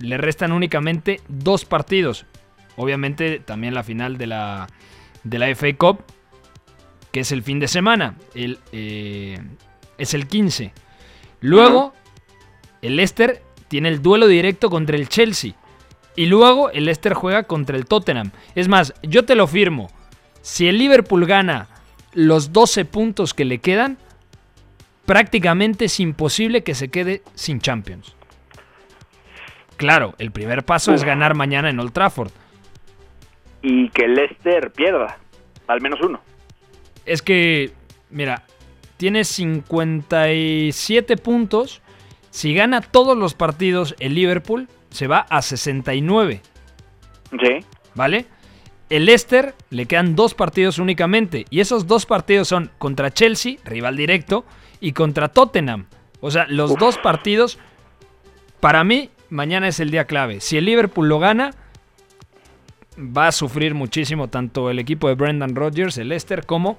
le 0.00 0.18
restan 0.18 0.50
únicamente 0.50 1.20
dos 1.28 1.64
partidos. 1.64 2.26
Obviamente 2.74 3.38
también 3.38 3.74
la 3.74 3.84
final 3.84 4.18
de 4.18 4.26
la, 4.26 4.66
de 5.22 5.38
la 5.38 5.54
FA 5.54 5.72
Cup, 5.76 6.02
que 7.12 7.20
es 7.20 7.30
el 7.30 7.44
fin 7.44 7.60
de 7.60 7.68
semana. 7.68 8.16
El, 8.34 8.58
eh, 8.72 9.38
es 9.98 10.14
el 10.14 10.26
15. 10.26 10.72
Luego, 11.40 11.94
el 12.82 12.96
Leicester 12.96 13.40
tiene 13.68 13.90
el 13.90 14.02
duelo 14.02 14.26
directo 14.26 14.68
contra 14.68 14.96
el 14.96 15.08
Chelsea. 15.08 15.54
Y 16.16 16.26
luego 16.26 16.70
el 16.70 16.86
Leicester 16.86 17.14
juega 17.14 17.44
contra 17.44 17.76
el 17.76 17.86
Tottenham. 17.86 18.32
Es 18.56 18.66
más, 18.66 18.94
yo 19.04 19.24
te 19.24 19.36
lo 19.36 19.46
firmo. 19.46 19.92
Si 20.42 20.66
el 20.66 20.78
Liverpool 20.78 21.24
gana 21.24 21.68
los 22.14 22.52
12 22.52 22.84
puntos 22.84 23.32
que 23.32 23.44
le 23.44 23.58
quedan, 23.58 23.98
prácticamente 25.06 25.86
es 25.86 26.00
imposible 26.00 26.62
que 26.62 26.74
se 26.74 26.88
quede 26.88 27.22
sin 27.34 27.60
Champions. 27.60 28.14
Claro, 29.76 30.14
el 30.18 30.30
primer 30.30 30.64
paso 30.64 30.94
es 30.94 31.04
ganar 31.04 31.34
mañana 31.34 31.68
en 31.70 31.80
Old 31.80 31.92
Trafford. 31.92 32.30
Y 33.62 33.88
que 33.90 34.06
Leicester 34.06 34.70
pierda, 34.70 35.18
al 35.66 35.80
menos 35.80 36.00
uno. 36.00 36.20
Es 37.06 37.22
que, 37.22 37.72
mira, 38.10 38.44
tiene 38.96 39.24
57 39.24 41.16
puntos. 41.16 41.82
Si 42.30 42.54
gana 42.54 42.80
todos 42.80 43.16
los 43.16 43.34
partidos 43.34 43.96
el 43.98 44.14
Liverpool, 44.14 44.68
se 44.90 45.06
va 45.06 45.26
a 45.28 45.42
69. 45.42 46.40
Sí. 47.30 47.66
¿Vale? 47.94 48.26
El 48.90 49.06
Leicester 49.06 49.54
le 49.70 49.86
quedan 49.86 50.14
dos 50.14 50.34
partidos 50.34 50.78
únicamente. 50.78 51.46
Y 51.50 51.60
esos 51.60 51.86
dos 51.86 52.06
partidos 52.06 52.48
son 52.48 52.70
contra 52.78 53.12
Chelsea, 53.12 53.56
rival 53.64 53.96
directo, 53.96 54.44
y 54.80 54.92
contra 54.92 55.28
Tottenham. 55.28 55.86
O 56.20 56.30
sea, 56.30 56.46
los 56.48 56.76
dos 56.76 56.98
partidos, 56.98 57.58
para 58.60 58.84
mí, 58.84 59.10
mañana 59.30 59.68
es 59.68 59.80
el 59.80 59.90
día 59.90 60.06
clave. 60.06 60.40
Si 60.40 60.56
el 60.56 60.64
Liverpool 60.64 61.08
lo 61.08 61.18
gana, 61.18 61.50
va 62.98 63.28
a 63.28 63.32
sufrir 63.32 63.74
muchísimo 63.74 64.28
tanto 64.28 64.70
el 64.70 64.78
equipo 64.78 65.08
de 65.08 65.14
Brendan 65.14 65.54
Rodgers, 65.54 65.98
el 65.98 66.08
Leicester, 66.08 66.46
como 66.46 66.78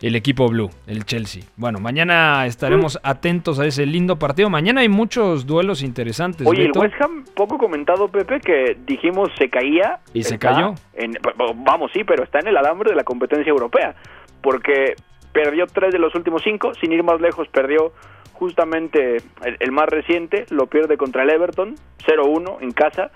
el 0.00 0.16
equipo 0.16 0.48
blue, 0.48 0.70
el 0.88 1.04
Chelsea. 1.04 1.44
Bueno, 1.56 1.78
mañana 1.78 2.44
estaremos 2.46 2.98
atentos 3.04 3.60
a 3.60 3.66
ese 3.66 3.86
lindo 3.86 4.18
partido. 4.18 4.50
Mañana 4.50 4.80
hay 4.80 4.88
muchos 4.88 5.46
duelos 5.46 5.82
interesantes. 5.82 6.46
Oye, 6.46 6.64
el 6.64 6.72
West 6.76 6.94
Ham, 7.00 7.24
poco 7.36 7.56
comentado, 7.56 8.08
Pepe, 8.08 8.40
que 8.40 8.76
dijimos 8.84 9.30
se 9.38 9.48
caía. 9.48 10.00
¿Y 10.12 10.24
se 10.24 10.38
cayó? 10.38 10.74
vamos, 11.54 11.92
sí, 11.94 12.02
pero 12.04 12.24
está 12.24 12.40
en 12.40 12.48
el 12.48 12.56
alambre 12.56 12.90
de 12.90 12.96
la 12.96 13.04
competencia 13.04 13.50
europea. 13.50 13.94
Porque 14.42 14.96
perdió 15.32 15.66
tres 15.66 15.92
de 15.92 15.98
los 15.98 16.14
últimos 16.14 16.42
cinco, 16.42 16.74
sin 16.74 16.92
ir 16.92 17.02
más 17.02 17.20
lejos, 17.20 17.48
perdió 17.48 17.92
justamente 18.32 19.18
el, 19.60 19.72
más 19.72 19.88
reciente, 19.88 20.46
lo 20.50 20.66
pierde 20.66 20.96
contra 20.96 21.22
el 21.22 21.30
Everton, 21.30 21.74
0-1 22.06 22.58
en 22.60 22.72
casa. 22.72 23.10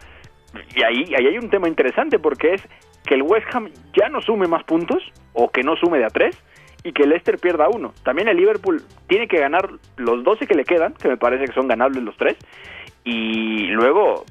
Y 0.74 0.83
ahí, 0.83 1.14
ahí 1.14 1.26
hay 1.26 1.38
un 1.38 1.50
tema 1.50 1.68
interesante 1.68 2.18
porque 2.18 2.55
es 2.55 2.62
que 3.05 3.14
el 3.14 3.22
West 3.22 3.46
Ham 3.52 3.70
ya 3.94 4.09
no 4.09 4.20
sume 4.20 4.46
más 4.46 4.64
puntos 4.64 5.02
o 5.33 5.50
que 5.50 5.62
no 5.62 5.76
sume 5.76 5.98
de 5.98 6.05
a 6.05 6.09
tres 6.09 6.42
y 6.85 6.92
que 6.92 7.02
el 7.02 7.11
Leicester 7.11 7.38
pierda 7.38 7.68
uno. 7.68 7.92
También 8.05 8.29
el 8.29 8.37
Liverpool 8.37 8.83
tiene 9.09 9.26
que 9.26 9.38
ganar 9.38 9.68
los 9.96 10.22
12 10.22 10.46
que 10.46 10.55
le 10.55 10.64
quedan, 10.64 10.94
que 10.94 11.09
me 11.09 11.16
parece 11.16 11.46
que 11.46 11.52
son 11.52 11.66
ganables 11.66 12.02
los 12.02 12.16
tres, 12.16 12.37
y 13.05 13.66
luego, 13.68 14.24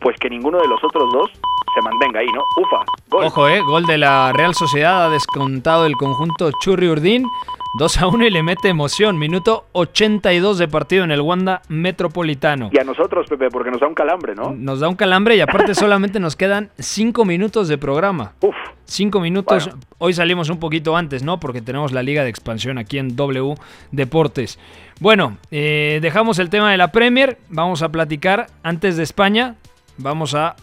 pues 0.00 0.16
que 0.18 0.30
ninguno 0.30 0.60
de 0.60 0.68
los 0.68 0.82
otros 0.84 1.12
dos 1.12 1.30
se 1.74 1.82
mantenga 1.82 2.20
ahí, 2.20 2.26
¿no? 2.26 2.42
Ufa, 2.62 2.84
gol. 3.08 3.24
Ojo, 3.24 3.48
eh, 3.48 3.60
gol 3.60 3.86
de 3.86 3.98
la 3.98 4.32
Real 4.32 4.54
Sociedad 4.54 5.06
ha 5.06 5.10
descontado 5.10 5.86
el 5.86 5.96
conjunto 5.96 6.50
Churri 6.60 6.88
Urdín. 6.88 7.26
2 7.74 7.98
a 8.02 8.06
1 8.06 8.26
y 8.26 8.30
le 8.30 8.42
mete 8.42 8.68
emoción. 8.68 9.18
Minuto 9.18 9.64
82 9.72 10.58
de 10.58 10.68
partido 10.68 11.04
en 11.04 11.10
el 11.10 11.22
Wanda 11.22 11.62
Metropolitano. 11.68 12.68
Y 12.70 12.78
a 12.78 12.84
nosotros, 12.84 13.26
Pepe, 13.28 13.48
porque 13.48 13.70
nos 13.70 13.80
da 13.80 13.86
un 13.86 13.94
calambre, 13.94 14.34
¿no? 14.34 14.52
Nos 14.54 14.80
da 14.80 14.88
un 14.88 14.94
calambre 14.94 15.36
y 15.36 15.40
aparte 15.40 15.74
solamente 15.76 16.20
nos 16.20 16.36
quedan 16.36 16.70
5 16.78 17.24
minutos 17.24 17.68
de 17.68 17.78
programa. 17.78 18.32
Uf. 18.40 18.54
5 18.84 19.20
minutos. 19.20 19.70
Hoy 19.96 20.12
salimos 20.12 20.50
un 20.50 20.58
poquito 20.58 20.96
antes, 20.96 21.22
¿no? 21.22 21.40
Porque 21.40 21.62
tenemos 21.62 21.92
la 21.92 22.02
Liga 22.02 22.24
de 22.24 22.28
Expansión 22.28 22.76
aquí 22.76 22.98
en 22.98 23.16
W 23.16 23.54
Deportes. 23.90 24.58
Bueno, 25.00 25.38
eh, 25.50 25.98
dejamos 26.02 26.38
el 26.38 26.50
tema 26.50 26.70
de 26.70 26.76
la 26.76 26.92
Premier. 26.92 27.38
Vamos 27.48 27.82
a 27.82 27.88
platicar 27.88 28.48
antes 28.62 28.98
de 28.98 29.02
España. 29.02 29.54
Vamos 29.96 30.34
a 30.34 30.56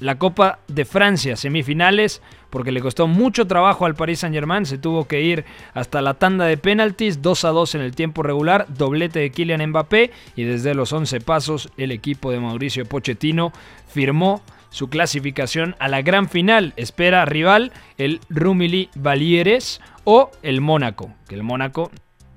la 0.00 0.18
Copa 0.18 0.60
de 0.68 0.84
Francia, 0.84 1.36
semifinales, 1.36 2.22
porque 2.50 2.72
le 2.72 2.80
costó 2.80 3.06
mucho 3.06 3.46
trabajo 3.46 3.86
al 3.86 3.94
Paris 3.94 4.20
Saint-Germain, 4.20 4.66
se 4.66 4.78
tuvo 4.78 5.06
que 5.06 5.20
ir 5.20 5.44
hasta 5.74 6.00
la 6.00 6.14
tanda 6.14 6.46
de 6.46 6.56
penaltis, 6.56 7.22
2 7.22 7.44
a 7.44 7.48
2 7.50 7.74
en 7.76 7.80
el 7.82 7.94
tiempo 7.94 8.22
regular, 8.22 8.66
doblete 8.68 9.20
de 9.20 9.30
Kylian 9.30 9.66
Mbappé 9.70 10.10
y 10.36 10.44
desde 10.44 10.74
los 10.74 10.92
11 10.92 11.20
pasos 11.20 11.70
el 11.76 11.90
equipo 11.90 12.30
de 12.30 12.40
Mauricio 12.40 12.86
Pochettino 12.86 13.52
firmó 13.88 14.42
su 14.70 14.88
clasificación 14.88 15.76
a 15.78 15.88
la 15.88 16.02
gran 16.02 16.28
final. 16.28 16.72
Espera 16.76 17.24
rival 17.24 17.72
el 17.96 18.20
Rumilly 18.28 18.90
Valieres 18.94 19.80
o 20.04 20.30
el 20.42 20.60
Mónaco, 20.60 21.12
que 21.28 21.34
el 21.34 21.42
Mónaco 21.42 21.90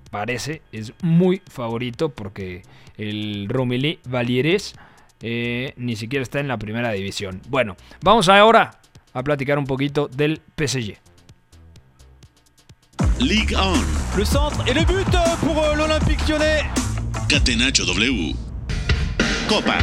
parece 0.10 0.62
es 0.72 0.94
muy 1.02 1.42
favorito 1.50 2.10
porque 2.10 2.64
el 2.98 3.48
Rumilly 3.50 4.00
Valieres 4.08 4.76
eh, 5.22 5.74
ni 5.78 5.96
siquiera 5.96 6.24
está 6.24 6.40
en 6.40 6.48
la 6.48 6.58
primera 6.58 6.92
división. 6.92 7.42
Bueno, 7.50 7.76
vamos 8.02 8.30
ahora 8.30 8.72
a 9.14 9.24
platicar 9.24 9.58
un 9.58 9.66
poquito 9.66 10.08
del 10.08 10.42
PSG. 10.56 10.98
Ligue 13.20 13.56
1. 13.56 14.18
Le 14.18 14.26
centre 14.26 14.64
et 14.68 14.74
le 14.74 14.84
but 14.86 15.06
pour 15.42 15.64
euh, 15.64 15.76
l'Olympique 15.76 16.28
lyonnais. 16.28 16.64
Catenacho 17.28 17.86
W. 17.86 18.36
Copa. 19.48 19.78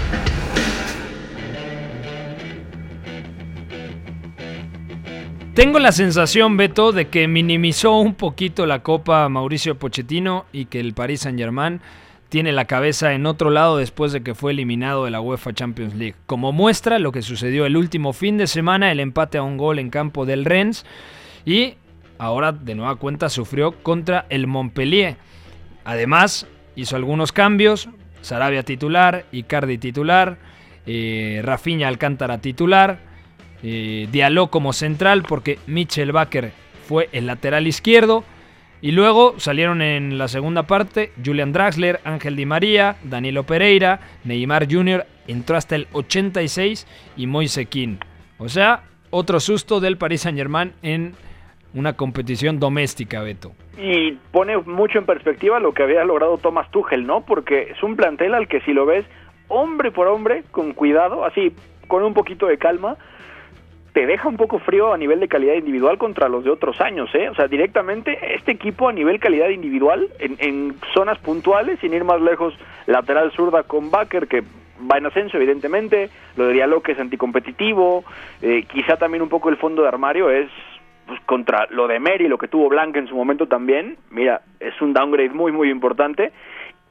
Tengo 5.55 5.81
la 5.81 5.91
sensación, 5.91 6.57
Beto, 6.57 6.93
de 6.93 7.09
que 7.09 7.27
minimizó 7.27 7.99
un 7.99 8.15
poquito 8.15 8.65
la 8.65 8.85
Copa 8.85 9.29
Mauricio 9.29 9.77
Pochettino 9.77 10.47
y 10.53 10.67
que 10.67 10.79
el 10.79 10.95
Paris 10.95 11.23
Saint-Germain 11.23 11.81
tiene 12.29 12.53
la 12.53 12.67
cabeza 12.67 13.15
en 13.15 13.27
otro 13.27 13.51
lado 13.51 13.79
después 13.79 14.13
de 14.13 14.23
que 14.23 14.35
fue 14.35 14.53
eliminado 14.53 15.05
de 15.05 15.11
la 15.11 15.21
UEFA 15.21 15.55
Champions 15.55 15.95
League. 15.95 16.17
Como 16.27 16.53
muestra 16.53 16.99
lo 16.99 17.13
que 17.13 17.23
sucedió 17.23 17.65
el 17.65 17.77
último 17.77 18.13
fin 18.13 18.37
de 18.37 18.47
semana, 18.47 18.93
el 18.93 19.01
empate 19.01 19.39
a 19.39 19.43
un 19.43 19.57
gol 19.57 19.79
en 19.79 19.91
campo 19.91 20.27
del 20.27 20.45
Rennes 20.45 20.85
y 21.47 21.75
ahora 22.19 22.53
de 22.53 22.75
nueva 22.75 22.97
cuenta 22.97 23.29
sufrió 23.29 23.73
contra 23.83 24.27
el 24.29 24.47
Montpellier. 24.47 25.17
Además, 25.85 26.47
hizo 26.77 26.97
algunos 26.97 27.33
cambios, 27.33 27.89
Sarabia 28.21 28.63
titular, 28.63 29.25
Icardi 29.33 29.79
titular, 29.79 30.39
eh, 30.87 31.41
Rafinha 31.43 31.89
Alcántara 31.89 32.39
titular, 32.39 32.99
eh, 33.63 34.07
Diallo 34.13 34.49
como 34.49 34.73
central 34.73 35.23
porque 35.23 35.59
Mitchell 35.67 36.13
Baker 36.13 36.53
fue 36.87 37.09
el 37.13 37.27
lateral 37.27 37.67
izquierdo. 37.67 38.25
Y 38.81 38.93
luego 38.93 39.35
salieron 39.39 39.83
en 39.83 40.19
la 40.19 40.29
segunda 40.29 40.63
parte 40.65 41.11
Julian 41.25 41.53
Draxler, 41.53 42.01
Ángel 42.05 42.37
Di 42.37 42.47
María, 42.47 42.97
Danilo 43.03 43.43
Pereira, 43.43 44.01
Neymar 44.25 44.67
Jr. 44.71 45.05
entró 45.27 45.57
hasta 45.57 45.75
el 45.75 45.89
86 45.93 46.87
y 47.17 47.27
Moise 47.27 47.67
Kean. 47.67 47.99
O 48.39 48.49
sea, 48.49 48.85
otro 49.11 49.41
susto 49.41 49.81
del 49.81 49.97
Paris 49.97 50.23
Saint-Germain 50.23 50.73
en 50.83 51.15
una 51.75 51.95
competición 51.95 52.61
doméstica, 52.61 53.21
Beto. 53.23 53.53
Y 53.77 54.13
pone 54.33 54.57
mucho 54.59 54.99
en 54.99 55.07
perspectiva 55.07 55.59
lo 55.59 55.75
que 55.75 55.83
había 55.83 56.05
logrado 56.05 56.39
Thomas 56.39 56.71
Tuchel, 56.71 57.07
¿no? 57.07 57.23
Porque 57.23 57.73
es 57.73 57.83
un 57.83 57.97
plantel 57.97 58.35
al 58.35 58.49
que 58.49 58.61
si 58.61 58.73
lo 58.73 58.87
ves 58.87 59.05
hombre 59.49 59.91
por 59.91 60.07
hombre, 60.07 60.45
con 60.51 60.73
cuidado, 60.73 61.25
así, 61.25 61.53
con 61.89 62.05
un 62.05 62.15
poquito 62.15 62.47
de 62.47 62.59
calma, 62.59 62.97
te 63.93 64.07
deja 64.07 64.29
un 64.29 64.37
poco 64.37 64.59
frío 64.59 64.93
a 64.93 64.99
nivel 64.99 65.21
de 65.21 65.29
calidad 65.29 65.55
individual 65.55 65.99
contra 65.99 66.29
los 66.29 66.45
de 66.45 66.51
otros 66.51 66.81
años, 66.81 67.09
¿eh? 67.15 67.29
O 67.29 67.35
sea, 67.35 67.49
directamente 67.49 68.35
este 68.35 68.53
equipo 68.53 68.89
a 68.89 68.93
nivel 68.93 69.19
calidad 69.19 69.49
individual, 69.49 70.09
en, 70.19 70.37
en 70.39 70.75
zonas 70.95 71.19
puntuales, 71.19 71.79
sin 71.81 71.95
ir 71.95 72.05
más 72.05 72.21
lejos, 72.21 72.55
lateral 72.87 73.33
zurda 73.33 73.63
con 73.63 73.91
Baker, 73.91 74.29
que 74.29 74.43
va 74.91 74.99
en 74.99 75.07
ascenso, 75.07 75.37
evidentemente, 75.37 76.11
lo 76.37 76.47
de 76.47 76.55
Diallo 76.55 76.83
que 76.83 76.93
es 76.93 77.01
anticompetitivo, 77.01 78.05
eh, 78.43 78.65
quizá 78.69 78.97
también 78.97 79.23
un 79.23 79.29
poco 79.29 79.49
el 79.49 79.57
fondo 79.57 79.83
de 79.83 79.89
armario 79.89 80.31
es 80.31 80.49
pues, 81.07 81.21
contra 81.23 81.67
lo 81.71 81.89
de 81.89 81.99
Meri, 81.99 82.29
lo 82.29 82.39
que 82.39 82.49
tuvo 82.49 82.69
Blanca 82.69 82.99
en 82.99 83.09
su 83.09 83.17
momento 83.17 83.47
también, 83.49 83.97
mira, 84.11 84.43
es 84.61 84.81
un 84.81 84.93
downgrade 84.93 85.31
muy, 85.31 85.53
muy 85.53 85.71
importante. 85.71 86.33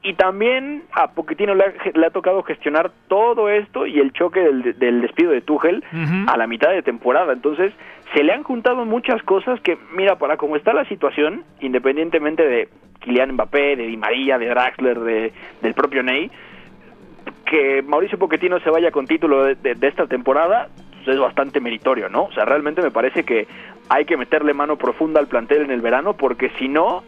Y 0.02 0.14
también 0.14 0.84
a 0.92 1.10
Pochettino 1.10 1.54
le 1.54 1.64
ha, 1.64 1.72
le 1.92 2.06
ha 2.06 2.10
tocado 2.10 2.42
gestionar 2.42 2.92
todo 3.08 3.48
esto 3.48 3.86
y 3.86 3.98
el 3.98 4.12
choque 4.12 4.40
del, 4.40 4.78
del 4.78 5.00
despido 5.02 5.32
de 5.32 5.40
Tuchel 5.40 5.82
a 6.26 6.36
la 6.36 6.46
mitad 6.46 6.70
de 6.70 6.82
temporada. 6.82 7.32
Entonces, 7.32 7.72
se 8.14 8.22
le 8.22 8.32
han 8.32 8.44
juntado 8.44 8.84
muchas 8.84 9.22
cosas 9.24 9.60
que, 9.60 9.76
mira, 9.92 10.16
para 10.16 10.36
cómo 10.36 10.56
está 10.56 10.72
la 10.72 10.84
situación, 10.84 11.42
independientemente 11.60 12.46
de 12.46 12.68
Kylian 13.00 13.32
Mbappé, 13.32 13.76
de 13.76 13.86
Di 13.86 13.96
María, 13.96 14.38
de 14.38 14.46
Draxler, 14.46 15.00
de, 15.00 15.32
del 15.62 15.74
propio 15.74 16.02
Ney, 16.04 16.30
que 17.44 17.82
Mauricio 17.82 18.18
Pochettino 18.18 18.60
se 18.60 18.70
vaya 18.70 18.92
con 18.92 19.06
título 19.06 19.44
de, 19.44 19.56
de, 19.56 19.74
de 19.74 19.88
esta 19.88 20.06
temporada 20.06 20.68
pues 21.08 21.16
es 21.16 21.22
bastante 21.22 21.58
meritorio, 21.58 22.10
¿no? 22.10 22.24
O 22.24 22.32
sea, 22.32 22.44
realmente 22.44 22.82
me 22.82 22.90
parece 22.90 23.24
que 23.24 23.48
hay 23.88 24.04
que 24.04 24.18
meterle 24.18 24.52
mano 24.52 24.76
profunda 24.76 25.20
al 25.20 25.26
plantel 25.26 25.62
en 25.62 25.70
el 25.70 25.80
verano 25.80 26.12
porque 26.12 26.50
si 26.58 26.68
no, 26.68 27.02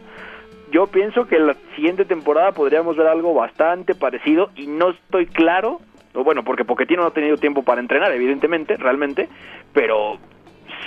yo 0.71 0.87
pienso 0.87 1.27
que 1.27 1.37
la 1.37 1.55
siguiente 1.75 2.05
temporada 2.05 2.53
podríamos 2.53 2.95
ver 2.97 3.07
algo 3.07 3.33
bastante 3.33 3.93
parecido 3.93 4.49
y 4.55 4.67
no 4.67 4.91
estoy 4.91 5.27
claro, 5.27 5.81
o 6.13 6.23
bueno, 6.23 6.43
porque 6.43 6.65
Pochettino 6.65 7.01
no 7.01 7.09
ha 7.09 7.13
tenido 7.13 7.37
tiempo 7.37 7.63
para 7.63 7.81
entrenar, 7.81 8.11
evidentemente, 8.13 8.77
realmente, 8.77 9.29
pero 9.73 10.17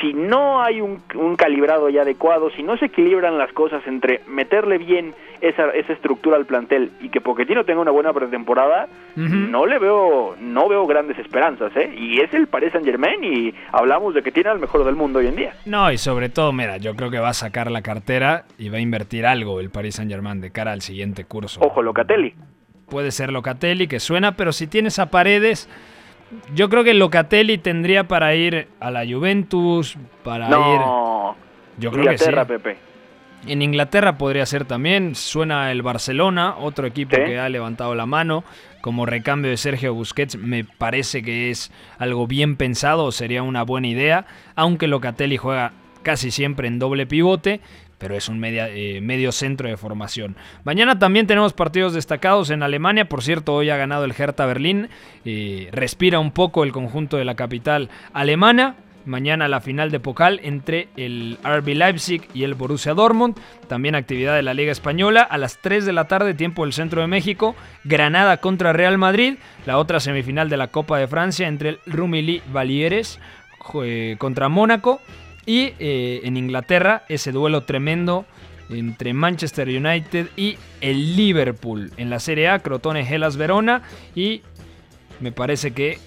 si 0.00 0.12
no 0.12 0.62
hay 0.62 0.80
un, 0.80 1.02
un, 1.14 1.36
calibrado 1.36 1.88
ya 1.88 2.02
adecuado, 2.02 2.50
si 2.50 2.62
no 2.62 2.76
se 2.78 2.86
equilibran 2.86 3.38
las 3.38 3.52
cosas 3.52 3.86
entre 3.86 4.20
meterle 4.26 4.78
bien 4.78 5.14
esa, 5.40 5.70
esa 5.70 5.92
estructura 5.92 6.36
al 6.36 6.46
plantel 6.46 6.90
y 7.00 7.08
que 7.08 7.20
Pochettino 7.20 7.64
tenga 7.64 7.80
una 7.80 7.90
buena 7.90 8.12
pretemporada, 8.12 8.88
uh 9.16 9.20
-huh. 9.20 9.48
no 9.50 9.66
le 9.66 9.78
veo 9.78 10.36
no 10.40 10.68
veo 10.68 10.86
grandes 10.86 11.18
esperanzas, 11.18 11.74
¿eh? 11.76 11.94
Y 11.96 12.20
es 12.20 12.32
el 12.34 12.46
Paris 12.46 12.72
Saint 12.72 12.86
Germain 12.86 13.22
y 13.22 13.54
hablamos 13.72 14.14
de 14.14 14.22
que 14.22 14.32
tiene 14.32 14.50
al 14.50 14.58
mejor 14.58 14.84
del 14.84 14.96
mundo 14.96 15.18
hoy 15.18 15.26
en 15.26 15.36
día. 15.36 15.54
No, 15.66 15.90
y 15.92 15.98
sobre 15.98 16.28
todo, 16.28 16.52
mira, 16.52 16.76
yo 16.78 16.94
creo 16.94 17.10
que 17.10 17.18
va 17.18 17.30
a 17.30 17.34
sacar 17.34 17.70
la 17.70 17.82
cartera 17.82 18.44
y 18.58 18.68
va 18.68 18.78
a 18.78 18.80
invertir 18.80 19.26
algo 19.26 19.60
el 19.60 19.70
Paris 19.70 19.96
Saint 19.96 20.10
Germain 20.10 20.40
de 20.40 20.50
cara 20.50 20.72
al 20.72 20.82
siguiente 20.82 21.24
curso. 21.24 21.60
Ojo, 21.60 21.82
Locatelli. 21.82 22.34
Puede 22.88 23.10
ser 23.10 23.32
Locatelli, 23.32 23.88
que 23.88 23.98
suena, 23.98 24.36
pero 24.36 24.52
si 24.52 24.66
tienes 24.66 24.98
a 24.98 25.10
Paredes 25.10 25.68
yo 26.54 26.68
creo 26.68 26.84
que 26.84 26.94
Locatelli 26.94 27.58
tendría 27.58 28.04
para 28.04 28.34
ir 28.34 28.68
a 28.80 28.90
la 28.90 29.04
Juventus, 29.06 29.96
para 30.22 30.48
no, 30.48 31.36
ir. 31.36 31.82
Yo 31.82 31.90
creo 31.90 32.04
Inglaterra, 32.04 32.46
que 32.46 32.54
sí. 32.54 32.62
Pepe. 32.62 32.93
En 33.46 33.62
Inglaterra 33.62 34.16
podría 34.16 34.46
ser 34.46 34.64
también. 34.64 35.14
Suena 35.14 35.70
el 35.70 35.82
Barcelona, 35.82 36.56
otro 36.58 36.86
equipo 36.86 37.16
¿Sí? 37.16 37.22
que 37.22 37.38
ha 37.38 37.48
levantado 37.48 37.94
la 37.94 38.06
mano. 38.06 38.44
Como 38.80 39.06
recambio 39.06 39.50
de 39.50 39.56
Sergio 39.56 39.94
Busquets, 39.94 40.36
me 40.36 40.64
parece 40.64 41.22
que 41.22 41.50
es 41.50 41.70
algo 41.98 42.26
bien 42.26 42.56
pensado, 42.56 43.12
sería 43.12 43.42
una 43.42 43.62
buena 43.62 43.88
idea. 43.88 44.26
Aunque 44.56 44.86
Locatelli 44.86 45.36
juega 45.36 45.72
casi 46.02 46.30
siempre 46.30 46.68
en 46.68 46.78
doble 46.78 47.06
pivote 47.06 47.60
pero 48.04 48.16
es 48.16 48.28
un 48.28 48.38
media, 48.38 48.68
eh, 48.68 49.00
medio 49.00 49.32
centro 49.32 49.66
de 49.66 49.78
formación. 49.78 50.36
Mañana 50.64 50.98
también 50.98 51.26
tenemos 51.26 51.54
partidos 51.54 51.94
destacados 51.94 52.50
en 52.50 52.62
Alemania. 52.62 53.08
Por 53.08 53.22
cierto, 53.22 53.54
hoy 53.54 53.70
ha 53.70 53.78
ganado 53.78 54.04
el 54.04 54.12
Hertha 54.12 54.44
Berlín. 54.44 54.90
Eh, 55.24 55.70
respira 55.72 56.18
un 56.18 56.30
poco 56.30 56.64
el 56.64 56.72
conjunto 56.72 57.16
de 57.16 57.24
la 57.24 57.34
capital 57.34 57.88
alemana. 58.12 58.76
Mañana 59.06 59.48
la 59.48 59.60
final 59.60 59.90
de 59.90 60.00
Pokal 60.00 60.40
entre 60.42 60.88
el 60.96 61.38
RB 61.44 61.74
Leipzig 61.74 62.26
y 62.32 62.44
el 62.44 62.54
Borussia 62.54 62.94
Dortmund. 62.94 63.36
También 63.68 63.94
actividad 63.94 64.34
de 64.34 64.42
la 64.42 64.54
Liga 64.54 64.72
Española. 64.72 65.22
A 65.22 65.36
las 65.36 65.60
3 65.60 65.84
de 65.84 65.92
la 65.92 66.08
tarde, 66.08 66.32
tiempo 66.32 66.64
del 66.64 66.72
centro 66.72 67.02
de 67.02 67.06
México. 67.06 67.54
Granada 67.84 68.38
contra 68.38 68.72
Real 68.72 68.96
Madrid. 68.96 69.34
La 69.66 69.78
otra 69.78 70.00
semifinal 70.00 70.48
de 70.48 70.56
la 70.56 70.68
Copa 70.68 70.98
de 70.98 71.06
Francia 71.06 71.48
entre 71.48 71.70
el 71.70 71.78
Rumilly 71.86 72.42
Valieres 72.50 73.20
contra 74.18 74.48
Mónaco. 74.48 75.00
Y 75.44 75.74
eh, 75.78 76.22
en 76.24 76.38
Inglaterra, 76.38 77.04
ese 77.08 77.30
duelo 77.30 77.64
tremendo 77.64 78.24
entre 78.70 79.12
Manchester 79.12 79.68
United 79.68 80.28
y 80.36 80.56
el 80.80 81.16
Liverpool. 81.16 81.92
En 81.98 82.08
la 82.08 82.20
Serie 82.20 82.48
A, 82.48 82.60
Crotone 82.60 83.06
Hellas 83.06 83.36
Verona. 83.36 83.82
Y 84.14 84.40
me 85.20 85.30
parece 85.30 85.72
que 85.72 85.98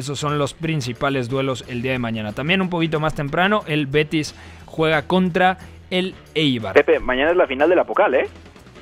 esos 0.00 0.18
son 0.18 0.38
los 0.38 0.54
principales 0.54 1.28
duelos 1.28 1.64
el 1.68 1.82
día 1.82 1.92
de 1.92 1.98
mañana. 1.98 2.32
También 2.32 2.60
un 2.60 2.68
poquito 2.68 2.98
más 3.00 3.14
temprano, 3.14 3.62
el 3.66 3.86
Betis 3.86 4.34
juega 4.66 5.02
contra 5.02 5.58
el 5.90 6.14
Eibar. 6.34 6.74
Pepe, 6.74 6.98
mañana 6.98 7.30
es 7.30 7.36
la 7.36 7.46
final 7.46 7.68
de 7.68 7.76
la 7.76 7.84
Pocal, 7.84 8.14
¿eh? 8.14 8.28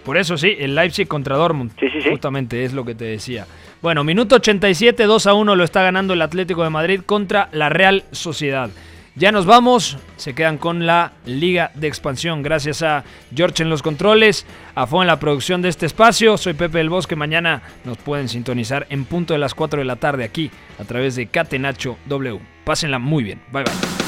Por 0.05 0.17
eso 0.17 0.39
sí, 0.39 0.57
el 0.59 0.75
Leipzig 0.75 1.07
contra 1.07 1.37
Dortmund. 1.37 1.73
Sí, 1.79 1.91
sí, 1.91 2.01
sí. 2.01 2.09
Justamente 2.09 2.65
es 2.65 2.73
lo 2.73 2.85
que 2.85 2.95
te 2.95 3.05
decía. 3.05 3.47
Bueno, 3.83 4.05
minuto 4.05 4.37
87, 4.37 5.05
2 5.05 5.27
a 5.27 5.35
1 5.35 5.55
lo 5.55 5.65
está 5.65 5.83
ganando 5.83 6.15
el 6.15 6.23
Atlético 6.23 6.65
de 6.65 6.71
Madrid 6.71 7.01
contra 7.05 7.49
la 7.53 7.69
Real 7.69 8.05
Sociedad. 8.13 8.71
Ya 9.19 9.33
nos 9.33 9.47
vamos, 9.47 9.99
se 10.17 10.33
quedan 10.33 10.59
con 10.59 10.87
la 10.87 11.11
Liga 11.27 11.73
de 11.75 11.89
Expansión. 11.89 12.45
Gracias 12.45 12.83
a 12.83 13.03
George 13.35 13.65
en 13.65 13.69
los 13.69 13.83
controles, 13.83 14.47
a 14.77 14.87
Fo 14.87 15.03
en 15.03 15.09
la 15.09 15.19
producción 15.19 15.61
de 15.61 15.69
este 15.69 15.87
espacio. 15.87 16.39
Soy 16.39 16.53
Pepe 16.53 16.79
del 16.79 16.89
Bosque. 16.89 17.17
Mañana 17.17 17.63
nos 17.85 17.99
pueden 17.99 18.29
sintonizar 18.29 18.87
en 18.91 19.05
punto 19.05 19.33
de 19.33 19.41
las 19.41 19.57
4 19.57 19.81
de 19.81 19.87
la 19.87 19.97
tarde 19.97 20.23
aquí 20.23 20.53
a 20.79 20.85
través 20.85 21.17
de 21.17 21.27
Catenacho 21.27 21.99
W. 22.07 22.39
Pásenla 22.65 23.01
muy 23.01 23.25
bien. 23.25 23.43
Bye 23.51 23.65
bye. 23.65 24.08